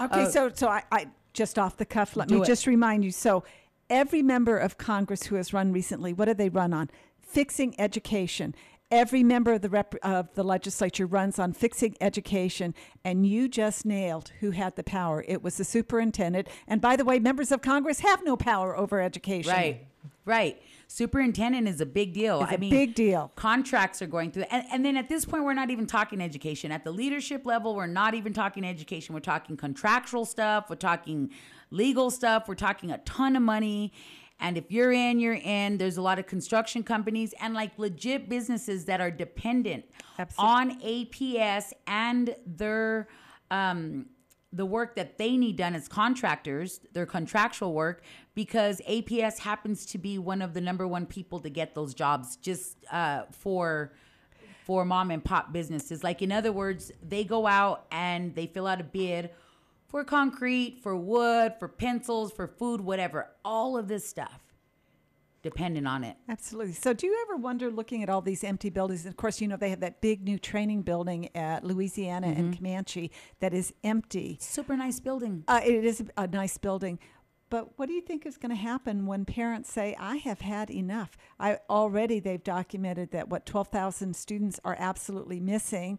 Okay, 0.00 0.30
so 0.30 0.50
so 0.54 0.68
I, 0.68 0.82
I 0.90 1.06
just 1.32 1.58
off 1.58 1.76
the 1.76 1.84
cuff, 1.84 2.16
let 2.16 2.30
Uh, 2.30 2.36
me 2.36 2.40
it. 2.42 2.46
just 2.46 2.66
remind 2.66 3.04
you. 3.04 3.10
So 3.12 3.44
every 3.90 4.22
member 4.22 4.56
of 4.58 4.78
Congress 4.78 5.24
who 5.24 5.36
has 5.36 5.52
run 5.52 5.72
recently, 5.72 6.12
what 6.12 6.24
do 6.24 6.34
they 6.34 6.48
run 6.48 6.72
on? 6.72 6.90
Fixing 7.20 7.78
education. 7.78 8.54
Every 8.90 9.22
member 9.22 9.52
of 9.52 9.60
the 9.60 9.68
rep, 9.68 9.94
of 10.02 10.32
the 10.32 10.42
legislature 10.42 11.04
runs 11.06 11.38
on 11.38 11.52
fixing 11.52 11.94
education, 12.00 12.74
and 13.04 13.26
you 13.26 13.46
just 13.46 13.84
nailed 13.84 14.32
who 14.40 14.52
had 14.52 14.76
the 14.76 14.82
power. 14.82 15.22
It 15.28 15.42
was 15.42 15.58
the 15.58 15.64
superintendent. 15.64 16.48
And 16.66 16.80
by 16.80 16.96
the 16.96 17.04
way, 17.04 17.18
members 17.18 17.52
of 17.52 17.60
Congress 17.60 18.00
have 18.00 18.24
no 18.24 18.34
power 18.34 18.74
over 18.74 18.98
education. 19.02 19.52
Right, 19.52 19.87
right. 20.28 20.60
Superintendent 20.86 21.68
is 21.68 21.80
a 21.80 21.86
big 21.86 22.12
deal. 22.12 22.40
It's 22.42 22.52
I 22.52 22.54
a 22.54 22.58
mean, 22.58 22.70
big 22.70 22.94
deal. 22.94 23.32
Contracts 23.34 24.00
are 24.00 24.06
going 24.06 24.30
through, 24.30 24.44
and, 24.50 24.64
and 24.72 24.84
then 24.84 24.96
at 24.96 25.08
this 25.08 25.24
point, 25.24 25.44
we're 25.44 25.54
not 25.54 25.70
even 25.70 25.86
talking 25.86 26.20
education. 26.20 26.70
At 26.70 26.84
the 26.84 26.92
leadership 26.92 27.44
level, 27.44 27.74
we're 27.74 27.86
not 27.86 28.14
even 28.14 28.32
talking 28.32 28.64
education. 28.64 29.14
We're 29.14 29.20
talking 29.20 29.56
contractual 29.56 30.24
stuff. 30.24 30.66
We're 30.70 30.76
talking 30.76 31.30
legal 31.70 32.10
stuff. 32.10 32.48
We're 32.48 32.54
talking 32.54 32.90
a 32.90 32.98
ton 32.98 33.34
of 33.34 33.42
money. 33.42 33.92
And 34.40 34.56
if 34.56 34.70
you're 34.70 34.92
in, 34.92 35.18
you're 35.18 35.34
in. 35.34 35.78
There's 35.78 35.96
a 35.96 36.02
lot 36.02 36.18
of 36.18 36.26
construction 36.26 36.84
companies 36.84 37.34
and 37.40 37.54
like 37.54 37.76
legit 37.76 38.28
businesses 38.28 38.84
that 38.84 39.00
are 39.00 39.10
dependent 39.10 39.84
Absolutely. 40.18 40.54
on 40.54 40.80
APS 40.80 41.72
and 41.86 42.36
their 42.46 43.08
um, 43.50 44.06
the 44.52 44.64
work 44.64 44.96
that 44.96 45.18
they 45.18 45.36
need 45.36 45.56
done 45.56 45.74
as 45.74 45.88
contractors, 45.88 46.80
their 46.92 47.06
contractual 47.06 47.74
work, 47.74 48.02
because 48.34 48.80
APS 48.88 49.38
happens 49.38 49.84
to 49.86 49.98
be 49.98 50.18
one 50.18 50.40
of 50.40 50.54
the 50.54 50.60
number 50.60 50.86
one 50.86 51.04
people 51.06 51.38
to 51.40 51.50
get 51.50 51.74
those 51.74 51.94
jobs 51.94 52.36
just 52.36 52.76
uh, 52.90 53.22
for 53.30 53.92
for 54.64 54.84
mom 54.84 55.10
and 55.10 55.24
pop 55.24 55.52
businesses. 55.52 56.04
Like 56.04 56.20
in 56.20 56.30
other 56.30 56.52
words, 56.52 56.92
they 57.02 57.24
go 57.24 57.46
out 57.46 57.86
and 57.90 58.34
they 58.34 58.46
fill 58.46 58.66
out 58.66 58.80
a 58.80 58.84
bid 58.84 59.30
for 59.86 60.04
concrete, 60.04 60.80
for 60.82 60.94
wood, 60.94 61.54
for 61.58 61.68
pencils, 61.68 62.32
for 62.32 62.46
food, 62.46 62.82
whatever. 62.82 63.30
All 63.44 63.78
of 63.78 63.88
this 63.88 64.06
stuff 64.06 64.47
dependent 65.42 65.86
on 65.86 66.04
it. 66.04 66.16
Absolutely. 66.28 66.72
So, 66.72 66.92
do 66.92 67.06
you 67.06 67.26
ever 67.26 67.36
wonder, 67.36 67.70
looking 67.70 68.02
at 68.02 68.08
all 68.08 68.20
these 68.20 68.44
empty 68.44 68.70
buildings? 68.70 69.06
Of 69.06 69.16
course, 69.16 69.40
you 69.40 69.48
know 69.48 69.56
they 69.56 69.70
have 69.70 69.80
that 69.80 70.00
big 70.00 70.24
new 70.24 70.38
training 70.38 70.82
building 70.82 71.34
at 71.36 71.64
Louisiana 71.64 72.28
and 72.28 72.56
Comanche 72.56 73.10
that 73.40 73.54
is 73.54 73.72
empty. 73.84 74.38
Super 74.40 74.76
nice 74.76 75.00
building. 75.00 75.44
Uh, 75.48 75.60
it 75.64 75.84
is 75.84 76.00
a, 76.00 76.22
a 76.22 76.26
nice 76.26 76.58
building. 76.58 76.98
But 77.50 77.78
what 77.78 77.86
do 77.86 77.94
you 77.94 78.02
think 78.02 78.26
is 78.26 78.36
going 78.36 78.50
to 78.50 78.56
happen 78.56 79.06
when 79.06 79.24
parents 79.24 79.72
say, 79.72 79.96
I 79.98 80.16
have 80.16 80.40
had 80.40 80.70
enough? 80.70 81.16
I 81.40 81.58
already 81.70 82.20
they've 82.20 82.42
documented 82.42 83.10
that 83.12 83.30
what 83.30 83.46
12,000 83.46 84.14
students 84.14 84.60
are 84.64 84.76
absolutely 84.78 85.40
missing. 85.40 85.98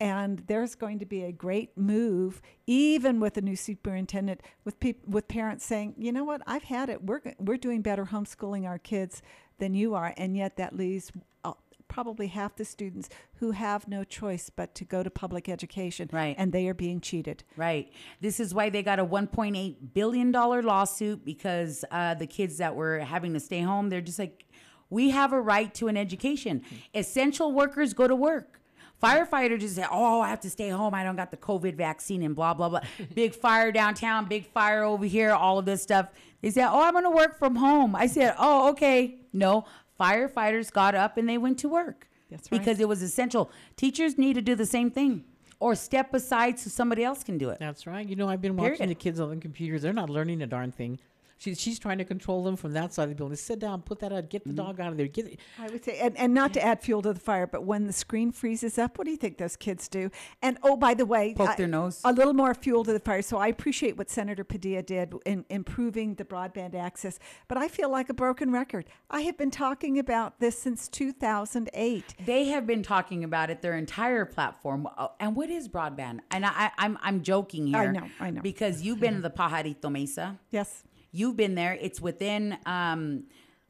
And 0.00 0.42
there's 0.46 0.74
going 0.74 0.98
to 1.00 1.06
be 1.06 1.24
a 1.24 1.32
great 1.32 1.76
move, 1.76 2.40
even 2.66 3.20
with 3.20 3.36
a 3.36 3.42
new 3.42 3.56
superintendent, 3.56 4.40
with 4.64 4.80
peop- 4.80 5.06
with 5.06 5.28
parents 5.28 5.64
saying, 5.64 5.94
you 5.98 6.10
know 6.10 6.24
what, 6.24 6.40
I've 6.46 6.62
had 6.64 6.88
it. 6.88 7.04
We're 7.04 7.20
we're 7.38 7.58
doing 7.58 7.82
better 7.82 8.06
homeschooling 8.06 8.66
our 8.66 8.78
kids 8.78 9.22
than 9.58 9.74
you 9.74 9.94
are, 9.94 10.14
and 10.16 10.36
yet 10.36 10.56
that 10.56 10.74
leaves 10.74 11.12
uh, 11.44 11.52
probably 11.86 12.28
half 12.28 12.56
the 12.56 12.64
students 12.64 13.10
who 13.34 13.50
have 13.50 13.86
no 13.88 14.04
choice 14.04 14.48
but 14.48 14.74
to 14.76 14.84
go 14.84 15.02
to 15.02 15.10
public 15.10 15.48
education, 15.48 16.08
Right. 16.12 16.34
And 16.38 16.52
they 16.52 16.66
are 16.68 16.74
being 16.74 17.00
cheated. 17.00 17.44
Right. 17.56 17.92
This 18.20 18.40
is 18.40 18.54
why 18.54 18.70
they 18.70 18.82
got 18.82 18.98
a 18.98 19.04
1.8 19.04 19.76
billion 19.92 20.30
dollar 20.30 20.62
lawsuit 20.62 21.24
because 21.24 21.84
uh, 21.90 22.14
the 22.14 22.26
kids 22.26 22.56
that 22.58 22.74
were 22.74 23.00
having 23.00 23.34
to 23.34 23.40
stay 23.40 23.60
home, 23.60 23.90
they're 23.90 24.00
just 24.00 24.18
like, 24.18 24.46
we 24.88 25.10
have 25.10 25.32
a 25.32 25.40
right 25.40 25.72
to 25.74 25.88
an 25.88 25.96
education. 25.96 26.62
Essential 26.94 27.52
workers 27.52 27.92
go 27.92 28.08
to 28.08 28.16
work. 28.16 28.59
Firefighters 29.02 29.60
just 29.60 29.76
say, 29.76 29.86
"Oh, 29.90 30.20
I 30.20 30.28
have 30.28 30.40
to 30.40 30.50
stay 30.50 30.68
home. 30.68 30.94
I 30.94 31.02
don't 31.04 31.16
got 31.16 31.30
the 31.30 31.36
COVID 31.36 31.74
vaccine 31.74 32.22
and 32.22 32.34
blah 32.34 32.54
blah 32.54 32.68
blah." 32.68 32.80
big 33.14 33.34
fire 33.34 33.72
downtown, 33.72 34.26
big 34.26 34.46
fire 34.46 34.82
over 34.84 35.06
here, 35.06 35.32
all 35.32 35.58
of 35.58 35.64
this 35.64 35.82
stuff. 35.82 36.08
They 36.42 36.50
said, 36.50 36.68
"Oh, 36.70 36.82
I'm 36.82 36.92
going 36.92 37.04
to 37.04 37.10
work 37.10 37.38
from 37.38 37.56
home." 37.56 37.96
I 37.96 38.06
said, 38.06 38.34
"Oh, 38.38 38.70
okay." 38.70 39.16
No, 39.32 39.64
firefighters 39.98 40.72
got 40.72 40.94
up 40.94 41.16
and 41.16 41.28
they 41.28 41.38
went 41.38 41.58
to 41.60 41.68
work 41.68 42.08
That's 42.30 42.50
right. 42.50 42.58
because 42.58 42.80
it 42.80 42.88
was 42.88 43.02
essential. 43.02 43.50
Teachers 43.76 44.18
need 44.18 44.34
to 44.34 44.42
do 44.42 44.54
the 44.54 44.66
same 44.66 44.90
thing 44.90 45.24
or 45.60 45.74
step 45.74 46.12
aside 46.14 46.58
so 46.58 46.70
somebody 46.70 47.04
else 47.04 47.22
can 47.22 47.38
do 47.38 47.50
it. 47.50 47.58
That's 47.60 47.86
right. 47.86 48.06
You 48.06 48.16
know, 48.16 48.28
I've 48.28 48.40
been 48.40 48.56
watching 48.56 48.76
Period. 48.76 48.90
the 48.90 48.94
kids 48.96 49.20
on 49.20 49.30
the 49.30 49.36
computers. 49.36 49.82
They're 49.82 49.92
not 49.92 50.10
learning 50.10 50.42
a 50.42 50.46
darn 50.46 50.72
thing. 50.72 50.98
She, 51.40 51.54
she's 51.54 51.78
trying 51.78 51.96
to 51.96 52.04
control 52.04 52.44
them 52.44 52.54
from 52.54 52.72
that 52.74 52.92
side 52.92 53.04
of 53.04 53.08
the 53.08 53.14
building. 53.14 53.34
Sit 53.36 53.60
down, 53.60 53.80
put 53.80 53.98
that 54.00 54.12
out, 54.12 54.28
get 54.28 54.42
Mm-hmm. 54.42 54.56
the 54.56 54.62
dog 54.62 54.78
out 54.78 54.92
of 54.92 54.98
there. 54.98 55.06
Get 55.06 55.26
it. 55.26 55.40
I 55.58 55.68
would 55.70 55.82
say, 55.82 55.98
and, 55.98 56.14
and 56.18 56.34
not 56.34 56.52
to 56.52 56.62
add 56.62 56.82
fuel 56.82 57.00
to 57.00 57.14
the 57.14 57.20
fire, 57.20 57.46
but 57.46 57.64
when 57.64 57.86
the 57.86 57.94
screen 57.94 58.30
freezes 58.30 58.78
up, 58.78 58.98
what 58.98 59.06
do 59.06 59.10
you 59.10 59.16
think 59.16 59.38
those 59.38 59.56
kids 59.56 59.88
do? 59.88 60.10
And 60.42 60.58
oh, 60.62 60.76
by 60.76 60.92
the 60.92 61.06
way, 61.06 61.32
Poke 61.34 61.48
I- 61.48 61.56
their 61.56 61.66
nose. 61.66 62.02
A 62.04 62.12
little 62.12 62.34
more 62.34 62.52
fuel 62.54 62.84
to 62.84 62.92
the 62.92 63.00
fire. 63.00 63.22
So 63.22 63.38
I 63.38 63.46
appreciate 63.48 63.96
what 63.96 64.10
Senator 64.10 64.44
Padilla 64.44 64.82
did 64.82 65.14
in 65.24 65.46
improving 65.48 66.14
the 66.16 66.24
broadband 66.26 66.74
access, 66.74 67.18
but 67.48 67.56
I 67.56 67.68
feel 67.68 67.90
like 67.90 68.10
a 68.10 68.14
broken 68.14 68.52
record. 68.52 68.84
I 69.10 69.22
have 69.22 69.38
been 69.38 69.50
talking 69.50 69.98
about 69.98 70.40
this 70.40 70.58
since 70.58 70.88
2008. 70.88 72.14
They 72.26 72.44
have 72.48 72.66
been 72.66 72.82
talking 72.82 73.24
about 73.24 73.50
it 73.50 73.62
their 73.62 73.76
entire 73.76 74.24
platform. 74.24 74.86
Uh, 74.96 75.08
And 75.18 75.34
what 75.34 75.50
is 75.50 75.68
broadband? 75.68 76.20
And 76.30 76.44
I, 76.44 76.50
I, 76.54 76.70
I'm 76.78 76.98
I'm 77.02 77.22
joking 77.22 77.66
here. 77.68 77.76
I 77.78 77.86
know, 77.86 78.08
I 78.20 78.30
know. 78.30 78.42
Because 78.42 78.82
you've 78.82 79.00
been 79.00 79.14
to 79.14 79.20
the 79.20 79.30
Pajarito 79.30 79.90
Mesa. 79.90 80.38
Yes. 80.50 80.84
You've 81.12 81.36
been 81.36 81.54
there. 81.54 81.76
It's 81.80 82.00
within 82.00 82.56
um, 82.66 83.24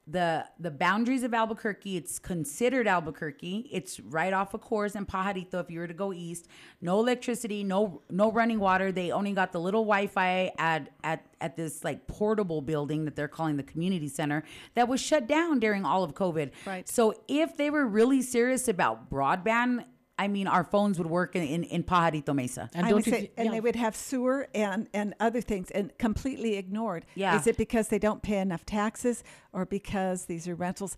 the 0.07 0.45
the 0.59 0.70
boundaries 0.70 1.22
of 1.22 1.32
Albuquerque. 1.32 1.97
It's 1.97 2.18
considered 2.18 2.86
Albuquerque. 2.86 3.68
It's 3.70 4.01
right 4.01 4.32
off 4.32 4.55
of 4.55 4.61
Coors 4.61 4.95
and 4.95 5.07
Pajarito. 5.07 5.55
If 5.61 5.70
you 5.70 5.80
were 5.80 5.86
to 5.86 5.95
go 5.95 6.12
east, 6.12 6.49
no 6.80 6.99
electricity, 6.99 7.62
no 7.62 8.03
no 8.11 8.32
running 8.32 8.59
water. 8.59 8.93
They 8.93 9.12
only 9.12 9.32
got 9.32 9.53
the 9.53 9.61
little 9.61 9.84
Wi-Fi 9.84 10.53
at 10.59 10.91
at 11.05 11.26
at 11.41 11.57
this 11.57 11.84
like 11.84 12.07
portable 12.07 12.61
building 12.61 13.05
that 13.05 13.16
they're 13.16 13.28
calling 13.28 13.57
the 13.57 13.62
community 13.62 14.09
center 14.09 14.43
that 14.74 14.88
was 14.88 15.01
shut 15.01 15.26
down 15.26 15.61
during 15.61 15.84
all 15.84 16.03
of 16.03 16.14
COVID. 16.14 16.51
Right. 16.66 16.88
So 16.88 17.14
if 17.28 17.57
they 17.57 17.70
were 17.70 17.86
really 17.86 18.22
serious 18.22 18.68
about 18.68 19.11
broadband. 19.11 19.84
I 20.20 20.28
mean, 20.28 20.46
our 20.46 20.64
phones 20.64 20.98
would 20.98 21.06
work 21.06 21.34
in, 21.34 21.42
in, 21.42 21.64
in 21.64 21.82
Pajarito 21.82 22.34
Mesa. 22.34 22.68
And 22.74 22.84
I 22.84 22.90
don't 22.90 22.98
would 22.98 23.06
you 23.06 23.12
say, 23.12 23.20
thi- 23.22 23.30
and 23.38 23.46
yeah. 23.46 23.52
they 23.52 23.60
would 23.60 23.74
have 23.76 23.96
sewer 23.96 24.48
and, 24.54 24.86
and 24.92 25.14
other 25.18 25.40
things 25.40 25.70
and 25.70 25.96
completely 25.96 26.58
ignored. 26.58 27.06
Yeah. 27.14 27.38
Is 27.38 27.46
it 27.46 27.56
because 27.56 27.88
they 27.88 27.98
don't 27.98 28.20
pay 28.20 28.38
enough 28.38 28.66
taxes 28.66 29.24
or 29.54 29.64
because 29.64 30.26
these 30.26 30.46
are 30.46 30.54
rentals? 30.54 30.94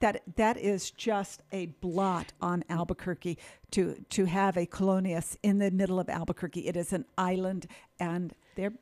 That 0.00 0.22
that 0.36 0.56
is 0.56 0.90
just 0.90 1.42
a 1.52 1.66
blot 1.66 2.32
on 2.40 2.64
Albuquerque 2.68 3.38
to 3.72 4.02
to 4.08 4.24
have 4.24 4.56
a 4.56 4.66
colonias 4.66 5.36
in 5.42 5.58
the 5.58 5.70
middle 5.70 6.00
of 6.00 6.08
Albuquerque. 6.08 6.66
It 6.66 6.76
is 6.76 6.92
an 6.92 7.04
island 7.18 7.66
and 8.00 8.34
they're 8.56 8.72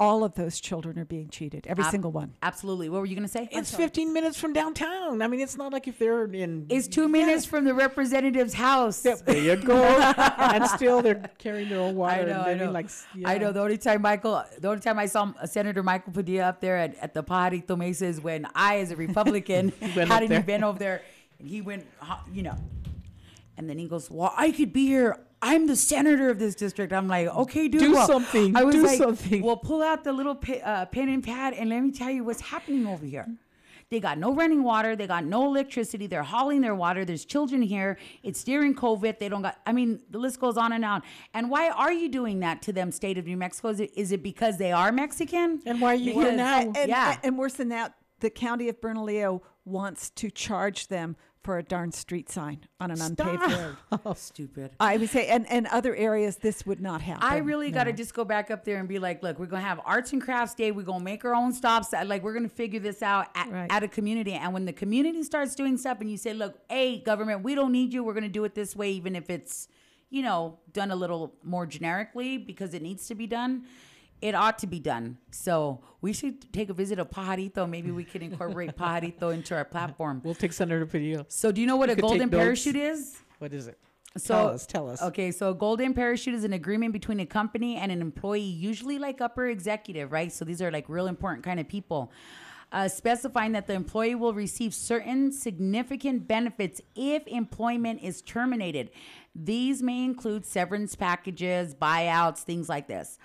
all 0.00 0.24
of 0.24 0.34
those 0.34 0.58
children 0.58 0.98
are 0.98 1.04
being 1.04 1.28
cheated. 1.28 1.66
Every 1.66 1.84
Ab- 1.84 1.90
single 1.90 2.10
one. 2.10 2.32
Absolutely. 2.42 2.88
What 2.88 3.00
were 3.00 3.06
you 3.06 3.14
going 3.14 3.28
to 3.28 3.32
say? 3.32 3.48
It's 3.52 3.72
15 3.74 4.14
minutes 4.14 4.40
from 4.40 4.54
downtown. 4.54 5.20
I 5.20 5.28
mean, 5.28 5.40
it's 5.40 5.58
not 5.58 5.74
like 5.74 5.86
if 5.86 5.98
they're 5.98 6.24
in. 6.24 6.66
It's 6.70 6.88
two 6.88 7.06
minutes 7.06 7.44
from 7.44 7.66
the 7.66 7.74
representative's 7.74 8.54
house. 8.54 9.04
Yep, 9.04 9.26
there 9.26 9.36
you 9.36 9.56
go. 9.56 9.76
and 10.38 10.66
still, 10.66 11.02
they're 11.02 11.22
carrying 11.36 11.68
their 11.68 11.80
own 11.80 11.94
water. 11.96 12.22
I 12.22 12.24
know, 12.24 12.40
and 12.44 12.62
I 12.62 12.64
know. 12.64 12.70
Like, 12.72 12.86
s- 12.86 13.06
I 13.26 13.34
yeah. 13.34 13.38
know. 13.38 13.52
The 13.52 13.60
only 13.60 13.76
time 13.76 14.00
Michael, 14.00 14.42
the 14.58 14.68
only 14.68 14.80
time 14.80 14.98
I 14.98 15.04
saw 15.04 15.32
uh, 15.38 15.46
Senator 15.46 15.82
Michael 15.82 16.14
Padilla 16.14 16.44
up 16.44 16.60
there 16.62 16.78
at, 16.78 16.96
at 16.96 17.12
the 17.12 17.22
Pajarito 17.22 17.76
Mesa 17.76 18.06
is 18.06 18.22
when 18.22 18.46
I, 18.54 18.78
as 18.78 18.90
a 18.92 18.96
Republican, 18.96 19.68
had 19.82 20.10
up 20.10 20.22
an 20.22 20.28
there. 20.30 20.38
event 20.40 20.64
over 20.64 20.78
there, 20.78 21.02
and 21.38 21.46
he 21.46 21.60
went, 21.60 21.86
you 22.32 22.42
know, 22.42 22.56
and 23.58 23.68
then 23.68 23.76
he 23.78 23.86
goes, 23.86 24.10
"Well, 24.10 24.32
I 24.34 24.50
could 24.50 24.72
be 24.72 24.86
here. 24.86 25.18
I'm 25.42 25.66
the 25.66 25.76
senator 25.76 26.28
of 26.30 26.38
this 26.38 26.54
district." 26.54 26.92
I'm 26.92 27.08
like, 27.08 27.28
"Okay, 27.28 27.68
dude, 27.68 27.80
Do 27.80 27.92
well," 27.92 28.06
something. 28.06 28.56
I 28.56 28.62
was 28.64 28.74
Do 28.74 28.82
like, 28.84 28.98
something. 28.98 29.42
"Well, 29.42 29.56
pull 29.56 29.82
out 29.82 30.04
the 30.04 30.12
little 30.12 30.34
pi- 30.34 30.60
uh, 30.60 30.86
pen 30.86 31.08
and 31.08 31.22
pad, 31.22 31.54
and 31.54 31.70
let 31.70 31.80
me 31.80 31.90
tell 31.92 32.10
you 32.10 32.24
what's 32.24 32.40
happening 32.40 32.86
over 32.86 33.04
here." 33.06 33.26
They 33.90 33.98
got 33.98 34.18
no 34.18 34.32
running 34.32 34.62
water. 34.62 34.94
They 34.94 35.08
got 35.08 35.24
no 35.24 35.46
electricity. 35.46 36.06
They're 36.06 36.22
hauling 36.22 36.60
their 36.60 36.76
water. 36.76 37.04
There's 37.04 37.24
children 37.24 37.60
here. 37.60 37.98
It's 38.22 38.44
during 38.44 38.72
COVID. 38.72 39.18
They 39.18 39.28
don't 39.28 39.42
got, 39.42 39.58
I 39.66 39.72
mean, 39.72 39.98
the 40.10 40.18
list 40.20 40.38
goes 40.38 40.56
on 40.56 40.70
and 40.70 40.84
on. 40.84 41.02
And 41.34 41.50
why 41.50 41.70
are 41.70 41.90
you 41.92 42.08
doing 42.08 42.38
that 42.38 42.62
to 42.62 42.72
them, 42.72 42.92
state 42.92 43.18
of 43.18 43.26
New 43.26 43.36
Mexico? 43.36 43.70
Is 43.70 43.80
it, 43.80 43.90
is 43.96 44.12
it 44.12 44.22
because 44.22 44.58
they 44.58 44.70
are 44.70 44.92
Mexican? 44.92 45.60
And 45.66 45.80
why 45.80 45.88
are 45.94 45.94
you 45.96 46.12
here 46.12 46.22
Because- 46.26 46.36
now? 46.36 46.58
And, 46.60 46.88
yeah. 46.88 47.16
and 47.24 47.36
worse 47.36 47.54
than 47.54 47.70
that, 47.70 47.94
the 48.20 48.30
county 48.30 48.68
of 48.68 48.80
Bernalillo 48.80 49.42
wants 49.64 50.10
to 50.10 50.30
charge 50.30 50.86
them 50.86 51.16
for 51.42 51.56
a 51.56 51.62
darn 51.62 51.90
street 51.90 52.28
sign 52.28 52.60
on 52.80 52.90
an 52.90 53.00
unpaved 53.00 53.40
road. 53.42 53.76
Oh, 54.04 54.12
stupid. 54.14 54.72
I 54.78 54.96
would 54.98 55.08
say, 55.08 55.26
and, 55.28 55.50
and 55.50 55.66
other 55.68 55.94
areas, 55.96 56.36
this 56.36 56.66
would 56.66 56.80
not 56.80 57.00
happen. 57.00 57.22
I 57.22 57.38
really 57.38 57.70
got 57.70 57.84
to 57.84 57.92
just 57.92 58.12
go 58.14 58.24
back 58.24 58.50
up 58.50 58.64
there 58.64 58.76
and 58.78 58.86
be 58.88 58.98
like, 58.98 59.22
look, 59.22 59.38
we're 59.38 59.46
going 59.46 59.62
to 59.62 59.68
have 59.68 59.80
arts 59.84 60.12
and 60.12 60.20
crafts 60.20 60.54
day. 60.54 60.70
We're 60.70 60.82
going 60.84 60.98
to 61.00 61.04
make 61.04 61.24
our 61.24 61.34
own 61.34 61.52
stops. 61.52 61.94
Uh, 61.94 62.04
like, 62.06 62.22
we're 62.22 62.34
going 62.34 62.48
to 62.48 62.54
figure 62.54 62.80
this 62.80 63.02
out 63.02 63.28
at, 63.34 63.50
Right. 63.50 63.72
at 63.72 63.82
a 63.82 63.88
community. 63.88 64.32
And 64.34 64.52
when 64.52 64.64
the 64.66 64.72
community 64.72 65.22
starts 65.22 65.54
doing 65.54 65.76
stuff 65.78 66.00
and 66.00 66.10
you 66.10 66.16
say, 66.18 66.34
look, 66.34 66.58
hey, 66.68 66.98
government, 66.98 67.42
we 67.42 67.54
don't 67.54 67.72
need 67.72 67.92
you. 67.92 68.04
We're 68.04 68.14
going 68.14 68.24
to 68.24 68.28
do 68.28 68.44
it 68.44 68.54
this 68.54 68.76
way, 68.76 68.90
even 68.92 69.16
if 69.16 69.30
it's, 69.30 69.66
you 70.10 70.22
know, 70.22 70.58
done 70.72 70.90
a 70.90 70.96
little 70.96 71.34
more 71.42 71.64
generically 71.66 72.36
because 72.36 72.74
it 72.74 72.82
needs 72.82 73.06
to 73.08 73.14
be 73.14 73.26
done. 73.26 73.64
It 74.20 74.34
ought 74.34 74.58
to 74.58 74.66
be 74.66 74.78
done. 74.80 75.18
So 75.30 75.80
we 76.00 76.12
should 76.12 76.52
take 76.52 76.68
a 76.68 76.74
visit 76.74 76.98
of 76.98 77.10
Pajarito. 77.10 77.68
Maybe 77.68 77.90
we 77.90 78.04
could 78.04 78.22
incorporate 78.22 78.76
Pajarito 78.76 79.32
into 79.34 79.54
our 79.54 79.64
platform. 79.64 80.20
We'll 80.24 80.34
take 80.34 80.52
Senator 80.52 80.86
Padilla. 80.86 81.24
So 81.28 81.52
do 81.52 81.60
you 81.60 81.66
know 81.66 81.76
what 81.76 81.88
You 81.88 81.94
a 81.94 82.00
golden 82.00 82.28
parachute 82.28 82.76
is? 82.76 83.18
What 83.38 83.52
is 83.54 83.66
it? 83.66 83.78
So, 84.16 84.34
tell 84.34 84.48
us. 84.48 84.66
Tell 84.66 84.90
us. 84.90 85.02
Okay, 85.02 85.30
so 85.30 85.50
a 85.50 85.54
golden 85.54 85.94
parachute 85.94 86.34
is 86.34 86.42
an 86.42 86.52
agreement 86.52 86.92
between 86.92 87.20
a 87.20 87.26
company 87.26 87.76
and 87.76 87.92
an 87.92 88.00
employee, 88.00 88.40
usually 88.40 88.98
like 88.98 89.20
upper 89.20 89.46
executive, 89.46 90.10
right? 90.10 90.32
So 90.32 90.44
these 90.44 90.60
are 90.60 90.70
like 90.70 90.88
real 90.88 91.06
important 91.06 91.44
kind 91.44 91.60
of 91.60 91.68
people. 91.68 92.10
Uh, 92.72 92.88
specifying 92.88 93.52
that 93.52 93.66
the 93.66 93.72
employee 93.72 94.14
will 94.14 94.32
receive 94.32 94.72
certain 94.72 95.32
significant 95.32 96.28
benefits 96.28 96.80
if 96.94 97.26
employment 97.26 98.00
is 98.00 98.22
terminated. 98.22 98.90
These 99.34 99.82
may 99.82 100.04
include 100.04 100.44
severance 100.44 100.94
packages, 100.94 101.74
buyouts, 101.74 102.38
things 102.38 102.68
like 102.68 102.86
this. 102.86 103.18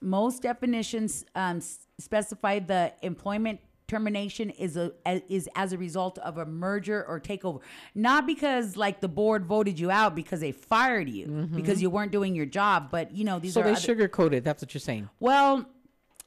Most 0.00 0.42
definitions 0.42 1.24
um, 1.34 1.60
specify 1.98 2.58
the 2.58 2.92
employment 3.02 3.60
termination 3.86 4.48
is 4.50 4.76
a 4.76 4.92
is 5.28 5.48
as 5.54 5.72
a 5.72 5.78
result 5.78 6.18
of 6.18 6.38
a 6.38 6.44
merger 6.46 7.04
or 7.06 7.20
takeover, 7.20 7.60
not 7.94 8.26
because 8.26 8.76
like 8.76 9.00
the 9.00 9.08
board 9.08 9.44
voted 9.46 9.78
you 9.78 9.90
out 9.90 10.14
because 10.14 10.40
they 10.40 10.52
fired 10.52 11.08
you 11.08 11.48
because 11.54 11.80
you 11.82 11.90
weren't 11.90 12.10
doing 12.12 12.34
your 12.34 12.46
job. 12.46 12.90
But 12.90 13.12
you 13.14 13.24
know 13.24 13.38
these 13.38 13.54
So 13.54 13.60
are 13.60 13.64
they 13.64 13.70
other- 13.72 13.80
sugarcoat 13.80 14.32
it. 14.32 14.44
That's 14.44 14.62
what 14.62 14.74
you're 14.74 14.80
saying. 14.80 15.08
well, 15.20 15.66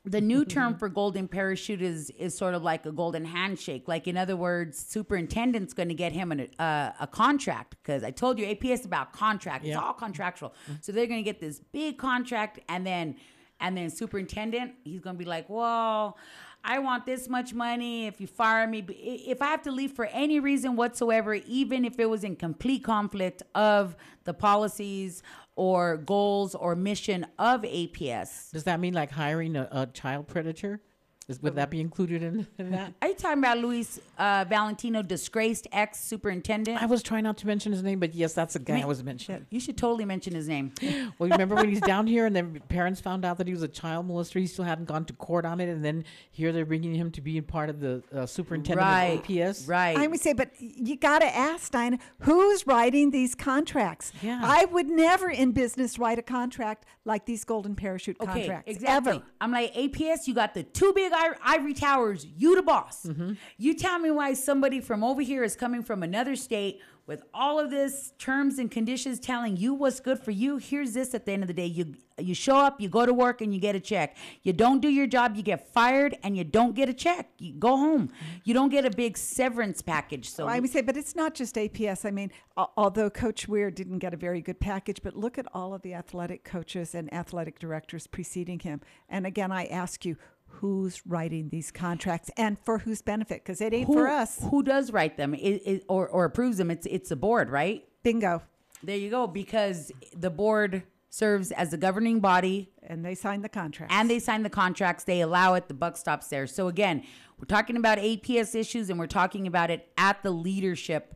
the 0.06 0.22
new 0.22 0.46
term 0.56 0.78
for 0.78 0.88
golden 0.88 1.28
parachute 1.28 1.82
is 1.82 2.10
is 2.12 2.38
sort 2.38 2.54
of 2.54 2.64
like 2.64 2.86
a 2.86 2.92
golden 2.92 3.26
handshake. 3.26 3.88
Like 3.88 4.08
in 4.08 4.18
other 4.18 4.38
words, 4.38 4.78
superintendent's 4.80 5.74
going 5.74 5.90
to 5.90 5.96
get 5.96 6.14
him 6.14 6.32
an, 6.32 6.48
uh, 6.60 6.92
a 7.00 7.08
contract 7.08 7.76
because 7.84 8.04
I 8.04 8.12
told 8.12 8.40
you 8.40 8.46
APS 8.46 8.86
about 8.86 9.14
contract. 9.14 9.66
It's 9.66 9.76
all 9.76 9.94
contractual. 9.94 10.54
So 10.82 10.92
they're 10.94 11.08
going 11.08 11.20
to 11.20 11.30
get 11.32 11.42
this 11.42 11.60
big 11.60 11.98
contract, 11.98 12.60
and 12.70 12.86
then 12.88 13.16
and 13.60 13.78
then 13.78 13.90
superintendent 13.90 14.74
he's 14.84 15.02
to 15.16 15.20
be 15.20 15.26
like, 15.26 15.50
well. 15.50 16.18
I 16.64 16.80
want 16.80 17.06
this 17.06 17.30
much 17.30 17.54
money. 17.54 18.08
If 18.08 18.20
you 18.20 18.28
fire 18.28 18.68
me, 18.68 18.80
if 18.90 19.42
I 19.42 19.46
have 19.46 19.62
to 19.62 19.72
leave 19.72 19.94
for 19.94 20.06
any 20.08 20.42
reason 20.42 20.76
whatsoever, 20.76 21.36
even 21.36 21.86
if 21.86 21.98
it 21.98 22.10
was 22.10 22.26
in 22.26 22.36
complete 22.36 22.84
conflict 22.84 23.42
of 23.56 23.96
the 24.26 24.34
policies 24.34 25.24
or 25.56 25.96
goals 25.96 26.56
or 26.56 26.76
mission 26.76 27.26
of 27.40 27.62
APS, 27.62 28.52
Does 28.52 28.66
that 28.66 28.82
mean 28.82 28.94
like 28.94 29.12
hiring 29.12 29.56
a, 29.56 29.70
a 29.72 29.86
child 29.88 30.28
predator? 30.28 30.82
Is, 31.28 31.42
would 31.42 31.56
that 31.56 31.70
be 31.70 31.82
included 31.82 32.24
in, 32.24 32.48
in 32.58 32.72
that? 32.72 32.94
Are 33.02 33.10
you 33.10 33.14
talking 33.14 33.40
about 33.40 33.58
Luis 33.58 34.00
uh, 34.18 34.46
Valentino, 34.48 35.02
disgraced 35.02 35.68
ex 35.74 36.00
superintendent? 36.00 36.82
I 36.82 36.86
was 36.86 37.04
trying 37.04 37.24
not 37.24 37.38
to 37.40 37.48
mention 37.48 37.74
his 37.74 37.84
name, 37.84 38.00
but 38.00 38.16
yes, 38.16 38.32
that's 38.32 38.54
the 38.54 38.60
guy 38.60 38.78
I 38.78 38.82
Ma- 38.84 38.88
was 38.88 39.04
mentioning. 39.04 39.46
You 39.50 39.60
should 39.60 39.78
totally 39.78 40.06
mention 40.06 40.34
his 40.34 40.48
name. 40.48 40.72
Well, 41.20 41.30
remember 41.30 41.56
when 41.56 41.70
he's 41.70 41.82
down 41.82 42.06
here 42.06 42.26
and 42.26 42.36
then 42.36 42.62
parents 42.70 43.02
found 43.02 43.26
out 43.26 43.38
that 43.38 43.48
he 43.48 43.54
was 43.54 43.64
a 43.64 43.68
child 43.68 44.08
molester? 44.08 44.40
He 44.40 44.46
still 44.46 44.66
hadn't 44.66 44.86
gone 44.86 45.06
to 45.06 45.14
court 45.14 45.46
on 45.46 45.60
it, 45.60 45.68
and 45.68 45.84
then 45.84 46.06
here 46.32 46.52
they're 46.52 46.66
bringing 46.66 46.94
him 46.94 47.12
to 47.12 47.22
be 47.22 47.40
part 47.42 47.70
of 47.70 47.80
the 47.80 48.04
uh, 48.14 48.26
superintendent 48.26 48.86
right. 48.86 49.20
of 49.20 49.24
APS. 49.24 49.68
Right. 49.68 49.98
I 49.98 50.08
would 50.08 50.20
say, 50.20 50.34
but 50.34 50.52
you 50.60 50.96
got 50.96 51.20
to 51.20 51.36
ask, 51.36 51.72
Dinah, 51.72 51.98
who's 52.22 52.68
writing 52.68 53.12
these 53.12 53.36
contracts? 53.36 54.12
Yeah. 54.22 54.42
I 54.44 54.66
would 54.66 54.88
never 54.88 55.30
in 55.30 55.52
business 55.52 55.98
write 55.98 56.20
a 56.20 56.24
contract 56.24 56.86
like 57.06 57.26
these 57.26 57.44
golden 57.44 57.76
parachute 57.76 58.18
okay, 58.22 58.32
contracts. 58.32 58.72
exactly. 58.72 59.14
Ever. 59.14 59.24
I'm 59.42 59.52
like, 59.52 59.74
APS, 59.74 60.28
you 60.28 60.34
got 60.34 60.54
the 60.54 60.64
two 60.64 60.94
big 60.94 61.12
i- 61.14 61.17
ivory 61.44 61.74
towers. 61.74 62.26
You 62.26 62.56
the 62.56 62.62
boss. 62.62 63.04
Mm-hmm. 63.06 63.34
You 63.58 63.74
tell 63.74 64.00
me 64.00 64.12
why 64.12 64.34
somebody 64.34 64.80
from 64.82 65.04
over 65.04 65.22
here 65.22 65.44
is 65.44 65.56
coming 65.56 65.84
from 65.84 66.04
another 66.04 66.36
state 66.36 66.82
with 67.08 67.24
all 67.34 67.58
of 67.58 67.72
this 67.72 68.12
terms 68.20 68.60
and 68.60 68.70
conditions 68.70 69.20
telling 69.20 69.56
you 69.56 69.74
what's 69.74 70.02
good 70.02 70.20
for 70.20 70.32
you. 70.32 70.58
Here's 70.58 70.94
this 70.94 71.16
at 71.16 71.26
the 71.26 71.32
end 71.32 71.42
of 71.42 71.48
the 71.48 71.54
day. 71.54 71.66
You 71.66 71.96
you 72.20 72.34
show 72.34 72.58
up, 72.58 72.82
you 72.82 72.90
go 72.90 73.06
to 73.06 73.14
work 73.14 73.42
and 73.42 73.54
you 73.54 73.60
get 73.60 73.76
a 73.76 73.80
check. 73.80 74.18
You 74.42 74.52
don't 74.52 74.82
do 74.82 74.90
your 74.90 75.08
job, 75.08 75.36
you 75.36 75.44
get 75.44 75.72
fired 75.72 76.18
and 76.24 76.36
you 76.36 76.44
don't 76.44 76.76
get 76.76 76.90
a 76.90 76.94
check. 76.94 77.30
You 77.38 77.54
go 77.54 77.78
home. 77.78 78.10
You 78.44 78.54
don't 78.54 78.70
get 78.70 78.86
a 78.86 78.90
big 78.90 79.18
severance 79.18 79.82
package. 79.82 80.30
So 80.30 80.48
I 80.48 80.60
would 80.60 80.70
say, 80.70 80.82
but 80.82 80.98
it's 80.98 81.16
not 81.16 81.36
just 81.36 81.56
APS. 81.56 82.06
I 82.06 82.12
mean, 82.12 82.32
although 82.58 83.10
Coach 83.10 83.48
Weir 83.48 83.70
didn't 83.72 84.00
get 84.00 84.14
a 84.14 84.18
very 84.18 84.42
good 84.42 84.60
package, 84.60 85.00
but 85.04 85.16
look 85.16 85.38
at 85.38 85.46
all 85.54 85.74
of 85.74 85.84
the 85.84 85.94
athletic 85.94 86.44
coaches 86.44 86.96
and 86.96 87.14
athletic 87.14 87.60
directors 87.60 88.08
preceding 88.08 88.60
him. 88.60 88.82
And 89.08 89.28
again, 89.28 89.52
I 89.52 89.66
ask 89.66 90.04
you, 90.04 90.18
who's 90.48 91.02
writing 91.06 91.50
these 91.50 91.72
contracts 91.72 92.32
and 92.38 92.58
for 92.60 92.80
whose 92.80 93.02
benefit? 93.02 93.44
Because 93.44 93.62
it 93.62 93.74
ain't 93.74 93.88
who, 93.88 93.94
for 93.94 94.08
us. 94.08 94.40
Who 94.50 94.64
does 94.64 94.92
write 94.92 95.18
them 95.18 95.34
it, 95.34 95.62
it, 95.66 95.86
or, 95.88 96.08
or 96.08 96.26
approves 96.26 96.58
them? 96.58 96.72
It's 96.72 96.86
it's 96.88 97.10
the 97.10 97.16
board, 97.16 97.50
right? 97.50 97.84
Bingo. 98.04 98.42
There 98.84 98.98
you 98.98 99.10
go. 99.10 99.28
Because 99.28 99.92
the 100.16 100.30
board 100.30 100.84
serves 101.10 101.52
as 101.52 101.72
the 101.72 101.78
governing 101.78 102.20
body 102.20 102.72
And 102.84 103.04
they 103.04 103.16
signed 103.16 103.44
the 103.44 103.50
contract. 103.50 103.92
and 103.92 104.10
they 104.10 104.20
sign 104.20 104.44
the 104.44 104.50
contracts. 104.50 105.04
They 105.04 105.22
allow 105.22 105.54
it. 105.56 105.68
The 105.68 105.74
buck 105.74 105.98
stops 105.98 106.28
there. 106.28 106.46
So 106.48 106.68
again, 106.68 107.04
we're 107.40 107.46
talking 107.46 107.76
about 107.78 107.98
APS 107.98 108.56
issues, 108.56 108.90
and 108.90 108.98
we're 109.00 109.08
talking 109.08 109.48
about 109.48 109.70
it 109.72 109.90
at 109.98 110.22
the 110.24 110.32
leadership 110.32 111.16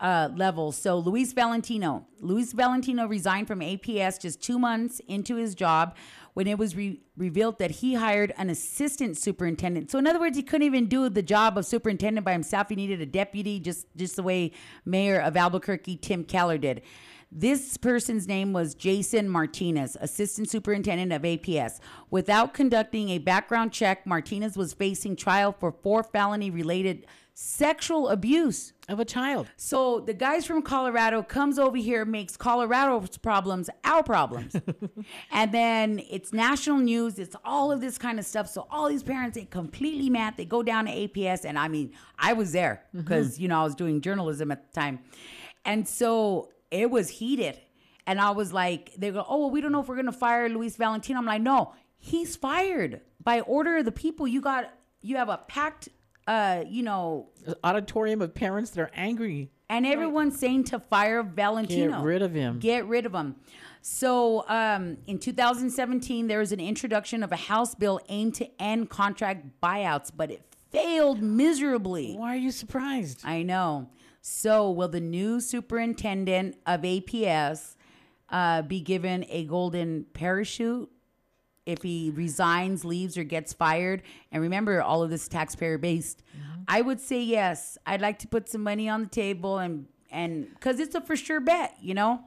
uh, 0.00 0.28
level. 0.34 0.72
So 0.72 0.98
Luis 0.98 1.32
Valentino, 1.32 2.06
Luis 2.20 2.52
Valentino 2.52 3.06
resigned 3.06 3.46
from 3.46 3.60
APS 3.60 4.20
just 4.20 4.42
two 4.42 4.58
months 4.58 5.00
into 5.08 5.36
his 5.36 5.54
job 5.54 5.96
when 6.36 6.46
it 6.46 6.58
was 6.58 6.76
re- 6.76 7.00
revealed 7.16 7.58
that 7.58 7.70
he 7.70 7.94
hired 7.94 8.30
an 8.36 8.50
assistant 8.50 9.16
superintendent. 9.16 9.90
So 9.90 9.98
in 9.98 10.06
other 10.06 10.20
words, 10.20 10.36
he 10.36 10.42
couldn't 10.42 10.66
even 10.66 10.86
do 10.86 11.08
the 11.08 11.22
job 11.22 11.56
of 11.56 11.64
superintendent 11.64 12.26
by 12.26 12.32
himself. 12.32 12.68
He 12.68 12.76
needed 12.76 13.00
a 13.00 13.06
deputy, 13.06 13.58
just 13.58 13.86
just 13.96 14.16
the 14.16 14.22
way 14.22 14.52
Mayor 14.84 15.18
of 15.18 15.34
Albuquerque 15.34 15.96
Tim 15.96 16.24
Keller 16.24 16.58
did. 16.58 16.82
This 17.32 17.78
person's 17.78 18.28
name 18.28 18.52
was 18.52 18.74
Jason 18.74 19.30
Martinez, 19.30 19.96
assistant 19.98 20.50
superintendent 20.50 21.10
of 21.10 21.22
APS. 21.22 21.80
Without 22.10 22.52
conducting 22.52 23.08
a 23.08 23.18
background 23.18 23.72
check, 23.72 24.06
Martinez 24.06 24.58
was 24.58 24.74
facing 24.74 25.16
trial 25.16 25.56
for 25.58 25.72
four 25.72 26.02
felony 26.02 26.50
related 26.50 27.06
sexual 27.38 28.08
abuse. 28.08 28.72
Of 28.88 29.00
a 29.00 29.04
child. 29.04 29.48
So 29.56 29.98
the 29.98 30.14
guys 30.14 30.46
from 30.46 30.62
Colorado 30.62 31.20
comes 31.22 31.58
over 31.58 31.76
here, 31.76 32.04
makes 32.04 32.36
Colorado's 32.36 33.18
problems 33.18 33.68
our 33.84 34.04
problems. 34.04 34.54
and 35.32 35.52
then 35.52 36.00
it's 36.08 36.32
national 36.32 36.78
news, 36.78 37.18
it's 37.18 37.34
all 37.44 37.72
of 37.72 37.80
this 37.80 37.98
kind 37.98 38.20
of 38.20 38.24
stuff. 38.24 38.48
So 38.48 38.68
all 38.70 38.88
these 38.88 39.02
parents 39.02 39.36
get 39.36 39.50
completely 39.50 40.08
mad. 40.08 40.34
They 40.36 40.44
go 40.44 40.62
down 40.62 40.86
to 40.86 40.92
APS 40.92 41.44
and 41.44 41.58
I 41.58 41.66
mean, 41.66 41.92
I 42.16 42.32
was 42.32 42.52
there 42.52 42.84
mm-hmm. 42.88 43.00
because 43.00 43.40
you 43.40 43.48
know, 43.48 43.60
I 43.60 43.64
was 43.64 43.74
doing 43.74 44.00
journalism 44.00 44.52
at 44.52 44.72
the 44.72 44.80
time. 44.80 45.00
And 45.64 45.86
so 45.86 46.50
it 46.70 46.90
was 46.90 47.08
heated. 47.10 47.60
And 48.06 48.20
I 48.20 48.30
was 48.30 48.52
like, 48.52 48.92
they 48.96 49.10
go, 49.10 49.26
oh, 49.28 49.38
well, 49.40 49.50
we 49.50 49.60
don't 49.60 49.72
know 49.72 49.80
if 49.80 49.88
we're 49.88 49.96
going 49.96 50.06
to 50.06 50.12
fire 50.12 50.48
Luis 50.48 50.76
Valentino. 50.76 51.18
I'm 51.18 51.26
like, 51.26 51.42
no, 51.42 51.74
he's 51.98 52.36
fired 52.36 53.00
by 53.20 53.40
order 53.40 53.78
of 53.78 53.84
the 53.84 53.90
people. 53.90 54.28
You 54.28 54.40
got, 54.40 54.72
you 55.02 55.16
have 55.16 55.28
a 55.28 55.38
packed, 55.48 55.88
uh, 56.26 56.64
you 56.68 56.82
know, 56.82 57.28
Auditorium 57.62 58.20
of 58.22 58.34
parents 58.34 58.70
that 58.70 58.80
are 58.82 58.90
angry. 58.94 59.50
and 59.68 59.86
everyone's 59.86 60.38
saying 60.38 60.64
to 60.64 60.78
fire 60.78 61.22
Valentino. 61.22 61.92
Get 61.98 62.02
rid 62.04 62.22
of 62.22 62.34
him. 62.34 62.58
Get 62.58 62.86
rid 62.86 63.06
of 63.06 63.14
him. 63.14 63.36
So 63.82 64.44
um, 64.48 64.96
in 65.06 65.18
2017, 65.18 66.26
there 66.26 66.40
was 66.40 66.50
an 66.52 66.58
introduction 66.60 67.22
of 67.22 67.30
a 67.32 67.36
House 67.36 67.74
bill 67.74 68.00
aimed 68.08 68.34
to 68.36 68.48
end 68.60 68.90
contract 68.90 69.46
buyouts, 69.62 70.10
but 70.16 70.30
it 70.30 70.42
failed 70.70 71.22
miserably. 71.22 72.14
Why 72.14 72.34
are 72.34 72.38
you 72.38 72.50
surprised? 72.50 73.20
I 73.24 73.42
know. 73.42 73.88
So 74.20 74.70
will 74.72 74.88
the 74.88 75.00
new 75.00 75.40
superintendent 75.40 76.56
of 76.66 76.80
APS 76.82 77.76
uh, 78.28 78.62
be 78.62 78.80
given 78.80 79.24
a 79.28 79.44
golden 79.44 80.06
parachute 80.12 80.90
if 81.66 81.82
he 81.82 82.10
resigns, 82.14 82.84
leaves, 82.84 83.18
or 83.18 83.24
gets 83.24 83.52
fired? 83.52 84.02
And 84.32 84.42
remember, 84.42 84.80
all 84.80 85.02
of 85.02 85.10
this 85.10 85.22
is 85.22 85.28
taxpayer 85.28 85.76
based. 85.78 86.22
Mm-hmm. 86.30 86.62
I 86.68 86.80
would 86.80 87.00
say 87.00 87.22
yes. 87.22 87.76
I'd 87.86 88.00
like 88.00 88.18
to 88.20 88.28
put 88.28 88.48
some 88.48 88.62
money 88.62 88.88
on 88.88 89.02
the 89.02 89.08
table 89.08 89.58
and 89.58 89.86
and 90.10 90.48
because 90.54 90.80
it's 90.80 90.94
a 90.94 91.00
for 91.00 91.16
sure 91.16 91.40
bet, 91.40 91.76
you 91.80 91.94
know. 91.94 92.20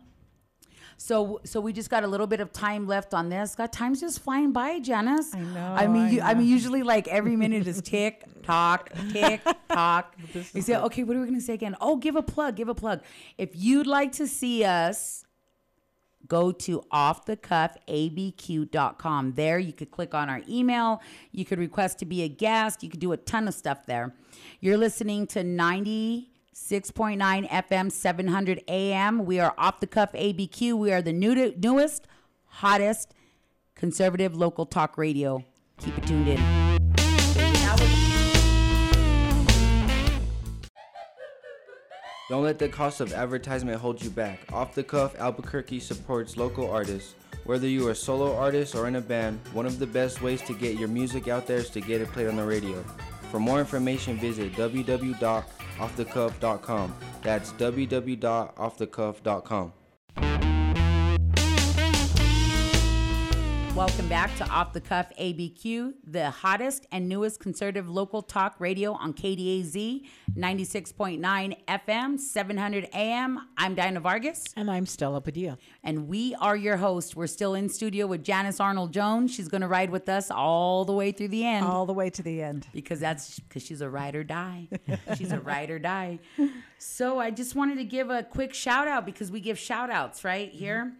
So 0.97 1.39
so 1.45 1.61
we 1.61 1.71
just 1.71 1.89
got 1.89 2.03
a 2.03 2.07
little 2.07 2.27
bit 2.27 2.41
of 2.41 2.51
time 2.51 2.85
left 2.85 3.13
on 3.13 3.29
this. 3.29 3.55
God, 3.55 3.71
time's 3.71 4.01
just 4.01 4.19
flying 4.19 4.51
by, 4.51 4.79
Janice. 4.79 5.33
I 5.33 5.39
know, 5.39 5.73
I 5.77 5.87
mean, 5.87 6.03
I 6.03 6.09
you, 6.09 6.21
I 6.21 6.33
mean, 6.33 6.47
usually 6.47 6.83
like 6.83 7.07
every 7.07 7.37
minute 7.37 7.67
is 7.67 7.81
tick 7.81 8.25
tock, 8.43 8.91
tick 9.11 9.41
tock. 9.69 10.15
You 10.53 10.61
say, 10.61 10.75
okay, 10.75 11.03
what 11.03 11.15
are 11.15 11.21
we 11.21 11.27
gonna 11.27 11.39
say 11.39 11.53
again? 11.53 11.77
Oh, 11.79 11.95
give 11.95 12.17
a 12.17 12.21
plug, 12.21 12.57
give 12.57 12.67
a 12.67 12.75
plug. 12.75 13.01
If 13.37 13.51
you'd 13.53 13.87
like 13.87 14.11
to 14.13 14.27
see 14.27 14.65
us, 14.65 15.23
go 16.29 16.53
to 16.53 16.81
offthecuffabq.com. 16.93 19.33
There 19.33 19.59
you 19.59 19.73
could 19.73 19.91
click 19.91 20.13
on 20.13 20.29
our 20.29 20.41
email. 20.47 21.01
You 21.31 21.43
could 21.43 21.59
request 21.59 21.99
to 21.99 22.05
be 22.05 22.23
a 22.23 22.29
guest. 22.29 22.81
You 22.81 22.89
could 22.89 23.01
do 23.01 23.11
a 23.11 23.17
ton 23.17 23.49
of 23.49 23.53
stuff 23.53 23.85
there. 23.85 24.15
You're 24.61 24.77
listening 24.77 25.27
to 25.27 25.43
96.9 25.43 27.49
FM, 27.49 27.91
700 27.91 28.63
AM. 28.69 29.25
We 29.25 29.41
are 29.41 29.53
Off 29.57 29.81
the 29.81 29.87
Cuff 29.87 30.13
ABQ. 30.13 30.77
We 30.77 30.93
are 30.93 31.01
the 31.01 31.11
new 31.11 31.53
newest, 31.57 32.07
hottest 32.45 33.13
conservative 33.75 34.37
local 34.37 34.65
talk 34.65 34.97
radio. 34.97 35.43
Keep 35.79 35.97
it 35.97 36.07
tuned 36.07 36.27
in. 36.27 36.68
Don't 42.29 42.43
let 42.43 42.59
the 42.59 42.69
cost 42.69 43.01
of 43.01 43.11
advertisement 43.11 43.81
hold 43.81 44.03
you 44.03 44.11
back. 44.11 44.41
Off 44.53 44.75
the 44.75 44.83
cuff, 44.83 45.17
Albuquerque 45.17 45.79
supports 45.79 46.37
local 46.37 46.69
artists. 46.69 47.15
Whether 47.43 47.67
you 47.67 47.87
are 47.87 47.91
a 47.91 47.95
solo 47.95 48.35
artist 48.35 48.75
or 48.75 48.87
in 48.87 48.97
a 48.97 49.01
band, 49.01 49.39
one 49.51 49.65
of 49.65 49.79
the 49.79 49.87
best 49.87 50.21
ways 50.21 50.43
to 50.43 50.53
get 50.53 50.77
your 50.77 50.89
music 50.89 51.27
out 51.27 51.47
there 51.47 51.57
is 51.57 51.71
to 51.71 51.81
get 51.81 52.01
it 52.01 52.11
played 52.11 52.27
on 52.27 52.35
the 52.35 52.45
radio. 52.45 52.83
For 53.31 53.39
more 53.39 53.59
information, 53.59 54.19
visit 54.19 54.53
www.offthecuff.com. 54.53 56.95
That's 57.23 57.51
www.offthecuff.com. 57.53 59.73
Welcome 63.79 64.09
back 64.09 64.35
to 64.35 64.45
Off 64.49 64.73
the 64.73 64.81
Cuff 64.81 65.09
ABQ, 65.17 65.93
the 66.05 66.31
hottest 66.31 66.85
and 66.91 67.07
newest 67.07 67.39
conservative 67.39 67.89
local 67.89 68.21
talk 68.21 68.59
radio 68.59 68.91
on 68.91 69.13
KDAZ 69.13 70.05
96.9 70.37 71.55
FM, 71.65 72.19
700 72.19 72.89
AM. 72.93 73.39
I'm 73.57 73.75
Dinah 73.75 74.01
Vargas, 74.01 74.43
And 74.57 74.69
I'm 74.69 74.85
Stella 74.85 75.21
Padilla. 75.21 75.57
and 75.81 76.09
we 76.09 76.35
are 76.35 76.57
your 76.57 76.75
host. 76.75 77.15
We're 77.15 77.27
still 77.27 77.55
in 77.55 77.69
studio 77.69 78.05
with 78.05 78.21
Janice 78.21 78.59
Arnold 78.59 78.91
Jones. 78.91 79.33
She's 79.33 79.47
going 79.47 79.61
to 79.61 79.67
ride 79.69 79.91
with 79.91 80.09
us 80.09 80.29
all 80.29 80.83
the 80.83 80.91
way 80.91 81.13
through 81.13 81.29
the 81.29 81.45
end 81.45 81.65
all 81.65 81.85
the 81.85 81.93
way 81.93 82.09
to 82.09 82.21
the 82.21 82.41
end. 82.43 82.67
because 82.73 82.99
that's 82.99 83.39
because 83.39 83.63
she's 83.63 83.79
a 83.79 83.89
ride 83.89 84.13
or 84.13 84.25
die. 84.25 84.67
she's 85.17 85.31
a 85.31 85.39
ride 85.39 85.69
or 85.69 85.79
die. 85.79 86.19
So 86.81 87.19
I 87.19 87.29
just 87.29 87.55
wanted 87.55 87.75
to 87.75 87.83
give 87.83 88.09
a 88.09 88.23
quick 88.23 88.53
shout 88.53 88.87
out 88.87 89.05
because 89.05 89.31
we 89.31 89.41
give 89.41 89.59
shout 89.59 89.89
outs 89.89 90.23
right 90.23 90.49
here. 90.49 90.93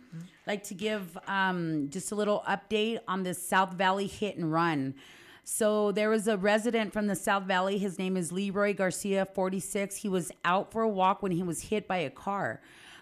Like 0.46 0.64
to 0.66 0.74
give 0.74 1.18
um, 1.26 1.88
just 1.90 2.12
a 2.12 2.16
little 2.16 2.44
update 2.46 3.00
on 3.08 3.24
this 3.24 3.42
South 3.42 3.74
Valley 3.74 4.06
hit 4.06 4.36
and 4.36 4.52
run. 4.52 4.94
So 5.46 5.94
there 5.94 6.10
was 6.10 6.28
a 6.28 6.36
resident 6.38 6.92
from 6.92 7.08
the 7.08 7.16
South 7.16 7.44
Valley. 7.44 7.78
His 7.78 7.98
name 7.98 8.18
is 8.18 8.34
Leroy 8.34 8.76
Garcia, 8.76 9.26
46. 9.26 9.96
He 9.96 10.10
was 10.10 10.34
out 10.44 10.70
for 10.70 10.82
a 10.82 10.90
walk 10.90 11.24
when 11.24 11.32
he 11.32 11.44
was 11.44 11.62
hit 11.62 11.88
by 11.88 11.98
a 11.98 12.10
car. 12.10 12.60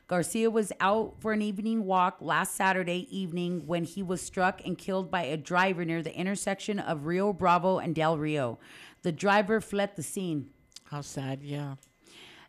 Garcia 0.07 0.51
was 0.51 0.71
out 0.79 1.15
for 1.19 1.33
an 1.33 1.41
evening 1.41 1.83
walk 1.83 2.17
last 2.21 2.53
Saturday 2.53 3.07
evening 3.09 3.63
when 3.65 3.85
he 3.85 4.03
was 4.03 4.21
struck 4.21 4.63
and 4.63 4.77
killed 4.77 5.09
by 5.09 5.23
a 5.23 5.35
driver 5.35 5.83
near 5.83 6.03
the 6.03 6.15
intersection 6.15 6.79
of 6.79 7.07
Rio 7.07 7.33
Bravo 7.33 7.79
and 7.79 7.95
Del 7.95 8.19
Rio. 8.19 8.59
The 9.01 9.11
driver 9.11 9.59
fled 9.59 9.95
the 9.95 10.03
scene. 10.03 10.51
How 10.85 11.01
sad, 11.01 11.41
yeah. 11.41 11.75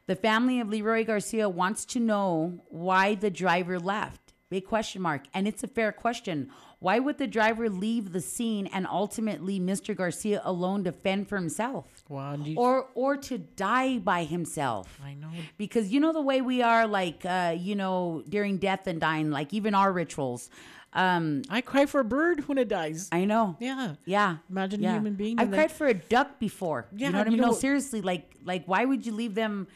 The 0.08 0.16
family 0.16 0.58
of 0.58 0.68
Leroy 0.70 1.04
Garcia 1.04 1.48
wants 1.50 1.84
to 1.84 2.00
know 2.00 2.60
why 2.70 3.14
the 3.14 3.30
driver 3.30 3.78
left. 3.78 4.32
Big 4.48 4.64
question 4.64 5.02
mark. 5.02 5.24
And 5.34 5.46
it's 5.46 5.62
a 5.62 5.68
fair 5.68 5.92
question. 5.92 6.48
Why 6.80 6.98
would 6.98 7.18
the 7.18 7.26
driver 7.26 7.68
leave 7.68 8.12
the 8.12 8.22
scene 8.22 8.66
and 8.68 8.86
ultimately 8.86 9.60
Mr. 9.60 9.94
Garcia 9.94 10.40
alone 10.44 10.82
to 10.84 10.92
fend 10.92 11.28
for 11.28 11.36
himself? 11.36 11.84
Wow. 12.08 12.36
you- 12.36 12.56
Or 12.56 12.88
or 12.94 13.18
to 13.18 13.36
die 13.36 13.98
by 13.98 14.24
himself? 14.24 14.98
I 15.04 15.12
know. 15.12 15.28
because 15.58 15.92
you 15.92 16.00
know 16.00 16.14
the 16.14 16.22
way 16.22 16.40
we 16.40 16.62
are 16.62 16.86
like 16.86 17.26
uh 17.26 17.54
you 17.58 17.74
know 17.74 18.22
during 18.26 18.56
death 18.56 18.86
and 18.86 18.98
dying 18.98 19.30
like 19.30 19.52
even 19.52 19.74
our 19.74 19.92
rituals 19.92 20.48
um 20.94 21.42
I 21.50 21.60
cry 21.60 21.84
for 21.84 22.00
a 22.00 22.04
bird 22.04 22.48
when 22.48 22.56
it 22.56 22.68
dies. 22.68 23.10
i 23.12 23.26
know 23.26 23.56
yeah. 23.60 23.96
yeah 24.06 24.36
Imagine 24.48 24.82
a 24.86 24.92
human 24.94 25.14
being 25.22 25.38
i've 25.38 25.50
cried 25.50 25.70
for 25.80 25.86
a 25.86 25.92
duck 26.16 26.38
before 26.38 26.86
Yeah, 26.96 27.08
you 27.08 27.12
know 27.12 27.18
what 27.18 27.26
i 27.26 27.30
mean 27.30 27.40
no 27.40 27.48
know- 27.48 27.52
seriously 27.66 28.00
like 28.00 28.24
like 28.44 28.64
why 28.64 28.86
would 28.86 29.04
you 29.04 29.12
leave 29.12 29.34
them 29.34 29.66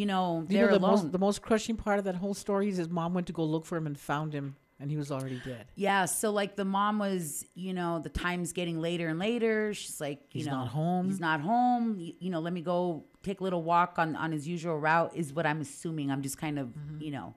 you 0.00 0.06
know 0.06 0.44
You 0.48 0.58
know, 0.60 0.66
the 0.68 0.78
alone 0.78 0.90
most 0.90 1.12
the 1.12 1.18
most 1.28 1.38
crushing 1.42 1.76
part 1.76 1.98
of 2.00 2.04
that 2.08 2.16
whole 2.16 2.34
story 2.34 2.68
is 2.68 2.76
his 2.76 2.88
mom 2.98 3.14
went 3.14 3.26
to 3.28 3.32
go 3.40 3.44
look 3.44 3.64
for 3.66 3.76
him 3.76 3.86
and 3.86 3.96
found 3.98 4.32
him, 4.38 4.56
and 4.80 4.90
he 4.90 4.96
was 5.02 5.10
already 5.16 5.40
dead. 5.50 5.64
yeah 5.86 6.04
so 6.20 6.26
like 6.40 6.52
the 6.56 6.64
mom 6.78 6.98
was 6.98 7.44
you 7.54 7.72
know 7.78 7.92
the 8.06 8.08
time's 8.26 8.52
getting 8.52 8.78
later 8.88 9.06
and 9.12 9.18
later 9.18 9.72
she's 9.80 10.00
like 10.06 10.18
you 10.32 10.38
He's 10.40 10.46
know 10.46 10.58
not 10.62 10.68
home. 10.68 11.06
he's 11.06 11.20
not 11.30 11.40
home 11.40 11.84
you, 12.04 12.12
you 12.24 12.30
know 12.32 12.40
let 12.40 12.52
me 12.58 12.62
go 12.72 13.04
take 13.22 13.38
a 13.40 13.44
little 13.46 13.62
walk 13.62 13.92
on 14.02 14.08
on 14.16 14.32
his 14.32 14.44
usual 14.54 14.76
route 14.88 15.12
is 15.14 15.32
what 15.36 15.46
i'm 15.50 15.60
assuming 15.66 16.06
i'm 16.12 16.22
just 16.28 16.38
kind 16.44 16.58
of 16.58 16.66
Mm-hmm. 16.68 17.02
you 17.06 17.12
know 17.16 17.28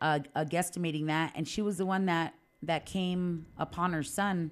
uh, 0.00 0.18
uh 0.34 0.44
guesstimating 0.54 1.06
that 1.14 1.28
and 1.36 1.46
she 1.52 1.60
was 1.68 1.76
the 1.82 1.86
one 1.86 2.06
that 2.12 2.34
that 2.70 2.86
came 2.86 3.46
upon 3.66 3.92
her 3.92 4.02
son 4.02 4.50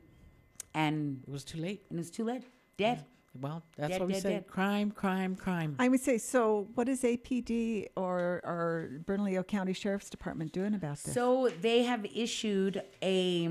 and 0.74 1.22
It 1.26 1.30
was 1.38 1.44
too 1.44 1.58
late. 1.66 1.80
and 1.90 1.98
it's 2.00 2.10
too 2.18 2.24
late 2.24 2.44
dead 2.76 3.04
Well, 3.40 3.62
that's 3.76 3.90
Dead, 3.90 4.00
what 4.00 4.06
we 4.06 4.12
dead, 4.14 4.22
said. 4.22 4.28
dead. 4.30 4.46
Crime, 4.46 4.90
crime, 4.90 5.34
crime. 5.34 5.76
I 5.78 5.88
would 5.88 6.00
say, 6.00 6.18
so 6.18 6.68
what 6.74 6.88
is 6.88 7.02
APD 7.02 7.88
or, 7.96 8.40
or 8.44 8.90
Bernalillo 9.04 9.42
County 9.42 9.72
Sheriff's 9.72 10.08
Department 10.08 10.52
doing 10.52 10.74
about 10.74 10.98
this? 11.02 11.14
So 11.14 11.50
they 11.60 11.82
have 11.82 12.06
issued 12.14 12.82
a, 13.02 13.50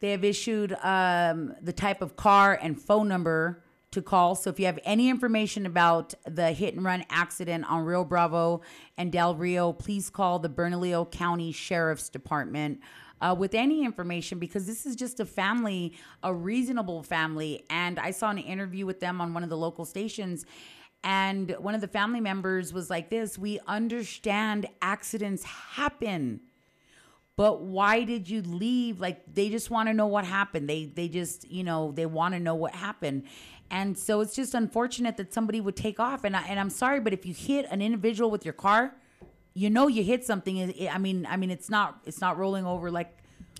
they 0.00 0.10
have 0.10 0.24
issued 0.24 0.76
um, 0.82 1.54
the 1.62 1.72
type 1.72 2.02
of 2.02 2.16
car 2.16 2.58
and 2.60 2.80
phone 2.80 3.06
number 3.08 3.62
to 3.92 4.02
call. 4.02 4.34
So 4.34 4.50
if 4.50 4.60
you 4.60 4.66
have 4.66 4.78
any 4.84 5.08
information 5.08 5.64
about 5.64 6.14
the 6.26 6.52
hit 6.52 6.74
and 6.74 6.84
run 6.84 7.04
accident 7.08 7.64
on 7.70 7.84
Rio 7.84 8.04
Bravo 8.04 8.62
and 8.96 9.10
Del 9.12 9.34
Rio, 9.34 9.72
please 9.72 10.10
call 10.10 10.38
the 10.38 10.48
Bernalillo 10.48 11.04
County 11.06 11.52
Sheriff's 11.52 12.08
Department. 12.08 12.80
Uh, 13.20 13.34
with 13.38 13.54
any 13.54 13.84
information 13.84 14.38
because 14.38 14.66
this 14.66 14.86
is 14.86 14.96
just 14.96 15.20
a 15.20 15.24
family, 15.24 15.94
a 16.22 16.32
reasonable 16.32 17.02
family. 17.02 17.64
And 17.70 17.98
I 17.98 18.10
saw 18.10 18.30
an 18.30 18.38
interview 18.38 18.86
with 18.86 19.00
them 19.00 19.20
on 19.20 19.34
one 19.34 19.42
of 19.42 19.48
the 19.48 19.56
local 19.56 19.84
stations. 19.84 20.46
And 21.04 21.54
one 21.58 21.74
of 21.74 21.80
the 21.80 21.88
family 21.88 22.20
members 22.20 22.72
was 22.72 22.90
like, 22.90 23.10
This, 23.10 23.38
we 23.38 23.60
understand 23.66 24.66
accidents 24.82 25.44
happen 25.44 26.40
but 27.38 27.60
why 27.62 28.02
did 28.02 28.28
you 28.28 28.42
leave 28.42 29.00
like 29.00 29.22
they 29.32 29.48
just 29.48 29.70
want 29.70 29.88
to 29.88 29.94
know 29.94 30.08
what 30.08 30.26
happened 30.26 30.68
they 30.68 30.84
they 30.84 31.08
just 31.08 31.48
you 31.48 31.64
know 31.64 31.92
they 31.92 32.04
want 32.04 32.34
to 32.34 32.40
know 32.40 32.54
what 32.54 32.74
happened 32.74 33.22
and 33.70 33.96
so 33.96 34.20
it's 34.20 34.34
just 34.34 34.54
unfortunate 34.54 35.16
that 35.16 35.32
somebody 35.32 35.60
would 35.60 35.76
take 35.76 36.00
off 36.00 36.24
and 36.24 36.36
I, 36.36 36.42
and 36.48 36.60
I'm 36.60 36.68
sorry 36.68 37.00
but 37.00 37.14
if 37.14 37.24
you 37.24 37.32
hit 37.32 37.64
an 37.70 37.80
individual 37.80 38.30
with 38.30 38.44
your 38.44 38.54
car 38.54 38.94
you 39.62 39.68
know 39.76 39.86
you 39.96 40.02
hit 40.12 40.22
something 40.30 40.54
I 40.96 40.98
mean 41.06 41.18
I 41.32 41.36
mean 41.40 41.50
it's 41.50 41.68
not 41.76 41.88
it's 42.08 42.20
not 42.26 42.32
rolling 42.42 42.64
over 42.72 42.86
like 43.00 43.10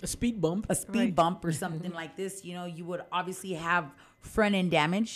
A 0.01 0.07
speed 0.07 0.35
bump. 0.45 0.63
a 0.69 0.75
speed 0.75 1.11
bump 1.21 1.37
or 1.47 1.51
something 1.63 1.93
like 2.01 2.13
this, 2.21 2.33
you 2.45 2.53
know, 2.57 2.65
you 2.77 2.83
would 2.89 3.01
obviously 3.11 3.53
have 3.69 3.85
front 4.33 4.53
end 4.55 4.71
damage. 4.71 5.11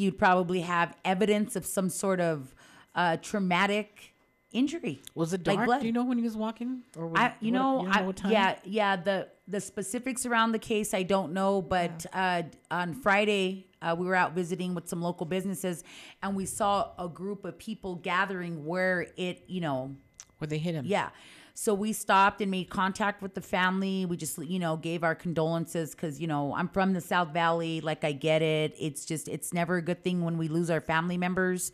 You'd 0.00 0.18
probably 0.18 0.60
have 0.74 0.88
evidence 1.04 1.54
of 1.58 1.64
some 1.76 1.88
sort 1.88 2.20
of 2.30 2.54
uh, 2.96 3.16
traumatic 3.30 4.14
injury. 4.52 5.02
Was 5.14 5.32
it 5.32 5.42
dark? 5.44 5.66
blood. 5.66 5.80
Do 5.82 5.86
you 5.86 5.92
know 5.98 6.04
when 6.10 6.18
he 6.18 6.24
was 6.30 6.36
walking? 6.36 6.82
Or 6.96 7.06
was, 7.08 7.18
I, 7.20 7.34
you 7.40 7.52
what- 7.52 7.58
know, 7.58 7.82
don't 7.84 7.96
I, 7.96 8.02
what 8.02 8.16
time? 8.16 8.32
yeah, 8.32 8.56
yeah. 8.64 8.96
The 8.96 9.28
the 9.46 9.60
specifics 9.60 10.24
around 10.26 10.52
the 10.52 10.58
case, 10.72 10.94
I 10.94 11.02
don't 11.14 11.32
know. 11.32 11.62
But 11.62 12.06
uh, 12.12 12.42
on 12.70 12.94
Friday, 12.94 13.66
uh, 13.82 13.94
we 13.98 14.04
were 14.06 14.14
out 14.22 14.32
visiting 14.34 14.74
with 14.74 14.88
some 14.88 15.00
local 15.02 15.26
businesses, 15.26 15.84
and 16.22 16.34
we 16.34 16.46
saw 16.46 16.90
a 16.98 17.08
group 17.08 17.44
of 17.44 17.58
people 17.58 17.96
gathering 17.96 18.64
where 18.64 19.06
it, 19.16 19.44
you 19.46 19.60
know, 19.60 19.94
Where 20.38 20.48
they 20.48 20.58
hit 20.58 20.74
him. 20.74 20.84
yeah. 20.86 21.10
So 21.56 21.72
we 21.72 21.92
stopped 21.92 22.40
and 22.40 22.50
made 22.50 22.68
contact 22.68 23.22
with 23.22 23.34
the 23.34 23.40
family. 23.40 24.04
We 24.06 24.16
just, 24.16 24.38
you 24.38 24.58
know, 24.58 24.76
gave 24.76 25.04
our 25.04 25.14
condolences 25.14 25.92
because, 25.92 26.20
you 26.20 26.26
know, 26.26 26.52
I'm 26.52 26.66
from 26.68 26.94
the 26.94 27.00
South 27.00 27.28
Valley. 27.28 27.80
Like, 27.80 28.02
I 28.02 28.10
get 28.10 28.42
it. 28.42 28.74
It's 28.76 29.04
just, 29.04 29.28
it's 29.28 29.52
never 29.52 29.76
a 29.76 29.82
good 29.82 30.02
thing 30.02 30.24
when 30.24 30.36
we 30.36 30.48
lose 30.48 30.68
our 30.68 30.80
family 30.80 31.16
members. 31.16 31.70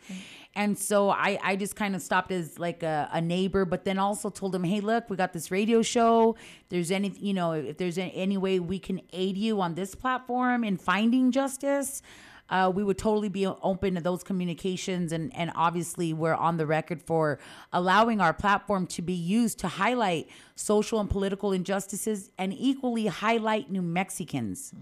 And 0.53 0.77
so 0.77 1.09
I, 1.09 1.39
I 1.41 1.55
just 1.55 1.75
kind 1.75 1.95
of 1.95 2.03
stopped 2.03 2.31
as 2.31 2.59
like 2.59 2.83
a, 2.83 3.09
a 3.11 3.21
neighbor, 3.21 3.65
but 3.65 3.83
then 3.83 3.97
also 3.97 4.29
told 4.29 4.53
him, 4.53 4.63
hey, 4.63 4.81
look, 4.81 5.09
we 5.09 5.15
got 5.17 5.33
this 5.33 5.49
radio 5.49 5.81
show. 5.81 6.35
There's 6.69 6.91
any, 6.91 7.09
you 7.19 7.33
know, 7.33 7.53
if 7.53 7.77
there's 7.77 7.97
any, 7.97 8.13
any 8.13 8.37
way 8.37 8.59
we 8.59 8.77
can 8.77 9.01
aid 9.13 9.35
you 9.35 9.61
on 9.61 9.73
this 9.73 9.95
platform 9.95 10.63
in 10.63 10.77
finding 10.77 11.31
justice, 11.31 12.03
uh, 12.51 12.71
we 12.73 12.83
would 12.83 12.97
totally 12.99 13.29
be 13.29 13.47
open 13.47 13.95
to 13.95 14.01
those 14.01 14.21
communications 14.23 15.11
and 15.11 15.35
and 15.35 15.51
obviously 15.55 16.13
we're 16.13 16.35
on 16.35 16.57
the 16.57 16.65
record 16.67 17.01
for 17.01 17.39
allowing 17.73 18.21
our 18.21 18.33
platform 18.33 18.85
to 18.85 19.01
be 19.01 19.13
used 19.13 19.57
to 19.59 19.67
highlight 19.67 20.27
social 20.55 20.99
and 20.99 21.09
political 21.09 21.51
injustices 21.53 22.29
and 22.37 22.53
equally 22.53 23.07
highlight 23.07 23.71
new 23.71 23.81
mexicans 23.81 24.73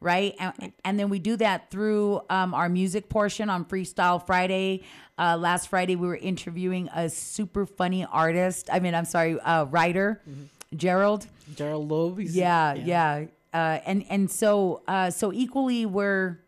right? 0.00 0.34
And, 0.38 0.72
and 0.84 0.98
then 0.98 1.08
we 1.10 1.18
do 1.18 1.36
that 1.38 1.70
through 1.72 2.20
um, 2.30 2.54
our 2.54 2.68
music 2.68 3.08
portion 3.08 3.50
on 3.50 3.64
freestyle 3.64 4.24
friday. 4.24 4.84
Uh, 5.18 5.36
last 5.36 5.68
friday 5.68 5.96
we 5.96 6.06
were 6.06 6.16
interviewing 6.16 6.88
a 6.94 7.08
super 7.10 7.66
funny 7.66 8.04
artist 8.04 8.68
i 8.72 8.78
mean 8.78 8.94
i'm 8.94 9.04
sorry 9.04 9.38
uh, 9.40 9.64
writer 9.64 10.22
gerald. 10.76 11.26
Gerald 11.56 11.88
Loeb. 11.88 12.18
he's- 12.18 12.34
yeah, 12.34 12.74
yeah. 12.74 13.24
Uh, 13.52 13.80
and 13.86 14.04
and 14.10 14.30
so 14.30 14.82
uh, 14.86 15.10
so 15.10 15.32
equally 15.32 15.86
we're 15.86 16.38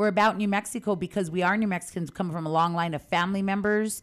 we're 0.00 0.08
about 0.08 0.38
New 0.38 0.48
Mexico 0.48 0.96
because 0.96 1.30
we 1.30 1.42
are 1.42 1.58
New 1.58 1.68
Mexicans 1.68 2.08
come 2.08 2.32
from 2.32 2.46
a 2.46 2.48
long 2.48 2.72
line 2.72 2.94
of 2.94 3.02
family 3.02 3.42
members 3.42 4.02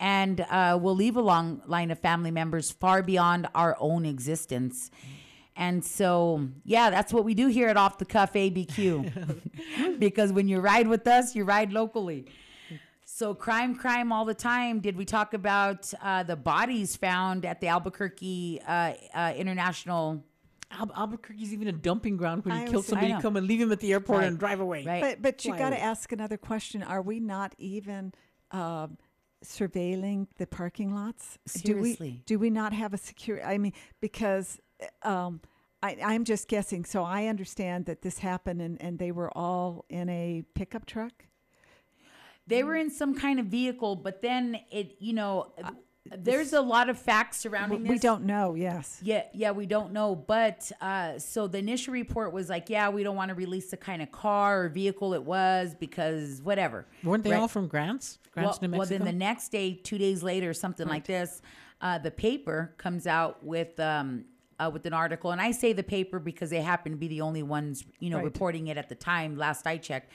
and 0.00 0.40
uh, 0.40 0.76
we'll 0.82 0.96
leave 0.96 1.16
a 1.16 1.20
long 1.20 1.62
line 1.68 1.92
of 1.92 2.00
family 2.00 2.32
members 2.32 2.72
far 2.72 3.00
beyond 3.00 3.46
our 3.54 3.76
own 3.78 4.04
existence. 4.04 4.90
And 5.54 5.84
so, 5.84 6.48
yeah, 6.64 6.90
that's 6.90 7.12
what 7.12 7.24
we 7.24 7.34
do 7.34 7.46
here 7.46 7.68
at 7.68 7.76
Off 7.76 7.98
the 7.98 8.04
Cuff 8.04 8.32
ABQ. 8.32 9.98
because 10.00 10.32
when 10.32 10.48
you 10.48 10.58
ride 10.58 10.88
with 10.88 11.06
us, 11.06 11.36
you 11.36 11.44
ride 11.44 11.72
locally. 11.72 12.26
So, 13.04 13.32
crime, 13.32 13.76
crime 13.76 14.10
all 14.10 14.24
the 14.24 14.34
time. 14.34 14.80
Did 14.80 14.96
we 14.96 15.04
talk 15.04 15.32
about 15.32 15.94
uh, 16.02 16.24
the 16.24 16.34
bodies 16.34 16.96
found 16.96 17.44
at 17.44 17.60
the 17.60 17.68
Albuquerque 17.68 18.62
uh, 18.66 18.94
uh, 19.14 19.32
International? 19.36 20.24
Al- 20.78 20.92
Albuquerque's 20.96 21.52
even 21.52 21.68
a 21.68 21.72
dumping 21.72 22.16
ground 22.16 22.44
when 22.44 22.54
I 22.54 22.58
you 22.58 22.62
was 22.64 22.70
kill 22.70 22.82
somebody, 22.82 23.08
you 23.08 23.14
know. 23.14 23.20
come 23.20 23.36
and 23.36 23.46
leave 23.46 23.60
him 23.60 23.72
at 23.72 23.80
the 23.80 23.92
airport 23.92 24.20
Right. 24.20 24.28
and 24.28 24.38
drive 24.38 24.60
away. 24.60 24.84
Right. 24.84 25.00
But 25.02 25.22
but 25.22 25.44
you 25.44 25.52
Fly 25.52 25.58
got 25.58 25.70
to 25.70 25.80
ask 25.80 26.12
another 26.12 26.36
question. 26.36 26.82
Are 26.82 27.02
we 27.02 27.20
not 27.20 27.54
even 27.58 28.12
um, 28.50 28.98
surveilling 29.44 30.26
the 30.38 30.46
parking 30.46 30.94
lots? 30.94 31.38
Do 31.62 31.76
we 31.76 31.94
Seriously. 31.94 32.22
do 32.26 32.38
we 32.38 32.50
not 32.50 32.72
have 32.72 32.94
a 32.94 32.98
secure? 32.98 33.44
I 33.44 33.58
mean, 33.58 33.72
because 34.00 34.60
um, 35.02 35.40
I, 35.82 35.96
I'm 36.02 36.24
just 36.24 36.48
guessing. 36.48 36.84
So 36.84 37.02
I 37.04 37.26
understand 37.26 37.86
that 37.86 38.02
this 38.02 38.18
happened, 38.18 38.60
and 38.62 38.80
and 38.80 38.98
they 38.98 39.12
were 39.12 39.30
all 39.36 39.84
in 39.88 40.08
a 40.08 40.42
pickup 40.54 40.86
truck. 40.86 41.24
They 42.48 42.62
were 42.62 42.76
in 42.76 42.90
some 42.90 43.18
kind 43.18 43.40
of 43.40 43.46
vehicle, 43.46 43.96
but 43.96 44.22
then 44.22 44.60
it, 44.70 44.96
you 45.00 45.12
know, 45.12 45.52
there's 46.16 46.52
a 46.52 46.60
lot 46.60 46.88
of 46.88 46.98
facts 46.98 47.38
surrounding 47.38 47.78
We, 47.82 47.84
this. 47.84 47.90
we 47.90 47.98
don't 47.98 48.24
know. 48.24 48.54
Yes. 48.54 48.98
Yeah, 49.02 49.24
yeah, 49.32 49.50
we 49.52 49.66
don't 49.66 49.92
know. 49.92 50.14
But 50.14 50.70
uh, 50.80 51.18
so 51.18 51.46
the 51.48 51.58
initial 51.58 51.92
report 51.94 52.32
was 52.32 52.48
like, 52.48 52.68
yeah, 52.70 52.88
we 52.88 53.02
don't 53.02 53.16
want 53.16 53.28
to 53.30 53.34
release 53.34 53.70
the 53.70 53.76
kind 53.76 54.02
of 54.02 54.10
car 54.12 54.64
or 54.64 54.68
vehicle 54.68 55.14
it 55.14 55.22
was 55.22 55.74
because 55.74 56.40
whatever. 56.42 56.86
Weren't 57.04 57.24
they 57.24 57.30
Right. 57.30 57.40
all 57.40 57.48
from 57.48 57.68
Grants? 57.68 58.18
Grants, 58.32 58.60
well, 58.60 58.70
New 58.70 58.76
well, 58.78 58.86
then 58.86 59.04
the 59.04 59.12
next 59.12 59.50
day, 59.50 59.74
two 59.74 59.98
days 59.98 60.22
later, 60.22 60.52
something 60.52 60.86
like 60.86 61.06
this, 61.06 61.40
uh, 61.80 61.98
the 61.98 62.10
paper 62.10 62.74
comes 62.78 63.06
out 63.06 63.44
with 63.44 63.78
um, 63.80 64.24
uh, 64.58 64.70
with 64.72 64.86
an 64.86 64.92
article, 64.94 65.30
and 65.32 65.40
I 65.40 65.50
say 65.50 65.74
the 65.74 65.82
paper 65.82 66.18
because 66.18 66.48
they 66.50 66.62
happen 66.62 66.92
to 66.92 66.98
be 66.98 67.08
the 67.08 67.20
only 67.20 67.42
ones, 67.42 67.84
you 67.98 68.08
know, 68.08 68.16
Right. 68.16 68.24
reporting 68.24 68.68
it 68.68 68.78
at 68.78 68.88
the 68.88 68.94
time. 68.94 69.36
Last 69.36 69.66
I 69.66 69.76
checked, 69.76 70.10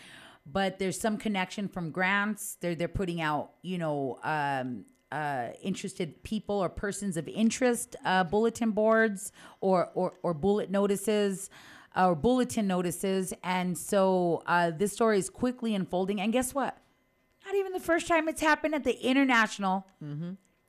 but 0.51 0.79
there's 0.79 0.99
some 0.99 1.17
connection 1.17 1.67
from 1.67 1.91
grants. 1.91 2.57
They're 2.59 2.73
they're 2.73 2.87
putting 2.87 3.21
out, 3.21 3.51
you 3.61 3.77
know. 3.77 4.19
Um, 4.23 4.85
uh, 5.11 5.49
interested 5.61 6.23
people 6.23 6.55
or 6.55 6.69
persons 6.69 7.17
of 7.17 7.27
interest 7.27 7.95
uh, 8.05 8.23
bulletin 8.23 8.71
boards 8.71 9.31
or, 9.59 9.89
or, 9.93 10.13
or 10.23 10.33
bullet 10.33 10.69
notices 10.69 11.49
uh, 11.95 12.07
or 12.07 12.15
bulletin 12.15 12.67
notices. 12.67 13.33
And 13.43 13.77
so 13.77 14.43
uh, 14.45 14.71
this 14.71 14.93
story 14.93 15.17
is 15.19 15.29
quickly 15.29 15.75
unfolding. 15.75 16.21
And 16.21 16.31
guess 16.31 16.53
what? 16.53 16.77
Not 17.45 17.55
even 17.55 17.73
the 17.73 17.79
first 17.79 18.07
time 18.07 18.27
it's 18.29 18.41
happened 18.41 18.75
at 18.75 18.83
the 18.83 18.97
international 19.05 19.85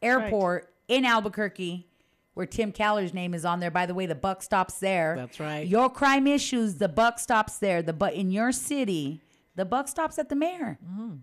airport 0.01 0.75
in 0.89 1.05
Albuquerque, 1.05 1.87
where 2.35 2.47
Tim 2.47 2.73
Keller's 2.73 3.15
name 3.15 3.35
is 3.35 3.45
on 3.45 3.61
there. 3.61 3.71
By 3.71 3.87
the 3.87 3.95
way, 3.95 4.07
the 4.07 4.15
buck 4.15 4.43
stops 4.43 4.81
there. 4.81 5.15
That's 5.17 5.39
right. 5.39 5.67
Your 5.67 5.91
crime 5.91 6.27
issues, 6.27 6.77
the 6.77 6.89
buck 6.89 7.19
stops 7.19 7.59
there. 7.59 7.83
The 7.83 7.93
but 7.93 8.15
in 8.15 8.31
your 8.31 8.53
city, 8.53 9.21
the 9.55 9.65
buck 9.65 9.89
stops 9.89 10.19
at 10.19 10.29
the 10.29 10.37
mayor. 10.37 10.79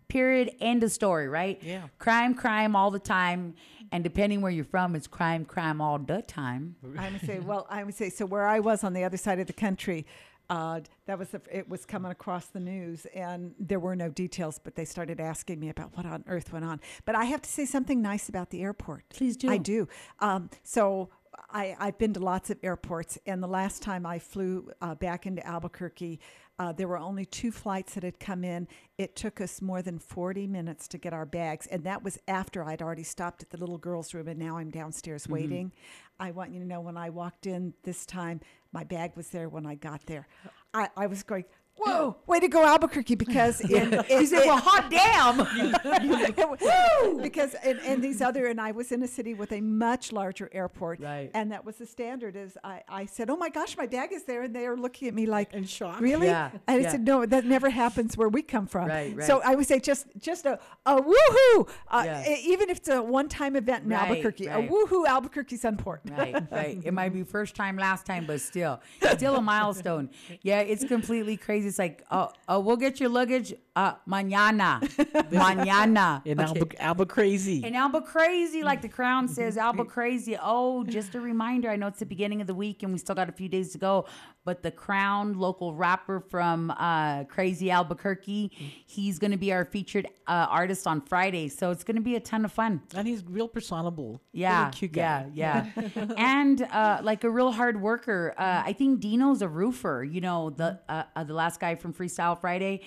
Period. 0.07 0.51
End 0.59 0.83
of 0.83 0.91
story. 0.91 1.27
Right? 1.27 1.59
Yeah. 1.61 1.87
Crime, 1.97 2.33
crime 2.35 2.75
all 2.75 2.91
the 2.91 2.99
time, 2.99 3.55
and 3.91 4.03
depending 4.03 4.41
where 4.41 4.51
you're 4.51 4.65
from, 4.65 4.95
it's 4.95 5.07
crime, 5.07 5.45
crime 5.45 5.81
all 5.81 5.97
the 5.99 6.21
time. 6.21 6.75
I 6.97 7.09
would 7.09 7.21
say, 7.21 7.39
well, 7.39 7.65
I 7.69 7.83
would 7.83 7.95
say, 7.95 8.09
so 8.09 8.25
where 8.25 8.47
I 8.47 8.59
was 8.59 8.83
on 8.83 8.93
the 8.93 9.03
other 9.03 9.17
side 9.17 9.39
of 9.39 9.47
the 9.47 9.53
country, 9.53 10.05
uh, 10.49 10.79
that 11.05 11.19
was 11.19 11.29
the, 11.29 11.41
it 11.51 11.69
was 11.69 11.85
coming 11.85 12.11
across 12.11 12.47
the 12.47 12.59
news, 12.59 13.05
and 13.13 13.53
there 13.59 13.79
were 13.79 13.95
no 13.95 14.09
details, 14.09 14.59
but 14.63 14.75
they 14.75 14.85
started 14.85 15.19
asking 15.19 15.59
me 15.59 15.69
about 15.69 15.95
what 15.95 16.05
on 16.05 16.23
earth 16.27 16.51
went 16.51 16.65
on. 16.65 16.81
But 17.05 17.15
I 17.15 17.25
have 17.25 17.41
to 17.43 17.49
say 17.49 17.65
something 17.65 18.01
nice 18.01 18.29
about 18.29 18.49
the 18.49 18.63
airport. 18.63 19.07
Please 19.09 19.37
do. 19.37 19.49
I 19.49 19.57
do. 19.57 19.87
Um, 20.19 20.49
so 20.63 21.09
I, 21.51 21.75
I've 21.79 21.99
been 21.99 22.13
to 22.13 22.19
lots 22.19 22.49
of 22.49 22.57
airports, 22.63 23.17
and 23.27 23.43
the 23.43 23.47
last 23.47 23.83
time 23.83 24.05
I 24.07 24.17
flew 24.17 24.71
uh, 24.81 24.95
back 24.95 25.27
into 25.27 25.45
Albuquerque, 25.45 26.19
uh, 26.59 26.73
there 26.73 26.87
were 26.89 26.97
only 26.97 27.25
two 27.25 27.51
flights 27.51 27.93
that 27.93 28.03
had 28.03 28.19
come 28.19 28.43
in. 28.43 28.67
It 28.97 29.15
took 29.15 29.39
us 29.39 29.61
more 29.61 29.81
than 29.81 29.97
40 29.97 30.45
minutes 30.45 30.89
to 30.89 30.97
get 30.97 31.13
our 31.13 31.25
bags, 31.25 31.65
and 31.67 31.85
that 31.85 32.03
was 32.03 32.19
after 32.27 32.63
I'd 32.63 32.81
already 32.81 33.03
stopped 33.03 33.41
at 33.41 33.49
the 33.49 33.57
little 33.57 33.77
girl's 33.77 34.13
room, 34.13 34.27
and 34.27 34.37
now 34.37 34.57
I'm 34.57 34.69
downstairs 34.69 35.27
waiting. 35.27 35.71
I 36.19 36.31
want 36.31 36.51
you 36.51 36.59
to 36.59 36.65
know 36.65 36.81
when 36.81 36.97
I 36.97 37.09
walked 37.09 37.47
in 37.47 37.73
this 37.83 38.05
time, 38.05 38.41
my 38.73 38.83
bag 38.83 39.13
was 39.15 39.29
there 39.29 39.47
when 39.47 39.65
I 39.65 39.75
got 39.75 40.05
there. 40.05 40.27
I, 40.73 40.89
I 40.97 41.07
was 41.07 41.23
going, 41.23 41.45
Whoa, 41.79 42.15
way 42.27 42.39
to 42.39 42.47
go, 42.47 42.65
Albuquerque, 42.65 43.15
because 43.15 43.61
in, 43.77 43.93
in, 43.93 44.03
He 44.19 44.25
said, 44.25 44.45
"Well, 44.45 44.57
hot 44.57 44.89
damn." 44.89 45.37
Because 47.21 47.53
and, 47.63 47.79
and 47.79 48.03
these 48.03 48.21
other 48.21 48.47
and 48.47 48.59
I 48.59 48.71
was 48.71 48.91
in 48.91 49.01
a 49.03 49.07
city 49.07 49.33
with 49.33 49.51
a 49.51 49.61
much 49.61 50.11
larger 50.11 50.49
airport, 50.51 50.99
Right. 50.99 51.31
And 51.33 51.51
that 51.51 51.65
was 51.65 51.77
the 51.77 51.85
standard. 51.85 52.35
Is 52.35 52.57
I, 52.63 52.81
I 52.89 53.05
said, 53.05 53.29
oh 53.29 53.37
my 53.37 53.49
gosh, 53.49 53.77
my 53.77 53.85
bag 53.85 54.11
is 54.13 54.23
there, 54.23 54.43
and 54.43 54.55
they 54.55 54.65
are 54.65 54.77
looking 54.77 55.07
at 55.07 55.13
me 55.13 55.25
like 55.25 55.53
In 55.53 55.63
shock. 55.65 55.99
Really? 56.01 56.27
Yeah, 56.27 56.51
And 56.67 56.79
I 56.79 56.83
yeah. 56.83 56.91
said, 56.91 57.05
no, 57.05 57.25
that 57.25 57.45
never 57.45 57.69
happens 57.69 58.17
where 58.17 58.29
we 58.29 58.41
come 58.41 58.67
from. 58.67 58.87
Right, 58.87 59.15
right. 59.15 59.25
So 59.27 59.41
I 59.43 59.55
would 59.55 59.67
say 59.67 59.79
just 59.79 60.07
just 60.19 60.45
a 60.45 60.59
a 60.85 61.01
woohoo, 61.01 61.69
uh, 61.89 62.03
Yeah. 62.05 62.35
even 62.41 62.69
if 62.69 62.77
it's 62.77 62.89
a 62.89 63.01
one 63.01 63.29
time 63.29 63.55
event 63.55 63.83
in 63.85 63.89
Right, 63.91 64.07
Albuquerque, 64.09 64.47
right. 64.47 64.65
a 64.65 64.67
woohoo 64.71 65.05
Albuquerque 65.07 65.57
Sunport. 65.57 65.99
right, 66.17 66.35
right. 66.51 66.79
It 66.83 66.93
might 66.93 67.13
be 67.13 67.23
first 67.23 67.55
time, 67.55 67.77
last 67.77 68.05
time, 68.05 68.25
but 68.25 68.41
still, 68.41 68.79
still 69.15 69.35
a 69.35 69.41
milestone. 69.41 70.09
Yeah, 70.41 70.59
it's 70.61 70.83
completely 70.85 71.37
crazy. 71.37 71.68
It's 71.69 71.79
like, 71.79 72.03
oh, 72.11 72.29
oh 72.49 72.59
we'll 72.59 72.75
get 72.77 72.99
your 72.99 73.09
luggage 73.09 73.53
uh, 73.75 73.93
mañana. 74.07 74.81
mañana. 75.31 76.21
In 76.25 76.39
Okay. 76.39 76.59
Albu- 76.59 76.75
Alba 76.79 77.05
Crazy. 77.05 77.63
And 77.63 77.75
Alba 77.75 78.01
Crazy, 78.01 78.63
like 78.63 78.81
the 78.81 78.89
crown 78.89 79.27
says, 79.27 79.57
Alba 79.67 79.85
Crazy. 79.85 80.37
Oh, 80.41 80.83
just 80.83 81.15
a 81.15 81.21
reminder. 81.21 81.69
I 81.69 81.75
know 81.75 81.87
it's 81.87 81.99
the 81.99 82.05
beginning 82.05 82.41
of 82.41 82.47
the 82.47 82.55
week 82.55 82.83
and 82.83 82.91
we 82.91 82.99
still 82.99 83.15
got 83.15 83.29
a 83.29 83.31
few 83.31 83.47
days 83.49 83.71
to 83.73 83.77
go. 83.77 84.05
But 84.45 84.63
the 84.63 84.71
crown 84.71 85.33
local 85.37 85.75
rapper 85.75 86.21
from 86.21 86.71
uh, 86.71 87.25
Crazy 87.25 87.69
Albuquerque, 87.69 88.51
he's 88.85 89.19
going 89.19 89.31
to 89.31 89.37
be 89.37 89.51
our 89.53 89.63
featured 89.65 90.07
uh, 90.27 90.47
artist 90.49 90.87
on 90.87 91.01
Friday. 91.01 91.49
So 91.49 91.71
it's 91.71 91.83
going 91.83 91.97
to 91.97 92.01
be 92.01 92.15
a 92.15 92.19
ton 92.19 92.45
of 92.45 92.51
fun. 92.51 92.81
and 92.95 93.07
he's 93.07 93.23
real 93.25 93.47
personable. 93.47 94.21
Yeah, 94.31 94.61
Really 94.61 94.71
cute 94.71 94.91
guy. 94.93 95.29
yeah, 95.33 95.67
yeah, 95.75 96.05
and 96.17 96.61
uh, 96.63 97.01
like 97.03 97.23
a 97.25 97.29
real 97.29 97.51
hard 97.51 97.79
worker. 97.81 98.33
Uh, 98.37 98.63
I 98.65 98.73
think 98.73 99.01
Dino's 99.01 99.41
a 99.41 99.47
roofer. 99.47 100.03
You 100.09 100.21
know, 100.21 100.49
the 100.49 100.79
uh, 100.89 101.03
uh, 101.15 101.23
the 101.25 101.33
last 101.33 101.48
guy 101.57 101.75
from 101.75 101.93
Freestyle 101.93 102.39
Friday, 102.39 102.81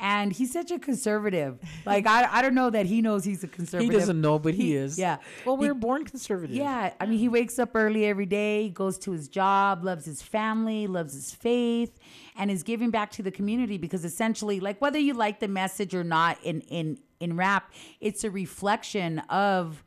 and 0.00 0.32
he's 0.32 0.52
such 0.52 0.70
a 0.70 0.78
conservative. 0.78 1.58
Like 1.86 2.06
I, 2.06 2.28
I 2.30 2.42
don't 2.42 2.54
know 2.54 2.70
that 2.70 2.86
he 2.86 3.00
knows 3.00 3.24
he's 3.24 3.44
a 3.44 3.48
conservative. 3.48 3.92
He 3.92 3.98
doesn't 3.98 4.20
know, 4.20 4.38
but 4.38 4.54
he, 4.54 4.74
is. 4.74 4.98
Yeah. 4.98 5.18
Well, 5.44 5.56
we 5.56 5.68
He- 5.68 5.72
born 5.72 6.04
conservative. 6.04 6.56
Yeah, 6.56 6.92
I 7.00 7.06
mean, 7.06 7.18
he 7.18 7.28
wakes 7.28 7.58
up 7.58 7.70
early 7.74 8.04
every 8.06 8.26
day, 8.26 8.70
goes 8.70 8.98
to 8.98 9.12
his 9.12 9.28
job, 9.28 9.84
loves 9.84 10.04
his 10.04 10.20
family, 10.22 10.86
loves 10.86 11.14
his 11.14 11.32
faith, 11.32 11.98
and 12.36 12.50
is 12.50 12.62
giving 12.62 12.90
back 12.90 13.10
to 13.12 13.22
the 13.22 13.30
community 13.30 13.78
because 13.78 14.04
essentially, 14.04 14.60
like 14.60 14.80
whether 14.80 14.98
you 14.98 15.14
like 15.14 15.40
the 15.40 15.48
message 15.48 15.94
or 15.94 16.04
not 16.04 16.42
in 16.42 16.60
in 16.62 16.98
in 17.20 17.36
rap, 17.36 17.72
it's 18.00 18.24
a 18.24 18.30
reflection 18.30 19.20
of 19.30 19.84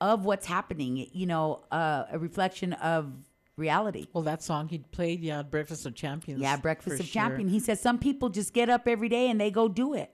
of 0.00 0.24
what's 0.24 0.46
happening. 0.46 1.08
You 1.12 1.26
know, 1.26 1.64
uh, 1.70 2.04
a 2.10 2.18
reflection 2.18 2.72
of 2.74 3.12
reality. 3.56 4.06
Well, 4.12 4.24
that 4.24 4.42
song 4.42 4.68
he 4.68 4.78
played, 4.78 5.20
yeah, 5.20 5.42
Breakfast 5.42 5.86
of 5.86 5.94
Champions. 5.94 6.40
Yeah, 6.40 6.56
Breakfast 6.56 7.00
of 7.00 7.06
sure. 7.06 7.12
Champion. 7.22 7.48
He 7.48 7.60
says 7.60 7.80
some 7.80 7.98
people 7.98 8.28
just 8.28 8.52
get 8.52 8.68
up 8.68 8.88
every 8.88 9.08
day 9.08 9.30
and 9.30 9.40
they 9.40 9.50
go 9.50 9.68
do 9.68 9.94
it. 9.94 10.10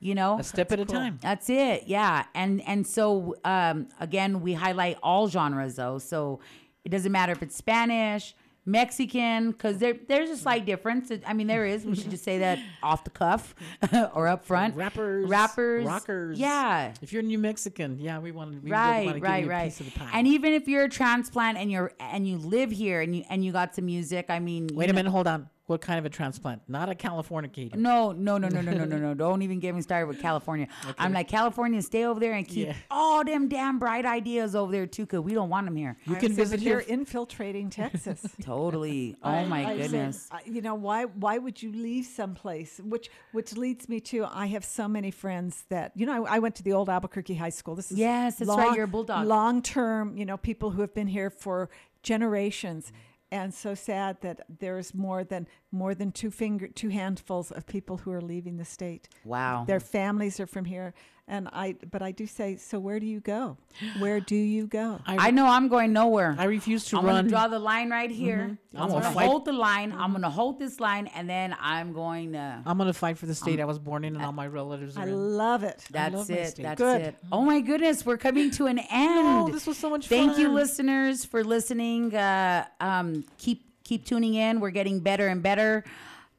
You 0.00 0.14
know, 0.14 0.38
A 0.38 0.42
step 0.44 0.70
at 0.72 0.80
a 0.80 0.84
time. 0.84 1.18
that's 1.22 1.48
it. 1.48 1.84
Yeah. 1.86 2.24
And 2.34 2.60
and 2.66 2.86
so 2.86 3.36
um 3.44 3.88
again 4.00 4.40
we 4.42 4.52
highlight 4.54 4.98
all 5.02 5.28
genres 5.28 5.76
though. 5.76 5.98
So 5.98 6.40
it 6.84 6.90
doesn't 6.90 7.12
matter 7.12 7.32
if 7.32 7.42
it's 7.42 7.56
Spanish, 7.56 8.34
Mexican, 8.66 9.50
because 9.52 9.78
there 9.78 9.94
there's 10.08 10.30
a 10.30 10.36
slight 10.36 10.64
difference. 10.66 11.12
I 11.26 11.32
mean 11.32 11.46
there 11.46 11.66
is. 11.66 11.84
We 11.84 11.94
should 11.96 12.10
just 12.10 12.24
say 12.24 12.38
that 12.38 12.58
off 12.82 13.04
the 13.04 13.10
cuff 13.10 13.54
or 14.14 14.26
up 14.28 14.44
front. 14.44 14.74
Rappers, 14.76 15.28
Rappers. 15.28 15.84
rockers. 15.86 16.38
Yeah. 16.38 16.92
If 17.02 17.12
you're 17.12 17.22
New 17.22 17.38
Mexican, 17.38 17.98
yeah, 17.98 18.18
we 18.18 18.32
want. 18.32 18.62
We 18.62 18.70
Right, 18.70 19.06
want 19.06 19.16
to 19.18 19.22
right, 19.22 19.36
give 19.40 19.44
you 19.46 19.50
a 19.50 19.54
right. 19.54 19.64
piece 19.64 19.80
of 19.80 19.92
the 19.92 19.98
pie. 19.98 20.10
And 20.14 20.26
even 20.26 20.52
if 20.52 20.66
you're 20.68 20.84
a 20.84 20.88
transplant 20.88 21.58
and 21.58 21.70
you're 21.70 21.92
and 22.00 22.26
you 22.26 22.38
live 22.38 22.70
here 22.70 23.00
and 23.00 23.14
you 23.16 23.24
and 23.28 23.44
you 23.44 23.52
got 23.52 23.74
some 23.74 23.86
music, 23.86 24.26
I 24.28 24.38
mean 24.38 24.68
Wait 24.72 24.84
a 24.88 24.92
know- 24.92 24.96
minute, 24.96 25.10
hold 25.10 25.26
on. 25.26 25.48
What 25.66 25.80
kind 25.80 25.98
of 25.98 26.04
a 26.04 26.10
transplant? 26.10 26.60
Not 26.68 26.90
a 26.90 26.94
Californicator. 26.94 27.76
No, 27.76 28.12
no, 28.12 28.36
no, 28.36 28.48
no, 28.48 28.60
no, 28.60 28.72
no, 28.72 28.84
no, 28.84 28.98
no. 28.98 29.14
Don't 29.24 29.40
even 29.40 29.60
get 29.60 29.74
me 29.74 29.80
started 29.80 30.08
with 30.08 30.20
California. 30.20 30.68
I'm 30.98 31.14
like, 31.14 31.26
California, 31.28 31.80
stay 31.80 32.04
over 32.04 32.20
there 32.20 32.34
and 32.34 32.46
keep 32.46 32.66
Yeah. 32.66 32.74
all 32.90 33.24
them 33.24 33.48
damn 33.48 33.78
bright 33.78 34.04
ideas 34.04 34.54
over 34.54 34.70
there 34.70 34.86
too, 34.86 35.04
because 35.06 35.20
we 35.20 35.32
don't 35.32 35.48
want 35.48 35.66
them 35.66 35.74
here. 35.74 35.96
You 36.04 36.16
I 36.16 36.18
can 36.18 36.28
would 36.32 36.36
visit 36.36 36.60
here. 36.60 36.80
They're 36.80 36.86
infiltrating 36.94 37.70
Texas. 37.70 38.20
Totally. 38.42 39.16
Oh 39.24 39.30
I- 39.30 39.44
my 39.46 39.64
I 39.70 39.76
goodness. 39.78 40.28
uh, 40.30 40.38
you 40.44 40.60
know 40.60 40.74
why? 40.74 41.04
Why 41.06 41.38
would 41.38 41.62
you 41.62 41.72
leave 41.72 42.04
someplace? 42.04 42.78
Which 42.84 43.08
which 43.32 43.56
leads 43.56 43.88
me 43.88 44.00
to 44.00 44.26
I 44.26 44.46
have 44.48 44.64
so 44.66 44.86
many 44.86 45.10
friends 45.10 45.64
that 45.70 45.92
you 45.96 46.04
know. 46.04 46.26
I, 46.26 46.36
I 46.36 46.38
went 46.40 46.56
to 46.56 46.62
the 46.62 46.74
old 46.74 46.90
Albuquerque 46.90 47.34
High 47.36 47.48
School. 47.48 47.74
This 47.74 47.90
is 47.90 47.96
Yes, 47.98 48.36
that's 48.36 48.50
right, 48.50 48.74
you're 48.76 48.84
a 48.84 48.88
bulldog. 48.88 49.26
Long 49.26 49.62
term, 49.62 50.16
you 50.18 50.26
know, 50.26 50.36
people 50.36 50.70
who 50.72 50.82
have 50.82 50.92
been 50.92 51.06
here 51.06 51.30
for 51.30 51.70
generations. 52.02 52.92
And 53.34 53.52
so 53.52 53.74
sad 53.74 54.20
that 54.20 54.46
there's 54.60 54.94
more 54.94 55.24
than 55.24 55.48
more 55.72 55.92
than 55.92 56.12
two 56.12 56.30
finger 56.30 56.68
two 56.68 56.88
handfuls 56.88 57.50
of 57.50 57.66
people 57.66 57.96
who 57.96 58.12
are 58.12 58.20
leaving 58.20 58.58
the 58.58 58.64
state. 58.64 59.08
Wow. 59.24 59.64
Their 59.66 59.80
families 59.80 60.38
are 60.38 60.46
from 60.46 60.64
here, 60.64 60.94
and 61.26 61.48
I. 61.52 61.76
But 61.90 62.02
I 62.02 62.12
do 62.12 62.26
say, 62.26 62.56
so 62.56 62.78
where 62.78 63.00
do 63.00 63.06
you 63.06 63.20
go? 63.20 63.56
Where 63.98 64.20
do 64.20 64.36
you 64.36 64.66
go? 64.66 65.00
I 65.06 65.30
know 65.30 65.46
I'm 65.46 65.68
going 65.68 65.92
nowhere. 65.92 66.34
I 66.38 66.44
refuse 66.44 66.84
to 66.86 66.98
I'm 66.98 67.06
run. 67.06 67.14
gonna 67.16 67.28
draw 67.28 67.48
the 67.48 67.58
line 67.58 67.90
right 67.90 68.10
here. 68.10 68.58
I'm 68.74 68.82
I'm 68.82 68.88
gonna 68.90 69.02
gonna 69.02 69.26
hold 69.26 69.44
the 69.44 69.52
line. 69.52 69.92
I'm 69.92 70.12
gonna 70.12 70.30
hold 70.30 70.58
this 70.58 70.80
line, 70.80 71.06
and 71.14 71.28
then 71.28 71.56
I'm 71.60 71.92
going 71.92 72.32
to. 72.32 72.62
I'm 72.66 72.78
gonna 72.78 72.92
fight 72.92 73.18
for 73.18 73.26
the 73.26 73.34
state 73.34 73.60
I 73.60 73.64
was 73.64 73.78
born 73.78 74.04
in, 74.04 74.14
and 74.14 74.24
all 74.24 74.32
my 74.32 74.46
relatives 74.46 74.96
are 74.96 75.00
I 75.00 75.04
in. 75.04 75.36
love 75.36 75.62
it. 75.62 75.84
That's 75.90 76.14
love 76.14 76.28
my 76.28 76.36
it. 76.36 76.46
state. 76.48 76.62
That's 76.62 76.80
Good. 76.80 77.00
it. 77.00 77.16
Oh 77.32 77.42
my 77.42 77.60
goodness, 77.60 78.04
we're 78.04 78.18
coming 78.18 78.50
to 78.52 78.66
an 78.66 78.78
end. 78.78 79.14
No, 79.24 79.48
this 79.50 79.66
was 79.66 79.78
so 79.78 79.90
much 79.90 80.08
Thank 80.08 80.38
you, 80.38 80.48
listeners, 80.48 81.24
for 81.24 81.42
listening. 81.44 82.14
Uh, 82.14 82.66
um, 82.80 83.24
keep 83.38 83.64
keep 83.84 84.04
tuning 84.04 84.34
in. 84.34 84.60
We're 84.60 84.70
getting 84.70 85.00
better 85.00 85.28
and 85.28 85.42
better. 85.42 85.84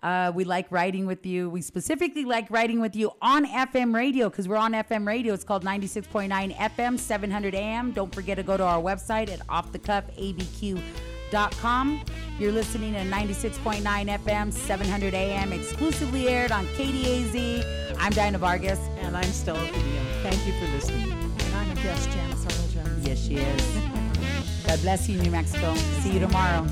Uh, 0.05 0.31
we 0.35 0.43
like 0.43 0.71
writing 0.71 1.07
with 1.07 1.25
you. 1.25 1.49
We 1.49 1.63
specifically 1.63 2.25
like 2.25 2.51
writing 2.51 2.79
with 2.79 2.95
you 2.95 3.13
on 3.23 3.47
FM 3.47 3.95
radio 3.95 4.29
because 4.29 4.47
we're 4.47 4.55
on 4.55 4.73
FM 4.73 5.07
radio. 5.07 5.33
It's 5.33 5.43
called 5.43 5.65
96.9 5.65 6.55
FM, 6.55 6.99
700 6.99 7.55
AM. 7.55 7.91
Don't 7.91 8.13
forget 8.13 8.37
to 8.37 8.43
go 8.43 8.55
to 8.55 8.63
our 8.63 8.79
website 8.79 9.31
at 9.31 9.39
offthecuffabq.com. 9.47 12.01
You're 12.37 12.51
listening 12.51 12.93
to 12.93 12.99
96.9 12.99 13.81
FM, 13.81 14.53
700 14.53 15.15
AM, 15.15 15.51
exclusively 15.51 16.27
aired 16.27 16.51
on 16.51 16.67
KDAZ. 16.67 17.95
I'm 17.97 18.11
Dinah 18.11 18.37
Vargas. 18.37 18.77
And 18.99 19.17
I'm 19.17 19.23
Stella 19.23 19.57
Padilla. 19.57 20.05
Thank 20.21 20.45
you 20.45 20.53
for 20.59 20.67
listening. 20.71 21.13
And 21.13 21.55
I'm 21.55 21.71
a 21.71 21.75
guest, 21.81 22.11
Janice 22.11 22.45
Arnold 22.45 22.69
Jones. 22.69 23.07
Yes, 23.07 23.25
she 23.25 23.37
is. 23.37 23.79
God 24.67 24.79
bless 24.83 25.09
you, 25.09 25.19
New 25.19 25.31
Mexico. 25.31 25.73
See 25.73 26.11
you 26.11 26.19
tomorrow. 26.19 26.67